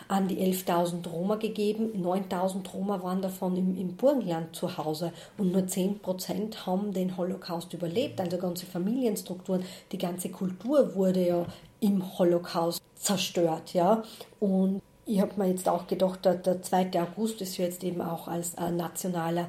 an 0.08 0.28
die 0.28 0.38
11.000 0.38 1.08
Roma 1.08 1.36
gegeben. 1.36 1.92
9.000 2.04 2.68
Roma 2.72 3.02
waren 3.02 3.22
davon 3.22 3.56
im, 3.56 3.76
im 3.76 3.96
Burgenland 3.96 4.54
zu 4.54 4.76
Hause 4.76 5.12
und 5.38 5.52
nur 5.52 5.62
10% 5.62 6.66
haben 6.66 6.92
den 6.92 7.16
Holocaust 7.16 7.72
überlebt. 7.72 8.20
Also 8.20 8.38
ganze 8.38 8.66
Familienstrukturen, 8.66 9.64
die 9.92 9.98
ganze 9.98 10.30
Kultur 10.30 10.94
wurde 10.94 11.26
ja 11.26 11.46
im 11.80 12.18
Holocaust 12.18 12.82
zerstört. 12.94 13.74
Ja? 13.74 14.02
Und 14.40 14.82
ich 15.06 15.20
habe 15.20 15.32
mir 15.36 15.48
jetzt 15.48 15.68
auch 15.68 15.86
gedacht, 15.86 16.24
der, 16.24 16.34
der 16.34 16.62
2. 16.62 16.90
August 17.00 17.40
ist 17.40 17.56
jetzt 17.56 17.84
eben 17.84 18.02
auch 18.02 18.26
als 18.26 18.54
äh, 18.54 18.70
nationaler 18.70 19.48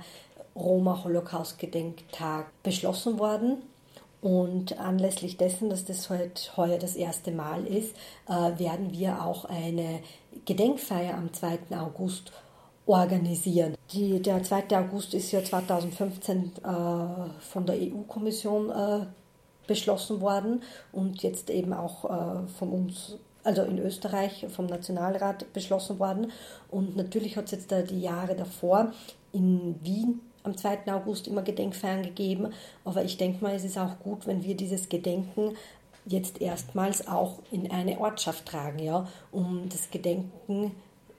Roma-Holocaust-Gedenktag 0.55 2.45
beschlossen 2.63 3.19
worden. 3.19 3.63
Und 4.21 4.79
anlässlich 4.79 5.37
dessen, 5.37 5.69
dass 5.69 5.85
das 5.85 6.09
heute 6.09 6.55
heuer 6.57 6.77
das 6.77 6.95
erste 6.95 7.31
Mal 7.31 7.65
ist, 7.65 7.95
äh, 8.27 8.59
werden 8.59 8.91
wir 8.91 9.23
auch 9.23 9.45
eine 9.45 9.99
Gedenkfeier 10.45 11.15
am 11.15 11.33
2. 11.33 11.59
August 11.71 12.31
organisieren. 12.85 13.75
Die, 13.91 14.21
der 14.21 14.43
2. 14.43 14.77
August 14.77 15.13
ist 15.13 15.31
ja 15.31 15.43
2015 15.43 16.51
äh, 16.63 16.69
von 17.39 17.65
der 17.65 17.75
EU-Kommission 17.75 18.69
äh, 18.69 19.05
beschlossen 19.67 20.21
worden 20.21 20.63
und 20.91 21.21
jetzt 21.23 21.49
eben 21.49 21.73
auch 21.73 22.05
äh, 22.05 22.47
von 22.47 22.69
uns 22.69 23.17
also 23.47 23.61
in 23.63 23.79
Österreich 23.79 24.45
vom 24.49 24.65
Nationalrat 24.65 25.51
beschlossen 25.53 25.99
worden. 25.99 26.31
Und 26.69 26.97
natürlich 26.97 27.37
hat 27.37 27.45
es 27.45 27.51
jetzt 27.51 27.71
da 27.71 27.81
die 27.81 28.01
Jahre 28.01 28.35
davor 28.35 28.91
in 29.31 29.75
Wien 29.81 30.19
am 30.43 30.57
2. 30.57 30.93
August 30.93 31.27
immer 31.27 31.43
Gedenkfeiern 31.43 32.03
gegeben. 32.03 32.49
Aber 32.83 33.05
ich 33.05 33.15
denke 33.15 33.41
mal, 33.41 33.55
es 33.55 33.63
ist 33.63 33.77
auch 33.77 33.99
gut, 33.99 34.27
wenn 34.27 34.43
wir 34.43 34.55
dieses 34.55 34.89
Gedenken 34.89 35.55
jetzt 36.05 36.41
erstmals 36.41 37.07
auch 37.07 37.39
in 37.49 37.71
eine 37.71 37.99
Ortschaft 37.99 38.45
tragen, 38.45 38.79
ja, 38.79 39.07
um 39.31 39.69
das 39.69 39.91
Gedenken 39.91 40.73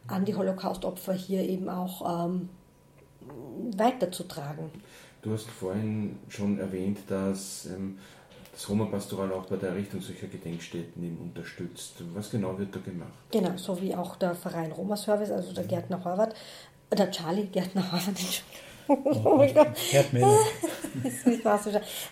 an 0.06 0.26
die 0.26 0.34
Holocaust-Opfer 0.34 1.14
hier 1.14 1.42
eben 1.42 1.70
auch 1.70 2.26
ähm, 2.28 2.50
weiterzutragen. 3.74 4.70
Du 5.22 5.32
hast 5.32 5.48
vorhin 5.48 6.18
schon 6.28 6.58
erwähnt, 6.58 6.98
dass 7.08 7.66
ähm, 7.66 7.98
das 8.58 8.68
Roma 8.68 8.86
Pastoral 8.86 9.32
auch 9.32 9.46
bei 9.46 9.56
der 9.56 9.68
Errichtung 9.68 10.00
solcher 10.00 10.26
Gedenkstätten 10.26 11.00
eben 11.04 11.18
unterstützt. 11.18 11.94
Was 12.12 12.28
genau 12.28 12.58
wird 12.58 12.74
da 12.74 12.80
gemacht? 12.80 13.12
Genau, 13.30 13.56
so 13.56 13.80
wie 13.80 13.94
auch 13.94 14.16
der 14.16 14.34
Verein 14.34 14.72
Roma 14.72 14.96
Service, 14.96 15.30
also 15.30 15.52
der 15.52 15.62
Gärtner 15.62 16.04
Horvath, 16.04 16.34
der 16.90 17.08
Charlie 17.12 17.46
Gärtner 17.46 17.92
Horvath, 17.92 18.42
Oh 18.88 19.36
mein 19.36 19.54
Gott. 19.54 19.68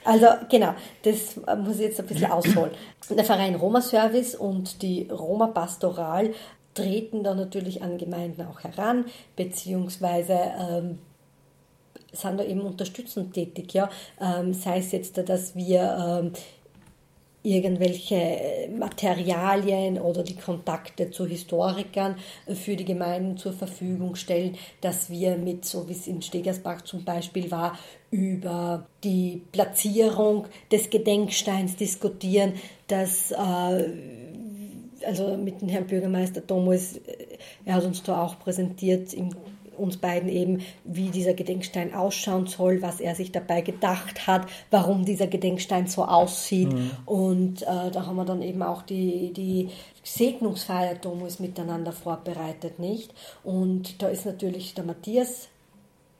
also 0.05 0.27
genau, 0.51 0.75
das 1.03 1.41
muss 1.59 1.77
ich 1.77 1.81
jetzt 1.81 2.01
ein 2.01 2.07
bisschen 2.07 2.31
ausholen. 2.31 2.73
Der 3.11 3.25
Verein 3.25 3.55
Roma 3.55 3.81
Service 3.81 4.35
und 4.35 4.83
die 4.83 5.09
Roma 5.11 5.47
Pastoral 5.49 6.35
treten 6.75 7.25
da 7.25 7.35
natürlich 7.35 7.83
an 7.83 7.97
Gemeinden 7.97 8.43
auch 8.43 8.61
heran, 8.61 9.07
beziehungsweise 9.37 10.39
ähm, 10.59 10.99
sind 12.13 12.39
da 12.39 12.45
eben 12.45 12.61
unterstützend 12.61 13.35
tätig, 13.35 13.75
ja. 13.75 13.91
Ähm, 14.21 14.55
sei 14.55 14.79
es 14.79 14.93
jetzt, 14.93 15.19
dass 15.29 15.55
wir 15.55 16.23
ähm, 16.25 16.33
irgendwelche 17.47 18.69
Materialien 18.77 20.01
oder 20.01 20.25
die 20.25 20.35
Kontakte 20.35 21.13
zu 21.13 21.27
Historikern 21.27 22.17
für 22.53 22.75
die 22.75 22.85
Gemeinden 22.85 23.37
zur 23.37 23.53
Verfügung 23.53 24.17
stellen, 24.17 24.57
dass 24.81 25.11
wir 25.11 25.37
mit, 25.37 25.65
so 25.65 25.89
wie 25.89 25.93
es 25.93 26.09
in 26.09 26.23
Stegersbach 26.23 26.83
zum 26.83 27.05
Beispiel 27.05 27.51
war, 27.53 27.79
über 28.11 28.87
die 29.05 29.43
Platzierung 29.53 30.47
des 30.73 30.91
Gedenksteins 30.91 31.77
diskutieren, 31.77 32.55
dass 32.89 33.31
äh, 33.31 33.85
also 35.07 35.37
mit 35.37 35.61
dem 35.61 35.69
Herrn 35.69 35.87
Bürgermeister 35.87 36.45
Thomas, 36.45 36.99
er 37.65 37.75
hat 37.75 37.85
uns 37.85 38.03
da 38.03 38.25
auch 38.25 38.41
präsentiert 38.41 39.15
im 39.15 39.31
uns 39.77 39.99
beiden 39.99 40.29
eben, 40.29 40.63
wie 40.85 41.11
dieser 41.11 41.35
Gedenkstein 41.35 41.95
ausschauen 41.95 42.47
soll, 42.47 42.83
was 42.83 43.01
er 43.01 43.15
sich 43.15 43.33
dabei 43.33 43.61
gedacht 43.61 44.27
hat, 44.27 44.47
warum 44.71 45.05
dieser 45.05 45.27
Gedenkstein 45.27 45.87
so 45.87 46.05
aussieht. 46.05 46.73
Mhm. 46.73 46.91
Und 47.05 47.63
äh, 47.63 47.91
da 47.91 48.07
haben 48.07 48.17
wir 48.17 48.25
dann 48.25 48.43
eben 48.43 48.63
auch 48.63 48.83
die, 48.83 49.33
die 49.33 49.71
Segnungsfeier 50.03 50.95
Domus 50.95 51.41
miteinander 51.41 51.93
vorbereitet, 51.93 52.79
nicht? 52.79 53.13
Und 53.43 54.03
da 54.03 54.09
ist 54.09 54.27
natürlich 54.27 54.75
der 54.75 54.85
Matthias 54.85 55.49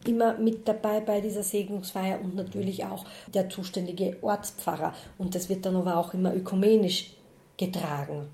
immer 0.07 0.39
mit 0.39 0.69
dabei 0.69 1.01
bei 1.01 1.21
dieser 1.21 1.43
Segnungsfeier 1.43 2.21
und 2.21 2.35
natürlich 2.35 2.85
auch 2.85 3.05
der 3.33 3.49
zuständige 3.49 4.17
Ortspfarrer. 4.23 4.95
Und 5.19 5.35
das 5.35 5.49
wird 5.49 5.67
dann 5.67 5.77
aber 5.77 5.97
auch 5.97 6.15
immer 6.15 6.35
ökumenisch 6.35 7.13
getragen. 7.57 8.29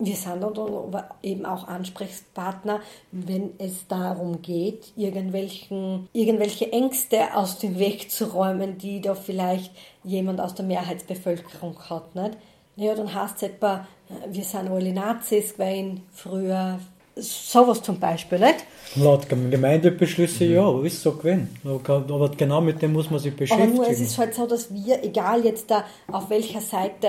Wir 0.00 0.14
sind 0.14 0.42
dann 0.42 1.04
eben 1.22 1.44
auch 1.44 1.66
Ansprechpartner, 1.66 2.80
wenn 3.10 3.50
es 3.58 3.86
darum 3.88 4.42
geht, 4.42 4.92
irgendwelchen, 4.96 6.08
irgendwelche 6.12 6.72
Ängste 6.72 7.34
aus 7.34 7.58
dem 7.58 7.78
Weg 7.78 8.10
zu 8.10 8.26
räumen, 8.26 8.78
die 8.78 9.00
da 9.00 9.16
vielleicht 9.16 9.72
jemand 10.04 10.40
aus 10.40 10.54
der 10.54 10.66
Mehrheitsbevölkerung 10.66 11.76
hat. 11.90 12.14
Nicht? 12.14 12.36
Ja, 12.76 12.94
dann 12.94 13.12
heißt 13.12 13.36
es 13.38 13.42
etwa, 13.42 13.88
wir 14.28 14.44
sind 14.44 14.68
alle 14.70 14.92
Nazis 14.92 15.54
gewesen, 15.54 16.02
früher 16.12 16.78
sowas 17.20 17.82
zum 17.82 17.98
Beispiel, 17.98 18.38
nicht? 18.38 18.64
Laut 18.96 19.28
Gemeindebeschlüsse 19.28 20.44
mhm. 20.44 20.54
ja, 20.54 20.82
ist 20.82 21.02
so 21.02 21.12
gewesen. 21.12 21.48
Aber 21.64 22.30
genau 22.36 22.60
mit 22.60 22.80
dem 22.80 22.92
muss 22.92 23.10
man 23.10 23.18
sich 23.18 23.34
beschäftigen. 23.34 23.72
Aber 23.72 23.82
nur 23.82 23.90
es 23.90 24.00
ist 24.00 24.16
halt 24.18 24.34
so, 24.34 24.46
dass 24.46 24.72
wir, 24.72 25.02
egal 25.02 25.44
jetzt 25.44 25.70
da 25.70 25.84
auf 26.10 26.30
welcher 26.30 26.60
Seite 26.60 27.08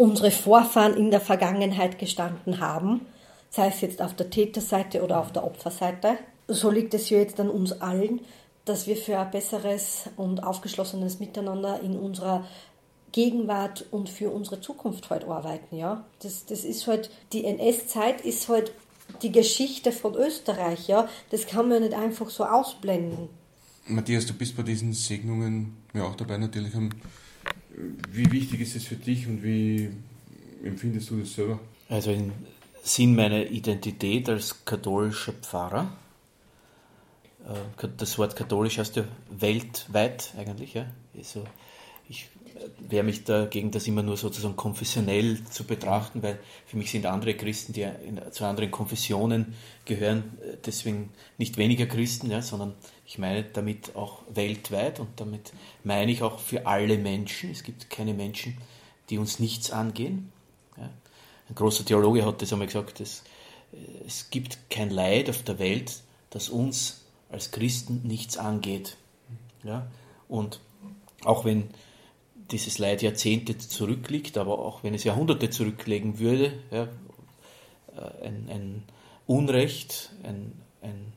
unsere 0.00 0.30
Vorfahren 0.30 0.96
in 0.96 1.10
der 1.10 1.20
Vergangenheit 1.20 1.98
gestanden 1.98 2.58
haben, 2.58 3.02
sei 3.50 3.68
es 3.68 3.82
jetzt 3.82 4.00
auf 4.00 4.16
der 4.16 4.30
Täterseite 4.30 5.02
oder 5.02 5.20
auf 5.20 5.30
der 5.30 5.44
Opferseite, 5.44 6.16
so 6.48 6.70
liegt 6.70 6.94
es 6.94 7.10
ja 7.10 7.18
jetzt 7.18 7.38
an 7.38 7.50
uns 7.50 7.82
allen, 7.82 8.20
dass 8.64 8.86
wir 8.86 8.96
für 8.96 9.18
ein 9.18 9.30
besseres 9.30 10.04
und 10.16 10.42
aufgeschlossenes 10.42 11.20
Miteinander 11.20 11.80
in 11.82 11.98
unserer 11.98 12.46
Gegenwart 13.12 13.84
und 13.90 14.08
für 14.08 14.30
unsere 14.30 14.62
Zukunft 14.62 15.10
halt 15.10 15.24
arbeiten. 15.24 15.76
Ja? 15.76 16.06
Das, 16.22 16.46
das 16.46 16.64
ist 16.64 16.86
halt, 16.86 17.10
die 17.34 17.44
NS-Zeit 17.44 18.22
ist 18.22 18.48
halt 18.48 18.72
die 19.20 19.32
Geschichte 19.32 19.92
von 19.92 20.14
Österreich. 20.14 20.88
Ja? 20.88 21.10
Das 21.30 21.46
kann 21.46 21.68
man 21.68 21.82
nicht 21.82 21.92
einfach 21.92 22.30
so 22.30 22.46
ausblenden. 22.46 23.28
Matthias, 23.86 24.24
du 24.24 24.32
bist 24.32 24.56
bei 24.56 24.62
diesen 24.62 24.94
Segnungen 24.94 25.76
ja 25.92 26.04
auch 26.04 26.14
dabei 26.14 26.38
natürlich. 26.38 26.72
Wie 28.12 28.30
wichtig 28.30 28.60
ist 28.60 28.76
es 28.76 28.84
für 28.84 28.96
dich 28.96 29.26
und 29.26 29.42
wie 29.42 29.90
empfindest 30.64 31.10
du 31.10 31.20
das 31.20 31.34
selber? 31.34 31.60
Also 31.88 32.10
im 32.12 32.32
Sinn 32.82 33.14
meiner 33.14 33.46
Identität 33.46 34.28
als 34.28 34.64
katholischer 34.64 35.32
Pfarrer, 35.32 35.92
äh, 37.46 37.88
das 37.96 38.18
Wort 38.18 38.36
katholisch 38.36 38.78
heißt 38.78 38.96
ja 38.96 39.04
weltweit 39.30 40.34
eigentlich, 40.36 40.74
ja. 40.74 40.86
Also 41.16 41.44
ich 42.10 42.28
wehre 42.88 43.04
mich 43.04 43.24
dagegen, 43.24 43.70
das 43.70 43.86
immer 43.86 44.02
nur 44.02 44.16
sozusagen 44.16 44.56
konfessionell 44.56 45.42
zu 45.44 45.64
betrachten, 45.64 46.22
weil 46.22 46.38
für 46.66 46.76
mich 46.76 46.90
sind 46.90 47.06
andere 47.06 47.34
Christen, 47.34 47.72
die 47.72 47.88
zu 48.32 48.44
anderen 48.44 48.70
Konfessionen 48.70 49.54
gehören, 49.84 50.36
deswegen 50.66 51.10
nicht 51.38 51.56
weniger 51.56 51.86
Christen, 51.86 52.30
ja, 52.30 52.42
sondern 52.42 52.74
ich 53.06 53.18
meine 53.18 53.44
damit 53.44 53.94
auch 53.96 54.22
weltweit 54.28 55.00
und 55.00 55.08
damit 55.16 55.52
meine 55.84 56.10
ich 56.10 56.22
auch 56.22 56.40
für 56.40 56.66
alle 56.66 56.98
Menschen. 56.98 57.50
Es 57.50 57.62
gibt 57.62 57.88
keine 57.88 58.12
Menschen, 58.12 58.58
die 59.08 59.18
uns 59.18 59.38
nichts 59.38 59.70
angehen. 59.70 60.32
Ja. 60.76 60.90
Ein 61.48 61.54
großer 61.54 61.84
Theologe 61.84 62.26
hat 62.26 62.42
das 62.42 62.52
einmal 62.52 62.66
gesagt, 62.66 63.00
dass 63.00 63.22
es 64.04 64.30
gibt 64.30 64.58
kein 64.68 64.90
Leid 64.90 65.30
auf 65.30 65.42
der 65.42 65.60
Welt, 65.60 66.02
das 66.30 66.48
uns 66.48 67.04
als 67.30 67.52
Christen 67.52 68.02
nichts 68.02 68.36
angeht. 68.36 68.96
Ja. 69.62 69.86
Und 70.28 70.60
auch 71.24 71.44
wenn 71.44 71.70
dieses 72.50 72.78
Leid 72.78 73.02
Jahrzehnte 73.02 73.56
zurückliegt, 73.58 74.38
aber 74.38 74.58
auch 74.58 74.82
wenn 74.82 74.94
es 74.94 75.04
Jahrhunderte 75.04 75.50
zurücklegen 75.50 76.18
würde, 76.18 76.52
ja, 76.70 76.84
äh, 77.96 78.26
ein, 78.26 78.48
ein, 78.50 78.82
Unrecht, 79.26 80.10
ein, 80.24 80.52
ein, 80.82 81.12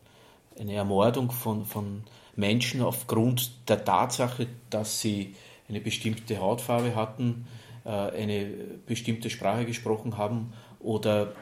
eine 0.59 0.73
Ermordung 0.75 1.31
von, 1.31 1.65
von 1.65 2.03
Menschen 2.35 2.81
aufgrund 2.83 3.67
der 3.67 3.83
Tatsache, 3.83 4.45
dass 4.69 5.01
sie 5.01 5.35
eine 5.67 5.81
bestimmte 5.81 6.39
Hautfarbe 6.39 6.95
hatten, 6.95 7.47
äh, 7.85 7.89
eine 7.89 8.45
bestimmte 8.85 9.31
Sprache 9.31 9.65
gesprochen 9.65 10.17
haben 10.17 10.53
oder 10.79 11.33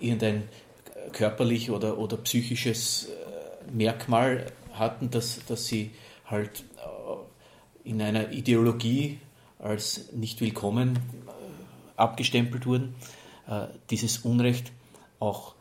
irgendein 0.00 0.48
körperlich 1.12 1.70
oder, 1.70 1.96
oder 1.96 2.18
psychisches 2.18 3.08
äh, 3.08 3.72
Merkmal 3.72 4.46
hatten, 4.72 5.10
dass, 5.10 5.44
dass 5.46 5.66
sie 5.66 5.92
halt 6.26 6.64
in 7.84 8.02
einer 8.02 8.32
Ideologie 8.32 9.18
als 9.58 10.12
nicht 10.12 10.40
willkommen 10.40 10.96
äh, 10.96 11.00
abgestempelt 11.96 12.66
wurden, 12.66 12.94
äh, 13.46 13.66
dieses 13.90 14.18
Unrecht 14.18 14.72
auch 15.18 15.54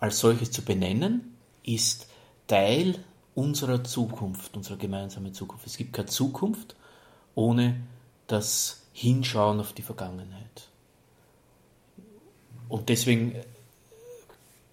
als 0.00 0.18
solches 0.18 0.50
zu 0.50 0.62
benennen, 0.62 1.36
ist 1.64 2.06
Teil 2.46 3.04
unserer 3.34 3.84
Zukunft, 3.84 4.56
unserer 4.56 4.76
gemeinsamen 4.76 5.34
Zukunft. 5.34 5.66
Es 5.66 5.76
gibt 5.76 5.92
keine 5.92 6.08
Zukunft 6.08 6.74
ohne 7.34 7.80
das 8.26 8.82
Hinschauen 8.92 9.60
auf 9.60 9.72
die 9.72 9.82
Vergangenheit. 9.82 10.68
Und 12.68 12.88
deswegen 12.88 13.36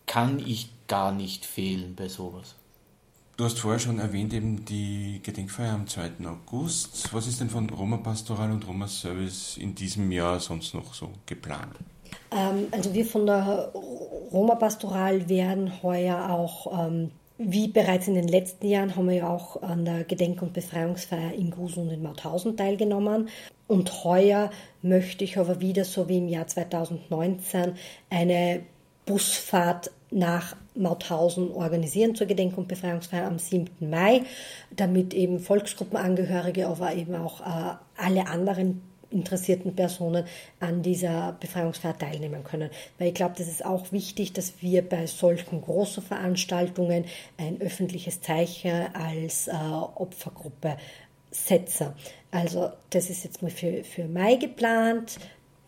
kann 0.05 0.39
ich 0.39 0.69
gar 0.87 1.11
nicht 1.11 1.45
fehlen 1.45 1.95
bei 1.95 2.07
sowas. 2.07 2.55
Du 3.37 3.43
hast 3.43 3.59
vorher 3.59 3.79
schon 3.79 3.99
erwähnt, 3.99 4.33
eben 4.33 4.63
die 4.63 5.19
Gedenkfeier 5.21 5.73
am 5.73 5.87
2. 5.87 6.11
August. 6.25 7.13
Was 7.13 7.27
ist 7.27 7.41
denn 7.41 7.49
von 7.49 7.69
Roma 7.69 7.97
Pastoral 7.97 8.49
und 8.49 8.65
Roma 8.65 8.87
Service 8.87 9.57
in 9.57 9.75
diesem 9.75 10.09
Jahr 10.09 10.39
sonst 10.39 10.73
noch 10.73 10.93
so 10.93 11.09
geplant? 11.25 11.75
Ähm, 12.31 12.67
also 12.71 12.93
wir 12.93 13.05
von 13.05 13.25
der 13.25 13.73
Roma 14.31 14.55
Pastoral 14.55 15.27
werden 15.27 15.83
heuer 15.83 16.29
auch, 16.29 16.87
ähm, 16.87 17.11
wie 17.37 17.67
bereits 17.67 18.07
in 18.07 18.15
den 18.15 18.29
letzten 18.29 18.67
Jahren, 18.67 18.95
haben 18.95 19.09
wir 19.09 19.15
ja 19.15 19.27
auch 19.27 19.61
an 19.61 19.83
der 19.83 20.05
Gedenk- 20.05 20.41
und 20.41 20.53
Befreiungsfeier 20.53 21.33
in 21.33 21.51
Grusen 21.51 21.83
und 21.83 21.89
in 21.89 22.03
Mauthausen 22.03 22.55
teilgenommen. 22.55 23.27
Und 23.67 24.05
heuer 24.05 24.49
möchte 24.81 25.25
ich 25.25 25.37
aber 25.37 25.59
wieder, 25.59 25.83
so 25.83 26.07
wie 26.07 26.19
im 26.19 26.29
Jahr 26.29 26.47
2019, 26.47 27.73
eine 28.09 28.63
Busfahrt 29.05 29.91
nach 30.15 30.55
Mauthausen 30.75 31.51
organisieren 31.51 32.15
zur 32.15 32.25
Gedenk- 32.25 32.57
und 32.57 32.69
Befreiungsfeier 32.69 33.27
am 33.27 33.37
7. 33.37 33.69
Mai, 33.81 34.23
damit 34.75 35.13
eben 35.13 35.39
Volksgruppenangehörige, 35.39 36.67
aber 36.67 36.95
eben 36.95 37.15
auch 37.15 37.41
äh, 37.41 37.75
alle 37.97 38.27
anderen 38.27 38.81
interessierten 39.11 39.75
Personen 39.75 40.25
an 40.59 40.81
dieser 40.81 41.35
Befreiungsfeier 41.39 41.97
teilnehmen 41.97 42.43
können. 42.43 42.69
Weil 42.97 43.09
ich 43.09 43.13
glaube, 43.13 43.35
das 43.37 43.47
ist 43.47 43.65
auch 43.65 43.91
wichtig, 43.91 44.33
dass 44.33 44.61
wir 44.61 44.87
bei 44.87 45.05
solchen 45.05 45.61
großen 45.61 46.01
Veranstaltungen 46.01 47.05
ein 47.37 47.59
öffentliches 47.61 48.21
Zeichen 48.21 48.87
als 48.93 49.47
äh, 49.47 49.51
Opfergruppe 49.51 50.77
setzen. 51.31 51.89
Also 52.31 52.69
das 52.89 53.09
ist 53.09 53.25
jetzt 53.25 53.41
mal 53.41 53.51
für, 53.51 53.83
für 53.83 54.05
Mai 54.05 54.35
geplant. 54.35 55.17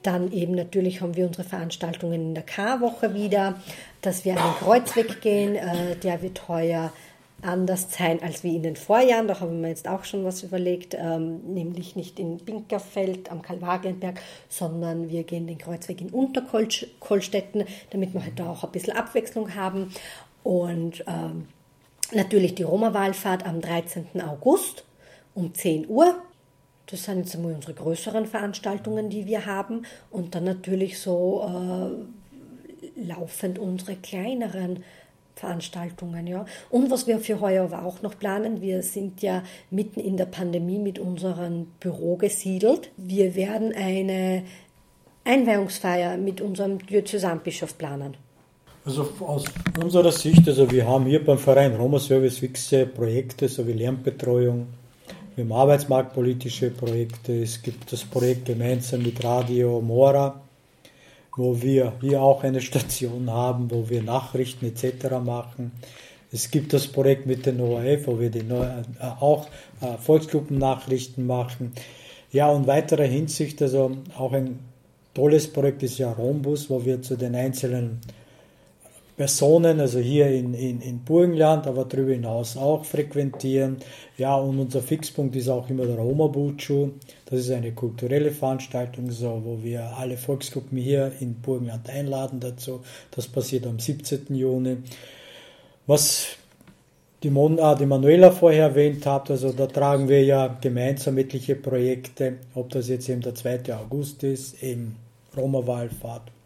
Dann 0.04 0.32
eben 0.32 0.54
natürlich 0.54 1.02
haben 1.02 1.16
wir 1.16 1.26
unsere 1.26 1.44
Veranstaltungen 1.44 2.14
in 2.14 2.34
der 2.34 2.44
K-Woche 2.44 3.14
wieder, 3.14 3.60
dass 4.08 4.24
wir 4.24 4.38
an 4.38 4.52
den 4.52 4.56
Kreuzweg 4.60 5.20
gehen. 5.22 5.56
Äh, 5.56 5.98
der 5.98 6.22
wird 6.22 6.48
heuer 6.48 6.94
anders 7.42 7.94
sein 7.94 8.24
als 8.24 8.42
wie 8.44 8.56
in 8.56 8.64
den 8.64 8.78
Vorjahren. 8.78 9.28
Da 9.28 9.40
haben 9.42 9.62
wir 9.62 9.68
jetzt 9.68 9.88
auch 9.88 10.06
schon 10.06 10.24
was 10.24 10.44
überlegt, 10.44 10.96
ähm, 10.98 11.42
nämlich 11.54 11.98
nicht 11.98 12.18
in 12.18 12.38
Binkerfeld 12.38 13.30
am 13.30 13.42
Kalvarienberg, 13.42 14.20
sondern 14.48 15.10
wir 15.10 15.24
gehen 15.24 15.46
den 15.46 15.58
Kreuzweg 15.58 16.00
in 16.00 16.10
Unterkolstetten, 16.10 17.66
damit 17.90 18.14
wir 18.14 18.24
halt 18.24 18.40
da 18.40 18.50
auch 18.50 18.64
ein 18.64 18.72
bisschen 18.72 18.96
Abwechslung 18.96 19.56
haben. 19.56 19.94
Und 20.42 21.04
ähm, 21.06 21.50
natürlich 22.14 22.56
die 22.56 22.64
Roma-Wallfahrt 22.64 23.46
am 23.46 23.60
13. 23.60 24.22
August 24.22 24.86
um 25.36 25.54
10 25.54 25.90
Uhr. 25.90 26.16
Das 26.86 27.04
sind 27.04 27.18
jetzt 27.18 27.36
einmal 27.36 27.54
unsere 27.54 27.74
größeren 27.74 28.26
Veranstaltungen, 28.26 29.10
die 29.10 29.26
wir 29.26 29.46
haben. 29.46 29.84
Und 30.10 30.34
dann 30.34 30.46
natürlich 30.46 31.00
so 31.00 31.46
äh, 31.46 32.17
laufend 32.96 33.60
unsere 33.60 33.96
kleineren 33.96 34.84
Veranstaltungen, 35.36 36.26
ja. 36.26 36.46
Und 36.70 36.90
was 36.90 37.06
wir 37.06 37.20
für 37.20 37.40
heuer 37.40 37.66
aber 37.66 37.86
auch 37.86 38.02
noch 38.02 38.18
planen, 38.18 38.62
wir 38.62 38.82
sind 38.82 39.22
ja 39.22 39.44
mitten 39.70 40.00
in 40.00 40.18
der 40.18 40.26
Pandemie 40.26 40.80
mit 40.80 40.98
unserem 40.98 41.68
Büro 41.80 42.16
gesiedelt. 42.16 42.90
Wir 42.98 43.36
werden 43.36 43.74
eine 43.76 44.44
Einweihungsfeier 45.24 46.18
mit 46.18 46.42
unserem 46.42 46.80
Diözesanbischof 46.80 47.78
planen. 47.78 48.18
Also 48.84 49.10
aus 49.20 49.46
unserer 49.84 50.12
Sicht, 50.12 50.48
also 50.48 50.72
wir 50.72 50.88
haben 50.88 51.06
hier 51.06 51.24
beim 51.24 51.38
Verein 51.38 51.76
Roma 51.76 52.00
Service 52.00 52.38
fixe 52.38 52.86
Projekte 52.86 53.48
sowie 53.50 53.74
Lernbetreuung, 53.74 54.68
wir 55.38 55.44
haben 55.44 55.52
arbeitsmarktpolitische 55.52 56.72
Projekte. 56.72 57.44
Es 57.44 57.62
gibt 57.62 57.92
das 57.92 58.04
Projekt 58.04 58.46
gemeinsam 58.46 59.04
mit 59.04 59.24
Radio 59.24 59.80
Mora, 59.82 60.42
wo 61.38 61.62
wir 61.62 61.94
hier 62.02 62.22
auch 62.22 62.44
eine 62.44 62.62
Station 62.62 63.30
haben, 63.30 63.72
wo 63.72 63.90
wir 63.90 64.02
Nachrichten 64.02 64.66
etc. 64.66 65.12
machen. 65.24 65.72
Es 66.32 66.52
gibt 66.52 66.74
das 66.74 66.88
Projekt 66.88 67.26
mit 67.26 67.46
den 67.46 67.62
ORF, 67.62 68.08
wo 68.08 68.20
wir 68.20 68.30
die, 68.30 68.40
äh, 68.40 68.84
auch 69.20 69.48
äh, 69.80 69.98
Volksgruppennachrichten 69.98 71.26
machen. 71.26 71.72
Ja, 72.32 72.50
und 72.50 72.68
weiterer 72.68 73.06
Hinsicht, 73.06 73.62
also 73.62 73.92
auch 74.18 74.34
ein 74.34 74.60
tolles 75.14 75.48
Projekt 75.48 75.84
ist 75.84 75.98
ja 75.98 76.12
Rombus, 76.12 76.70
wo 76.70 76.84
wir 76.84 77.02
zu 77.02 77.16
den 77.16 77.36
einzelnen 77.36 78.02
Personen, 79.18 79.80
also 79.80 79.98
hier 79.98 80.28
in, 80.28 80.54
in, 80.54 80.80
in 80.80 81.00
Burgenland, 81.00 81.66
aber 81.66 81.86
darüber 81.86 82.12
hinaus 82.12 82.56
auch 82.56 82.86
frequentieren. 82.86 83.78
Ja, 84.16 84.36
und 84.36 84.60
unser 84.60 84.84
Fixpunkt 84.84 85.36
ist 85.36 85.50
auch 85.50 85.68
immer 85.72 85.88
der 85.88 85.96
Roma 85.96 86.28
Buchu. 86.28 86.92
Das 87.26 87.40
ist 87.40 87.50
eine 87.50 87.72
kulturelle 87.72 88.32
Veranstaltung, 88.32 89.10
so, 89.10 89.42
wo 89.44 89.64
wir 89.64 89.98
alle 89.98 90.18
Volksgruppen 90.18 90.78
hier 90.78 91.12
in 91.20 91.34
Burgenland 91.42 91.90
einladen 91.90 92.40
dazu. 92.40 92.82
Das 93.10 93.28
passiert 93.28 93.66
am 93.66 93.80
17. 93.80 94.36
Juni. 94.36 94.78
Was 95.88 96.28
die, 97.24 97.32
Mon 97.32 97.60
ah, 97.60 97.74
die 97.74 97.88
Manuela 97.88 98.30
vorher 98.30 98.66
erwähnt 98.66 99.04
hat, 99.08 99.32
also 99.32 99.52
da 99.52 99.66
tragen 99.66 100.08
wir 100.10 100.24
ja 100.24 100.60
gemeinsam 100.62 101.18
etliche 101.18 101.56
Projekte, 101.56 102.36
ob 102.54 102.70
das 102.70 102.88
jetzt 102.88 103.10
eben 103.10 103.22
der 103.22 103.34
2. 103.34 103.74
August 103.74 104.22
ist, 104.22 104.62
im 104.62 104.96
Roma-Wallfahrt 105.36 106.37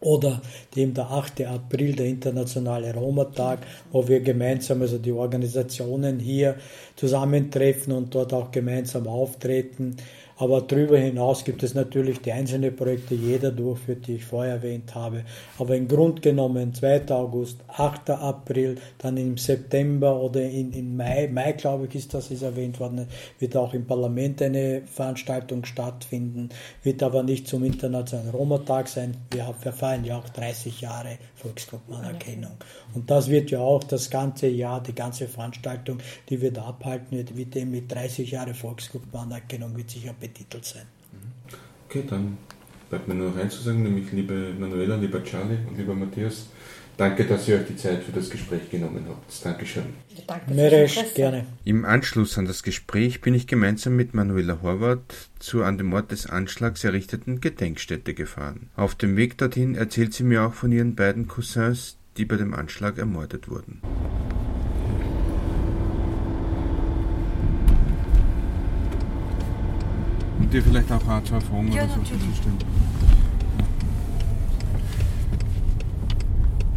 oder 0.00 0.40
dem 0.76 0.94
der 0.94 1.10
8. 1.10 1.44
April, 1.46 1.96
der 1.96 2.06
internationale 2.06 2.94
Roma-Tag, 2.94 3.60
wo 3.90 4.06
wir 4.06 4.20
gemeinsam, 4.20 4.82
also 4.82 4.98
die 4.98 5.12
Organisationen 5.12 6.18
hier 6.18 6.56
zusammentreffen 6.96 7.92
und 7.92 8.14
dort 8.14 8.32
auch 8.32 8.50
gemeinsam 8.50 9.08
auftreten. 9.08 9.96
Aber 10.40 10.60
darüber 10.60 10.96
hinaus 10.96 11.44
gibt 11.44 11.64
es 11.64 11.74
natürlich 11.74 12.20
die 12.20 12.30
einzelnen 12.30 12.74
Projekte, 12.74 13.16
jeder 13.16 13.50
durchführt, 13.50 14.06
die 14.06 14.14
ich 14.14 14.24
vorher 14.24 14.54
erwähnt 14.54 14.94
habe. 14.94 15.24
Aber 15.58 15.74
im 15.74 15.88
Grunde 15.88 16.20
genommen 16.20 16.72
2. 16.72 17.10
August, 17.10 17.58
8. 17.66 18.10
April, 18.10 18.76
dann 18.98 19.16
im 19.16 19.36
September 19.36 20.20
oder 20.20 20.42
in, 20.42 20.72
in 20.72 20.96
Mai, 20.96 21.28
Mai 21.32 21.52
glaube 21.52 21.86
ich 21.86 21.96
ist 21.96 22.14
das 22.14 22.30
ist 22.30 22.42
erwähnt 22.42 22.78
worden, 22.78 23.08
wird 23.40 23.56
auch 23.56 23.74
im 23.74 23.84
Parlament 23.84 24.40
eine 24.40 24.82
Veranstaltung 24.82 25.64
stattfinden, 25.64 26.50
wird 26.84 27.02
aber 27.02 27.24
nicht 27.24 27.48
zum 27.48 27.64
Internationalen 27.64 28.30
Roma-Tag 28.30 28.86
sein. 28.88 29.16
Wir, 29.32 29.52
feiern 29.72 30.04
ja 30.04 30.18
auch 30.18 30.28
30 30.28 30.80
Jahre 30.80 31.18
Volksgruppenanerkennung. 31.34 32.52
Und 32.94 33.10
das 33.10 33.28
wird 33.28 33.50
ja 33.50 33.60
auch 33.60 33.82
das 33.82 34.08
ganze 34.08 34.46
Jahr, 34.46 34.82
die 34.82 34.94
ganze 34.94 35.26
Veranstaltung, 35.26 35.98
die 36.28 36.40
wir 36.40 36.52
da 36.52 36.64
abhalten, 36.64 37.16
wird, 37.16 37.36
wird 37.36 37.56
eben 37.56 37.72
mit 37.72 37.92
30 37.92 38.30
Jahre 38.30 38.54
Volksgruppenanerkennung 38.54 39.76
wird 39.76 39.90
sicher 39.90 40.14
betitelt 40.28 40.64
sein. 40.64 40.86
Okay, 41.88 42.04
dann 42.08 42.38
bleibt 42.90 43.08
mir 43.08 43.14
nur 43.14 43.30
noch 43.30 43.38
eins 43.38 43.56
zu 43.56 43.62
sagen, 43.62 43.82
nämlich 43.82 44.12
liebe 44.12 44.54
Manuela, 44.58 44.96
lieber 44.96 45.22
Charlie 45.24 45.58
und 45.68 45.76
lieber 45.78 45.94
Matthias, 45.94 46.48
danke, 46.96 47.24
dass 47.24 47.48
ihr 47.48 47.56
euch 47.56 47.66
die 47.66 47.76
Zeit 47.76 48.02
für 48.02 48.12
das 48.12 48.28
Gespräch 48.28 48.70
genommen 48.70 49.06
habt. 49.08 49.44
Dankeschön. 49.44 49.84
Danke 50.26 50.52
Meresch, 50.52 50.98
gerne. 51.14 51.46
Im 51.64 51.84
Anschluss 51.84 52.36
an 52.36 52.44
das 52.44 52.62
Gespräch 52.62 53.20
bin 53.20 53.34
ich 53.34 53.46
gemeinsam 53.46 53.96
mit 53.96 54.14
Manuela 54.14 54.60
Horvath 54.62 55.30
zur 55.38 55.64
an 55.64 55.78
dem 55.78 55.92
Ort 55.92 56.12
des 56.12 56.26
Anschlags 56.26 56.84
errichteten 56.84 57.40
Gedenkstätte 57.40 58.14
gefahren. 58.14 58.68
Auf 58.76 58.94
dem 58.94 59.16
Weg 59.16 59.38
dorthin 59.38 59.74
erzählt 59.74 60.12
sie 60.12 60.24
mir 60.24 60.42
auch 60.42 60.54
von 60.54 60.72
ihren 60.72 60.94
beiden 60.94 61.28
Cousins, 61.28 61.96
die 62.16 62.24
bei 62.24 62.36
dem 62.36 62.52
Anschlag 62.52 62.98
ermordet 62.98 63.48
wurden. 63.48 63.80
Und 70.48 70.54
dir 70.54 70.62
vielleicht 70.62 70.90
auch 70.90 71.06
ein, 71.06 71.26
zwei 71.26 71.40
Fragen 71.40 71.70
Ja, 71.72 71.84
oder 71.84 71.92
so 71.92 72.04
stellen. 72.06 72.58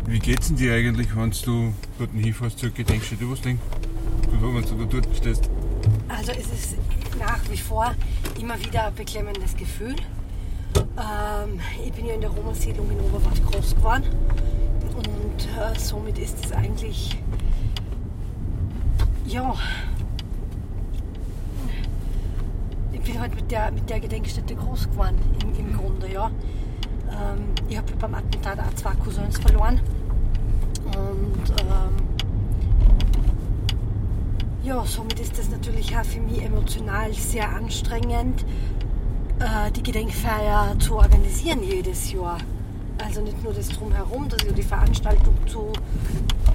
Wie 0.07 0.19
geht's 0.19 0.47
denn 0.49 0.57
dir 0.57 0.73
eigentlich, 0.73 1.15
wenn 1.15 1.31
du 1.45 1.73
dort 1.97 2.11
hinfährst 2.11 2.59
zur 2.59 2.71
Gedenkstätte? 2.71 3.23
Du, 3.23 3.29
wenn 3.29 4.89
du 4.89 4.99
dort 4.99 5.07
stehst? 5.15 5.49
Also 6.09 6.33
es 6.33 6.47
ist 6.47 6.75
nach 7.17 7.39
wie 7.49 7.55
vor 7.55 7.95
immer 8.41 8.59
wieder 8.59 8.87
ein 8.87 8.93
beklemmendes 8.93 9.55
Gefühl. 9.55 9.95
Ähm, 10.75 11.61
ich 11.85 11.93
bin 11.93 12.07
ja 12.07 12.15
in 12.15 12.21
der 12.21 12.31
Roma-Siedlung 12.31 12.91
in 12.91 12.99
Oberwart 12.99 13.41
groß 13.45 13.77
geworden 13.77 14.03
und 14.97 15.47
äh, 15.57 15.79
somit 15.79 16.19
ist 16.19 16.43
es 16.43 16.51
eigentlich, 16.51 17.17
ja, 19.25 19.55
ich 23.03 23.11
bin 23.11 23.19
halt 23.19 23.33
mit 23.33 23.49
der, 23.49 23.71
mit 23.71 23.89
der 23.89 23.99
Gedenkstätte 23.99 24.55
groß 24.55 24.89
geworden 24.91 25.17
im, 25.41 25.65
im 25.65 25.77
Grunde, 25.77 26.11
ja. 26.11 26.27
Ähm, 27.09 27.45
ich 27.67 27.77
habe 27.77 27.91
beim 27.99 28.13
Attentat 28.13 28.59
auch 28.59 28.73
zwei 28.75 28.93
Cousins 29.03 29.39
verloren 29.39 29.79
und 30.85 31.49
ähm, 31.49 31.95
ja, 34.63 34.85
somit 34.85 35.19
ist 35.19 35.37
das 35.37 35.49
natürlich 35.49 35.97
auch 35.97 36.05
für 36.05 36.19
mich 36.19 36.43
emotional 36.43 37.11
sehr 37.13 37.49
anstrengend, 37.49 38.45
äh, 39.39 39.71
die 39.71 39.81
Gedenkfeier 39.81 40.75
zu 40.79 40.95
organisieren 40.95 41.63
jedes 41.63 42.11
Jahr. 42.11 42.37
Also 43.03 43.21
nicht 43.21 43.43
nur 43.43 43.53
das 43.53 43.69
drumherum, 43.69 44.29
dass 44.29 44.43
ich 44.43 44.53
die 44.53 44.61
Veranstaltung 44.61 45.33
zu 45.47 45.73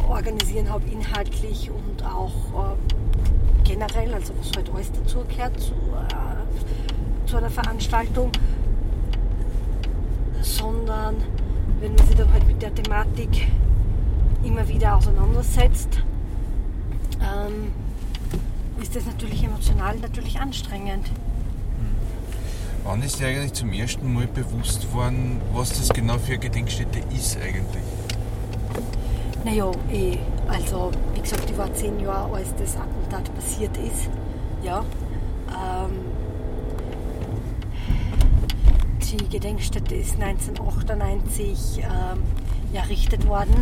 organisieren 0.09 0.70
habe, 0.70 0.84
inhaltlich 0.88 1.70
und 1.72 2.07
auch 2.07 2.74
äh, 2.74 2.76
generell, 3.64 4.14
also 4.14 4.32
was 4.38 4.53
halt 4.57 4.70
alles 4.72 4.92
dazugehört 4.92 5.59
zu, 5.59 5.72
äh, 5.72 6.36
zu 7.37 7.43
einer 7.43 7.51
Veranstaltung, 7.51 8.32
sondern 10.41 11.16
wenn 11.80 11.95
man 11.95 12.07
sich 12.07 12.16
dann 12.16 12.32
halt 12.32 12.47
mit 12.47 12.62
der 12.62 12.74
Thematik 12.74 13.49
immer 14.43 14.66
wieder 14.66 14.97
auseinandersetzt, 14.97 16.03
ähm, 17.20 17.72
ist 18.80 18.97
das 18.97 19.05
natürlich 19.05 19.45
emotional 19.45 19.99
natürlich 19.99 20.41
anstrengend. 20.41 21.11
Wann 22.84 23.03
ist 23.03 23.20
dir 23.20 23.26
eigentlich 23.26 23.53
zum 23.53 23.70
ersten 23.72 24.14
Mal 24.14 24.28
bewusst 24.28 24.91
worden, 24.95 25.43
was 25.53 25.70
das 25.70 25.91
genau 25.91 26.16
für 26.16 26.32
eine 26.32 26.39
Gedenkstätte 26.39 27.01
ist 27.14 27.37
eigentlich? 27.37 27.82
Naja, 29.45 29.70
eh, 29.93 30.16
also 30.49 30.91
wie 31.14 31.20
gesagt, 31.20 31.51
ich 31.51 31.59
war 31.59 31.72
zehn 31.74 32.01
Jahre, 32.01 32.34
als 32.34 32.55
das 32.57 32.76
Attentat 32.76 33.34
passiert 33.34 33.76
ist. 33.76 34.09
Ja. 34.62 34.84
Ähm, 35.51 36.16
die 39.17 39.29
Gedenkstätte 39.29 39.95
ist 39.95 40.21
1998 40.21 41.79
ähm, 41.79 42.23
errichtet 42.73 43.27
worden. 43.27 43.55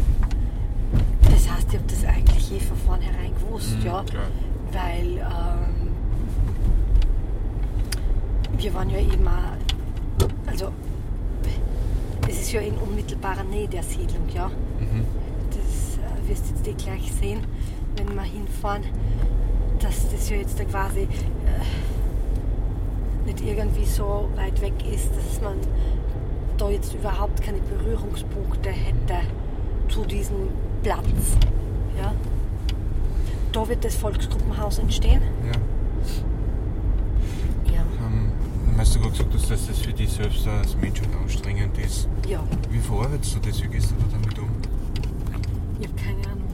Das 1.23 1.51
heißt, 1.51 1.69
ich 1.69 1.75
habe 1.79 1.85
das 1.89 2.05
eigentlich 2.05 2.53
eh 2.53 2.61
von 2.61 2.77
vornherein 2.77 3.33
gewusst, 3.35 3.77
ja. 3.85 4.03
klar. 4.05 4.27
Weil 4.73 5.19
ähm, 5.19 5.91
wir 8.59 8.75
waren 8.75 8.91
ja 8.91 8.99
eben 8.99 9.27
auch, 9.27 9.57
also 10.47 10.69
es 12.29 12.41
ist 12.41 12.53
ja 12.53 12.61
in 12.61 12.75
unmittelbarer 12.75 13.45
Nähe 13.45 13.69
der 13.69 13.83
Siedlung, 13.83 14.29
ja. 14.35 14.51
Das 15.51 15.99
äh, 15.99 16.29
wirst 16.29 16.47
du 16.47 16.55
jetzt 16.55 16.67
eh 16.67 16.73
gleich 16.85 17.13
sehen, 17.13 17.41
wenn 17.97 18.15
wir 18.15 18.23
hinfahren, 18.23 18.83
dass 19.81 20.11
das 20.11 20.31
ja 20.31 20.37
jetzt 20.37 20.59
da 20.59 20.65
quasi 20.65 21.01
äh, 21.01 21.07
nicht 23.27 23.41
irgendwie 23.41 23.85
so 23.85 24.29
weit 24.37 24.61
weg 24.61 24.75
ist, 24.93 25.11
dass 25.11 25.41
man 25.43 25.57
da 26.57 26.71
jetzt 26.71 26.95
überhaupt 26.95 27.43
keine 27.43 27.59
Berührungspunkte 27.59 28.71
hätte 28.71 29.21
zu 29.89 30.05
diesem 30.05 30.49
Platz. 30.83 31.37
Ja. 32.01 32.15
Da 33.53 33.69
wird 33.69 33.85
das 33.85 33.95
Volksgruppenhaus 33.97 34.79
entstehen. 34.79 35.23
Ja. 35.47 35.53
Ja. 37.73 37.81
Ähm, 38.07 38.33
hast 38.77 38.95
du 38.95 39.01
gerade 39.01 39.13
gesagt, 39.13 39.35
dass 39.35 39.67
das 39.67 39.79
für 39.79 39.93
dich 39.93 40.11
selbst 40.11 40.47
als 40.47 40.77
Mensch 40.77 41.01
anstrengend 41.23 41.77
ist. 41.79 42.09
ja. 42.29 42.43
Wie 42.71 42.79
verarbeitest 42.79 43.37
du 43.37 43.49
das? 43.49 43.63
Wie 43.63 43.69
gehst 43.69 43.91
du 43.91 43.95
da 43.95 44.05
damit 44.13 44.39
um? 44.39 44.51
Ich 45.81 45.89
habe 45.89 45.97
keine 45.97 46.27
Ahnung. 46.33 46.49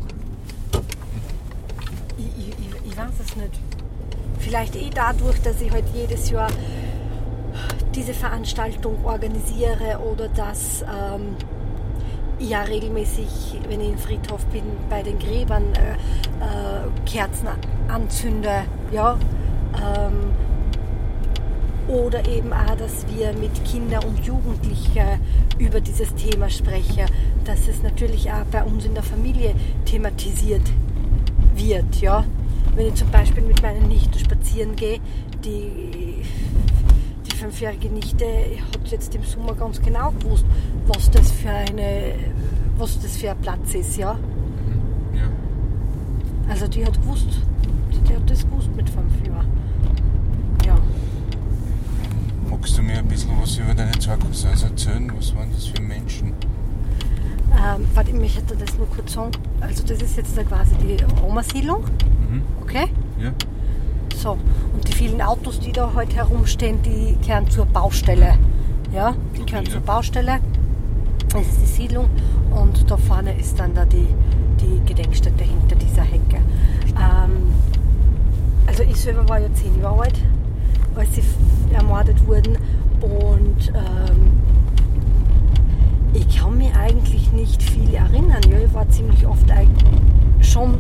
Ich, 2.18 2.48
ich, 2.48 2.90
ich 2.90 2.96
weiß 2.96 3.12
es 3.24 3.36
nicht. 3.36 3.60
Vielleicht 4.41 4.74
eh 4.76 4.91
dadurch, 4.93 5.41
dass 5.43 5.61
ich 5.61 5.70
halt 5.70 5.84
jedes 5.95 6.30
Jahr 6.30 6.51
diese 7.95 8.14
Veranstaltung 8.14 9.05
organisiere 9.05 9.99
oder 9.99 10.28
dass 10.28 10.82
ähm, 10.82 11.36
ja 12.38 12.62
regelmäßig, 12.62 13.61
wenn 13.68 13.80
ich 13.80 13.91
im 13.91 13.99
Friedhof 13.99 14.45
bin, 14.47 14.62
bei 14.88 15.03
den 15.03 15.18
Gräbern 15.18 15.64
äh, 15.74 15.93
äh, 15.93 16.88
Kerzen 17.05 17.49
anzünde. 17.88 18.62
Ja? 18.93 19.18
Ähm, 19.74 20.32
oder 21.88 22.26
eben 22.28 22.53
auch, 22.53 22.76
dass 22.76 23.05
wir 23.09 23.32
mit 23.32 23.64
Kindern 23.64 24.05
und 24.05 24.24
Jugendlichen 24.24 25.20
über 25.59 25.80
dieses 25.80 26.14
Thema 26.14 26.49
sprechen, 26.49 27.07
dass 27.45 27.66
es 27.68 27.82
natürlich 27.82 28.30
auch 28.30 28.45
bei 28.51 28.62
uns 28.62 28.86
in 28.86 28.95
der 28.95 29.03
Familie 29.03 29.55
thematisiert 29.84 30.62
wird. 31.55 32.01
Ja? 32.01 32.24
Wenn 32.74 32.86
ich 32.86 32.94
zum 32.94 33.10
Beispiel 33.10 33.42
mit 33.42 33.62
meinen 33.62 33.88
Nichten 33.88 34.18
spazieren 34.18 34.76
gehe, 34.76 35.00
die, 35.44 36.22
die 37.26 37.36
fünfjährige 37.36 37.88
Nichte 37.88 38.24
hat 38.24 38.88
jetzt 38.90 39.14
im 39.14 39.24
Sommer 39.24 39.54
ganz 39.54 39.80
genau 39.82 40.12
gewusst, 40.12 40.44
was 40.86 41.10
das 41.10 41.32
für 41.32 41.50
eine 41.50 42.14
was 42.80 42.98
das 42.98 43.18
für 43.18 43.30
ein 43.30 43.38
Platz 43.38 43.74
ist, 43.74 43.98
ja. 43.98 44.18
Ja. 45.14 45.28
Also 46.48 46.66
die 46.66 46.84
hat 46.84 46.94
gewusst, 47.02 47.28
die, 48.08 48.14
hat 48.14 48.28
das 48.28 48.42
gewusst 48.42 48.74
mit 48.74 48.88
fünf 48.88 49.26
Jahren. 49.26 49.46
Ja. 50.64 50.78
Magst 52.48 52.78
du 52.78 52.82
mir 52.82 52.98
ein 52.98 53.06
bisschen 53.06 53.30
was 53.40 53.58
über 53.58 53.74
deine 53.74 53.92
zwei 53.98 54.16
Cousins 54.16 54.62
erzählen? 54.62 55.12
Was 55.14 55.34
waren 55.36 55.52
das 55.52 55.66
für 55.66 55.82
Menschen? 55.82 56.32
Ähm, 57.52 57.86
warte, 57.94 58.10
ich 58.10 58.16
möchte 58.16 58.56
das 58.56 58.78
nur 58.78 58.88
kurz 58.88 59.12
sagen. 59.12 59.32
Also 59.60 59.84
das 59.84 60.00
ist 60.00 60.16
jetzt 60.16 60.34
quasi 60.48 60.74
die 60.76 60.96
Roma-Siedlung. 61.20 61.84
Mhm. 62.30 62.42
Okay? 62.62 62.86
Ja. 63.20 63.32
So, 64.16 64.32
und 64.74 64.86
die 64.86 64.92
vielen 64.92 65.20
Autos, 65.22 65.60
die 65.60 65.72
da 65.72 65.90
heute 65.94 66.16
herumstehen, 66.16 66.80
die 66.82 67.16
gehören 67.26 67.48
zur 67.50 67.66
Baustelle. 67.66 68.34
Ja, 68.92 69.14
die 69.36 69.44
gehören 69.46 69.64
ja. 69.66 69.72
zur 69.72 69.80
Baustelle. 69.80 70.38
Das 71.32 71.42
ist 71.42 71.60
die 71.62 71.66
Siedlung 71.66 72.06
und 72.50 72.90
da 72.90 72.96
vorne 72.96 73.38
ist 73.38 73.58
dann 73.58 73.72
da 73.74 73.84
die, 73.84 74.08
die 74.60 74.80
Gedenkstätte 74.84 75.44
hinter 75.44 75.76
dieser 75.76 76.02
Hecke. 76.02 76.36
Ähm, 76.88 77.54
also 78.66 78.82
ich 78.82 78.96
selber 78.96 79.28
war 79.28 79.38
ja 79.38 79.52
zehn 79.54 79.80
Jahre 79.80 80.02
alt, 80.02 80.20
als 80.96 81.14
sie 81.14 81.22
ermordet 81.72 82.26
wurden 82.26 82.58
und 83.00 83.68
ähm, 83.68 84.32
ich 86.12 86.36
kann 86.36 86.58
mich 86.58 86.74
eigentlich 86.74 87.30
nicht 87.32 87.62
viel 87.62 87.94
erinnern. 87.94 88.42
Ja, 88.50 88.58
ich 88.58 88.74
war 88.74 88.88
ziemlich 88.90 89.24
oft 89.24 89.48
eig- 89.52 89.68
schon 90.51 90.78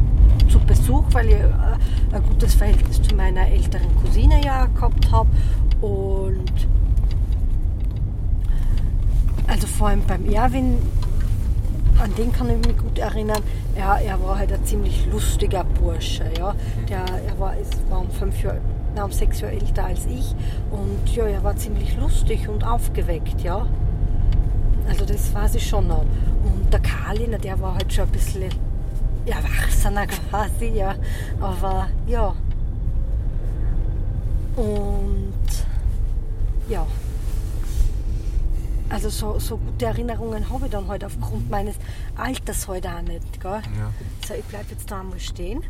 zu 0.48 0.58
Besuch, 0.60 1.04
weil 1.12 1.28
ich 1.28 1.34
äh, 1.34 2.16
ein 2.16 2.22
gutes 2.28 2.54
Verhältnis 2.54 3.00
zu 3.02 3.14
meiner 3.14 3.46
älteren 3.46 3.94
Cousine 4.02 4.44
ja 4.44 4.66
gehabt 4.66 5.10
habe. 5.12 5.28
Und 5.80 6.52
also 9.46 9.66
vor 9.66 9.88
allem 9.88 10.02
beim 10.06 10.26
Erwin, 10.30 10.78
an 12.02 12.14
den 12.16 12.32
kann 12.32 12.50
ich 12.50 12.66
mich 12.66 12.78
gut 12.78 12.98
erinnern. 12.98 13.42
Er, 13.76 14.00
er 14.04 14.20
war 14.22 14.38
halt 14.38 14.52
ein 14.52 14.64
ziemlich 14.64 15.06
lustiger 15.10 15.64
Bursche. 15.64 16.24
Ja. 16.36 16.54
Der, 16.88 17.04
er 17.26 17.38
war, 17.38 17.56
ist, 17.56 17.78
war 17.90 18.00
um, 18.00 18.10
fünf 18.10 18.42
Jahr, 18.42 18.56
nein, 18.94 19.04
um 19.04 19.12
sechs 19.12 19.40
Jahre 19.40 19.54
älter 19.54 19.84
als 19.84 20.06
ich. 20.06 20.34
Und 20.70 21.14
ja, 21.14 21.26
er 21.26 21.44
war 21.44 21.56
ziemlich 21.56 21.96
lustig 21.96 22.48
und 22.48 22.64
aufgeweckt. 22.64 23.42
Ja. 23.42 23.66
Also 24.88 25.04
das 25.04 25.32
weiß 25.32 25.54
ich 25.54 25.66
schon 25.66 25.86
noch. 25.86 26.04
Und 26.42 26.72
der 26.72 26.80
Kali, 26.80 27.28
na, 27.30 27.38
der 27.38 27.60
war 27.60 27.74
halt 27.74 27.92
schon 27.92 28.06
ein 28.06 28.10
bisschen 28.10 28.50
erwachsener 29.26 30.06
quasi, 30.06 30.66
ja. 30.68 30.94
Aber 31.40 31.88
ja. 32.06 32.34
Und 34.56 35.32
ja. 36.68 36.86
Also 38.88 39.08
so, 39.08 39.38
so 39.38 39.56
gute 39.56 39.86
Erinnerungen 39.86 40.50
habe 40.50 40.66
ich 40.66 40.72
dann 40.72 40.88
halt 40.88 41.04
aufgrund 41.04 41.48
meines 41.48 41.76
Alters 42.16 42.66
heute 42.66 42.90
auch 42.90 43.02
nicht. 43.02 43.40
Gell? 43.40 43.52
Ja. 43.52 43.92
So, 44.26 44.34
ich 44.34 44.44
bleibe 44.44 44.66
jetzt 44.70 44.90
da 44.90 45.00
einmal 45.00 45.20
stehen. 45.20 45.62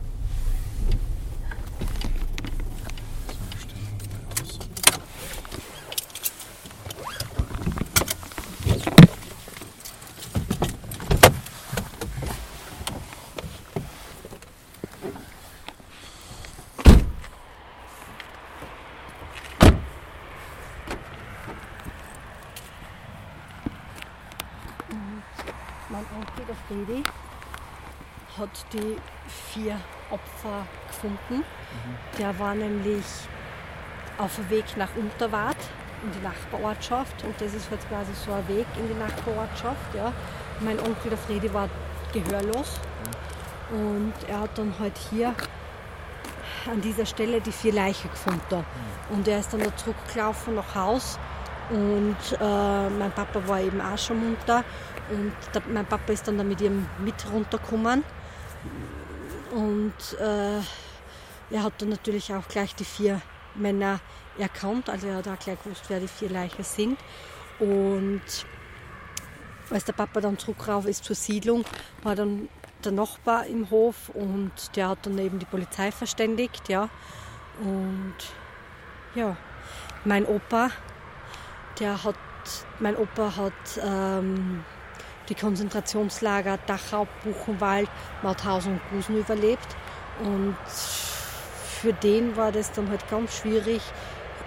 Mein 25.92 26.05
Onkel, 26.16 26.44
der 26.46 26.55
Fredi, 26.68 27.03
hat 28.38 28.49
die 28.72 28.96
vier 29.52 29.76
Opfer 30.11 30.66
gefunden. 30.88 31.44
Der 32.18 32.38
war 32.38 32.54
nämlich 32.54 33.04
auf 34.18 34.36
dem 34.36 34.50
Weg 34.50 34.76
nach 34.76 34.94
Unterwart 34.96 35.56
in 36.02 36.12
die 36.12 36.24
Nachbarortschaft 36.24 37.24
und 37.24 37.34
das 37.40 37.54
ist 37.54 37.70
halt 37.70 37.86
quasi 37.88 38.12
so 38.14 38.32
ein 38.32 38.46
Weg 38.48 38.66
in 38.76 38.88
die 38.88 38.94
Nachbarortschaft. 38.94 39.94
Ja. 39.94 40.12
Mein 40.61 40.78
Onkel, 40.80 41.11
der 41.11 41.18
Fredi, 41.18 41.52
war 41.52 41.68
gehörlos 42.12 42.80
und 43.70 44.14
er 44.28 44.40
hat 44.40 44.58
dann 44.58 44.74
halt 44.78 44.98
hier 45.11 45.34
an 46.70 46.80
dieser 46.80 47.06
Stelle 47.06 47.40
die 47.40 47.52
vier 47.52 47.72
Leichen 47.72 48.11
gefunden. 48.11 48.64
Und 49.11 49.26
er 49.28 49.38
ist 49.40 49.52
dann 49.52 49.61
da 49.61 49.74
zurückgelaufen 49.76 50.54
nach 50.54 50.74
Haus 50.74 51.18
und 51.70 52.16
äh, 52.40 52.90
mein 52.90 53.12
Papa 53.12 53.40
war 53.46 53.61
eben 53.61 53.80
auch 53.80 53.98
schon 53.98 54.18
munter 54.18 54.64
und 55.11 55.32
der, 55.54 55.62
mein 55.72 55.86
Papa 55.86 56.12
ist 56.12 56.26
dann 56.26 56.36
da 56.36 56.44
mit 56.44 56.61
ihm 56.61 56.86
mit 56.98 57.14
runtergekommen 57.32 58.04
und 59.52 60.18
äh, 60.20 60.58
er 61.50 61.62
hat 61.62 61.82
dann 61.82 61.88
natürlich 61.88 62.32
auch 62.32 62.46
gleich 62.48 62.74
die 62.74 62.84
vier 62.84 63.20
Männer 63.54 64.00
erkannt, 64.38 64.88
also 64.88 65.08
er 65.08 65.16
hat 65.16 65.28
auch 65.28 65.38
gleich 65.38 65.62
gewusst, 65.62 65.84
wer 65.88 66.00
die 66.00 66.08
vier 66.08 66.30
Leichen 66.30 66.64
sind 66.64 66.98
und 67.58 68.22
als 69.70 69.84
der 69.84 69.92
Papa 69.92 70.20
dann 70.20 70.38
zurückrauf 70.38 70.86
ist 70.86 71.04
zur 71.04 71.16
Siedlung, 71.16 71.64
war 72.02 72.14
dann 72.14 72.48
der 72.84 72.92
Nachbar 72.92 73.46
im 73.46 73.70
Hof 73.70 74.08
und 74.11 74.52
der 74.74 74.88
hat 74.88 75.06
dann 75.06 75.18
eben 75.18 75.38
die 75.38 75.46
Polizei 75.46 75.92
verständigt, 75.92 76.68
ja. 76.68 76.88
Und 77.61 78.14
ja, 79.14 79.36
mein 80.04 80.24
Opa, 80.26 80.70
der 81.78 82.02
hat, 82.02 82.16
mein 82.78 82.96
Opa 82.96 83.36
hat 83.36 83.52
ähm, 83.84 84.64
die 85.30 85.34
Konzentrationslager 85.34 86.58
Dachau, 86.66 87.06
Buchenwald, 87.24 87.88
Mauthausen 88.22 88.74
und 88.74 88.80
Gusen 88.90 89.16
überlebt. 89.16 89.76
Und 90.22 90.56
für 90.66 91.92
den 91.94 92.36
war 92.36 92.52
das 92.52 92.72
dann 92.72 92.90
halt 92.90 93.08
ganz 93.08 93.38
schwierig, 93.38 93.80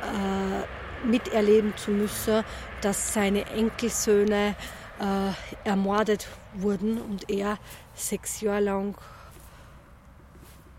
äh, 0.03 1.07
miterleben 1.07 1.75
zu 1.77 1.91
müssen, 1.91 2.43
dass 2.81 3.13
seine 3.13 3.45
Enkelsöhne 3.47 4.55
äh, 4.99 5.67
ermordet 5.67 6.27
wurden 6.53 7.01
und 7.01 7.29
er 7.29 7.57
sechs 7.95 8.41
Jahre 8.41 8.61
lang 8.61 8.95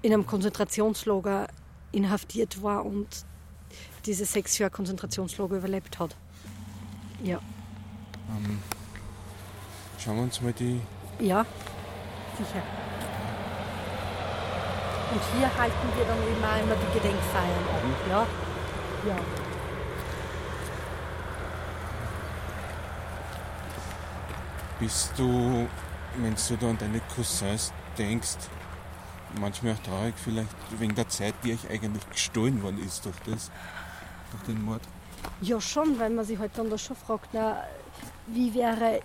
in 0.03 0.13
einem 0.13 0.27
Konzentrationslager 0.27 1.49
inhaftiert 1.93 2.63
war 2.63 2.85
und 2.85 3.09
diese 4.07 4.25
sechs 4.25 4.59
Jahre 4.59 4.71
Konzentrationslager 4.71 5.57
überlebt 5.57 5.99
hat. 5.99 6.15
Ja, 7.23 7.41
Ähm, 8.29 8.59
schauen 10.05 10.17
wir 10.17 10.23
uns 10.25 10.41
mal 10.41 10.53
die. 10.53 10.81
ja, 11.19 11.45
sicher. 12.37 12.63
Und 15.13 15.21
hier 15.39 15.59
halten 15.59 15.89
wir 15.97 16.05
dann 16.05 16.19
auch 16.19 16.63
immer 16.63 16.75
die 16.75 16.99
Gedenkfeiern 16.99 17.65
ab. 17.73 17.87
Ja, 18.11 18.27
ja. 19.09 19.17
Bist 24.81 25.13
du, 25.17 25.69
wenn 26.17 26.35
du 26.35 26.57
da 26.61 26.69
an 26.69 26.79
deine 26.79 27.01
Cousins 27.15 27.73
denkst, 27.97 28.37
manchmal 29.41 29.75
auch 29.75 29.79
traurig, 29.79 30.15
vielleicht 30.23 30.49
wegen 30.79 30.95
der 30.95 31.09
Zeit, 31.09 31.35
die 31.45 31.53
euch 31.53 31.71
eigentlich 31.71 32.09
gestohlen 32.11 32.63
worden 32.63 32.85
ist 32.85 33.05
durch 33.05 33.17
das, 33.21 33.51
durch 34.33 34.43
den 34.45 34.63
Mord? 34.65 34.83
Ja, 35.41 35.61
schon, 35.61 35.99
weil 35.99 36.11
man 36.11 36.25
sich 36.25 36.39
halt 36.39 36.53
dann 36.57 36.69
da 36.69 36.77
schon 36.77 36.97
fragt, 36.97 37.29
na, 37.33 37.63
wie 38.27 38.53
wäre 38.53 39.01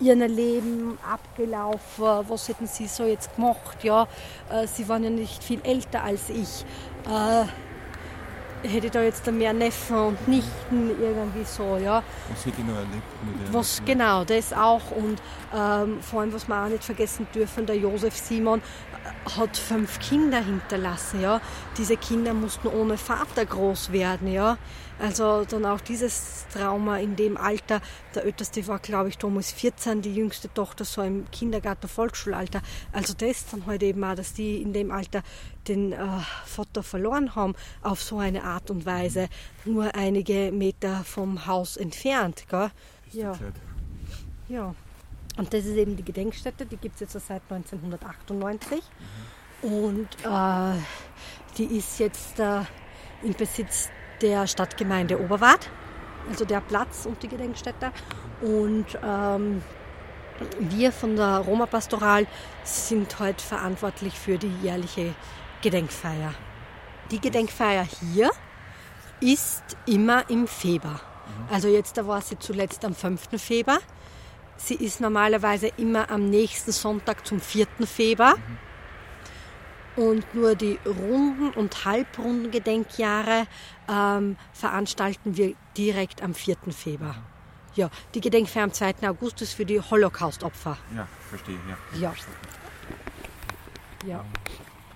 ihr 0.00 0.14
Leben 0.14 0.98
abgelaufen, 1.08 2.28
was 2.28 2.48
hätten 2.48 2.66
sie 2.66 2.86
so 2.86 3.04
jetzt 3.04 3.34
gemacht, 3.36 3.84
ja, 3.84 4.08
äh, 4.50 4.66
sie 4.66 4.88
waren 4.88 5.04
ja 5.04 5.10
nicht 5.10 5.44
viel 5.44 5.60
älter 5.62 6.02
als 6.02 6.30
ich, 6.30 6.64
äh, 7.06 7.44
hätte 8.66 8.86
ich 8.86 8.92
da 8.92 9.02
jetzt 9.02 9.30
mehr 9.30 9.52
Neffen 9.52 9.96
und 9.96 10.28
Nichten 10.28 10.90
irgendwie 11.00 11.44
so, 11.44 11.76
ja, 11.76 12.02
Was 12.30 12.46
hätte 12.46 12.60
ich 12.60 12.66
noch 12.66 12.76
erlebt 12.76 13.02
mit 13.24 13.52
was 13.52 13.82
genau, 13.84 14.24
das 14.24 14.52
auch. 14.52 14.90
Und 14.90 15.20
ähm, 15.54 16.00
vor 16.02 16.20
allem, 16.20 16.32
was 16.32 16.48
wir 16.48 16.62
auch 16.62 16.68
nicht 16.68 16.84
vergessen 16.84 17.26
dürfen, 17.34 17.66
der 17.66 17.76
Josef 17.76 18.16
Simon 18.16 18.60
äh, 18.60 19.30
hat 19.38 19.56
fünf 19.56 19.98
Kinder 20.00 20.42
hinterlassen, 20.42 21.20
ja. 21.20 21.40
Diese 21.78 21.96
Kinder 21.96 22.34
mussten 22.34 22.68
ohne 22.68 22.96
Vater 22.96 23.44
groß 23.46 23.92
werden, 23.92 24.28
ja. 24.28 24.58
Also 25.00 25.44
dann 25.46 25.64
auch 25.64 25.80
dieses 25.80 26.46
Trauma 26.52 26.98
in 26.98 27.16
dem 27.16 27.36
Alter. 27.36 27.80
Der 28.14 28.24
älteste 28.24 28.66
war, 28.66 28.78
glaube 28.78 29.08
ich, 29.08 29.16
damals 29.16 29.50
14, 29.52 30.02
die 30.02 30.14
jüngste 30.14 30.52
Tochter 30.52 30.84
so 30.84 31.02
im 31.02 31.30
Kindergarten, 31.30 31.88
Volksschulalter. 31.88 32.60
Also 32.92 33.14
das 33.14 33.46
dann 33.46 33.66
halt 33.66 33.82
eben 33.82 34.04
auch, 34.04 34.14
dass 34.14 34.34
die 34.34 34.60
in 34.60 34.72
dem 34.72 34.90
Alter 34.90 35.22
den 35.68 35.92
äh, 35.92 36.06
Vater 36.44 36.82
verloren 36.82 37.34
haben, 37.34 37.54
auf 37.82 38.02
so 38.02 38.18
eine 38.18 38.44
Art 38.44 38.70
und 38.70 38.84
Weise, 38.84 39.28
nur 39.64 39.94
einige 39.94 40.52
Meter 40.52 41.02
vom 41.04 41.46
Haus 41.46 41.76
entfernt. 41.76 42.44
Gell? 42.48 42.70
Ja. 43.12 43.38
Ja, 44.48 44.74
und 45.36 45.54
das 45.54 45.64
ist 45.64 45.76
eben 45.76 45.96
die 45.96 46.02
Gedenkstätte, 46.02 46.66
die 46.66 46.76
gibt 46.76 46.96
es 46.96 47.00
jetzt 47.00 47.26
seit 47.26 47.42
1998. 47.48 48.82
Und 49.62 50.08
äh, 50.24 50.78
die 51.56 51.76
ist 51.76 51.98
jetzt 52.00 52.38
äh, 52.40 52.62
im 53.22 53.32
Besitz 53.34 53.88
der 54.22 54.46
Stadtgemeinde 54.46 55.20
Oberwart, 55.20 55.70
also 56.28 56.44
der 56.44 56.60
Platz 56.60 57.06
und 57.06 57.22
die 57.22 57.28
Gedenkstätte. 57.28 57.92
Und 58.40 58.86
ähm, 59.04 59.62
wir 60.58 60.92
von 60.92 61.16
der 61.16 61.38
Roma-Pastoral 61.38 62.26
sind 62.64 63.18
heute 63.18 63.44
verantwortlich 63.44 64.14
für 64.14 64.38
die 64.38 64.52
jährliche 64.62 65.14
Gedenkfeier. 65.62 66.34
Die 67.10 67.20
Gedenkfeier 67.20 67.84
hier 67.84 68.30
ist 69.20 69.62
immer 69.86 70.28
im 70.30 70.46
Februar. 70.46 71.00
Also 71.50 71.68
jetzt 71.68 71.96
da 71.96 72.06
war 72.06 72.22
sie 72.22 72.38
zuletzt 72.38 72.84
am 72.84 72.94
5. 72.94 73.28
Februar. 73.36 73.78
Sie 74.56 74.74
ist 74.74 75.00
normalerweise 75.00 75.68
immer 75.76 76.10
am 76.10 76.28
nächsten 76.28 76.72
Sonntag 76.72 77.26
zum 77.26 77.40
4. 77.40 77.66
Februar. 77.86 78.36
Und 80.00 80.34
nur 80.34 80.54
die 80.54 80.78
Runden- 80.86 81.50
und 81.50 81.84
halbrunden 81.84 82.50
Gedenkjahre 82.50 83.46
ähm, 83.86 84.38
veranstalten 84.54 85.36
wir 85.36 85.54
direkt 85.76 86.22
am 86.22 86.32
4. 86.32 86.56
Februar. 86.70 87.16
Ja, 87.74 87.90
die 88.14 88.22
Gedenkfeier 88.22 88.64
am 88.64 88.72
2. 88.72 88.94
August 89.02 89.42
ist 89.42 89.52
für 89.52 89.66
die 89.66 89.78
Holocaust-Opfer. 89.78 90.78
Ja, 90.96 91.06
verstehe, 91.28 91.58
ja. 91.68 91.98
Ja. 92.00 92.14
Ja, 94.06 94.24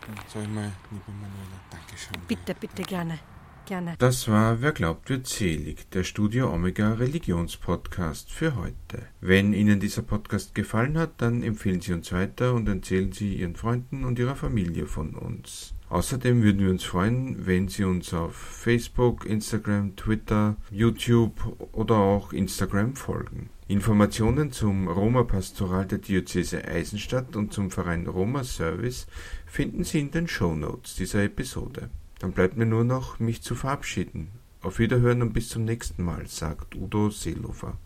Dann 0.06 0.16
sag 0.32 0.42
ich 0.42 0.48
mal, 0.48 0.72
liebe 0.90 1.12
Manuela, 1.12 1.60
Dankeschön. 1.70 2.22
bitte, 2.26 2.54
bitte 2.54 2.82
gerne. 2.82 3.18
Gerne. 3.66 3.94
Das 3.98 4.28
war 4.28 4.60
Wer 4.60 4.72
glaubt 4.72 5.08
wird 5.08 5.26
selig, 5.26 5.90
der 5.90 6.04
Studio 6.04 6.52
Omega 6.52 6.92
Religionspodcast 6.92 8.30
für 8.30 8.56
heute. 8.56 9.06
Wenn 9.20 9.54
Ihnen 9.54 9.80
dieser 9.80 10.02
Podcast 10.02 10.54
gefallen 10.54 10.98
hat, 10.98 11.12
dann 11.22 11.42
empfehlen 11.42 11.80
Sie 11.80 11.94
uns 11.94 12.12
weiter 12.12 12.52
und 12.52 12.68
erzählen 12.68 13.12
Sie 13.12 13.36
Ihren 13.36 13.56
Freunden 13.56 14.04
und 14.04 14.18
Ihrer 14.18 14.36
Familie 14.36 14.86
von 14.86 15.14
uns. 15.14 15.72
Außerdem 15.88 16.42
würden 16.42 16.60
wir 16.60 16.70
uns 16.70 16.84
freuen, 16.84 17.46
wenn 17.46 17.68
Sie 17.68 17.84
uns 17.84 18.12
auf 18.12 18.34
Facebook, 18.34 19.24
Instagram, 19.24 19.96
Twitter, 19.96 20.56
YouTube 20.70 21.56
oder 21.72 21.96
auch 21.96 22.32
Instagram 22.32 22.96
folgen. 22.96 23.48
Informationen 23.66 24.52
zum 24.52 24.88
Roma-Pastoral 24.88 25.86
der 25.86 25.98
Diözese 25.98 26.64
Eisenstadt 26.66 27.34
und 27.34 27.54
zum 27.54 27.70
Verein 27.70 28.06
Roma 28.06 28.44
Service 28.44 29.06
finden 29.46 29.84
Sie 29.84 30.00
in 30.00 30.10
den 30.10 30.28
Shownotes 30.28 30.96
dieser 30.96 31.22
Episode. 31.24 31.88
Dann 32.24 32.32
bleibt 32.32 32.56
mir 32.56 32.64
nur 32.64 32.84
noch, 32.84 33.18
mich 33.18 33.42
zu 33.42 33.54
verabschieden. 33.54 34.30
Auf 34.62 34.78
Wiederhören 34.78 35.20
und 35.20 35.34
bis 35.34 35.50
zum 35.50 35.66
nächsten 35.66 36.02
Mal, 36.02 36.26
sagt 36.26 36.74
Udo 36.74 37.10
Seelofer. 37.10 37.76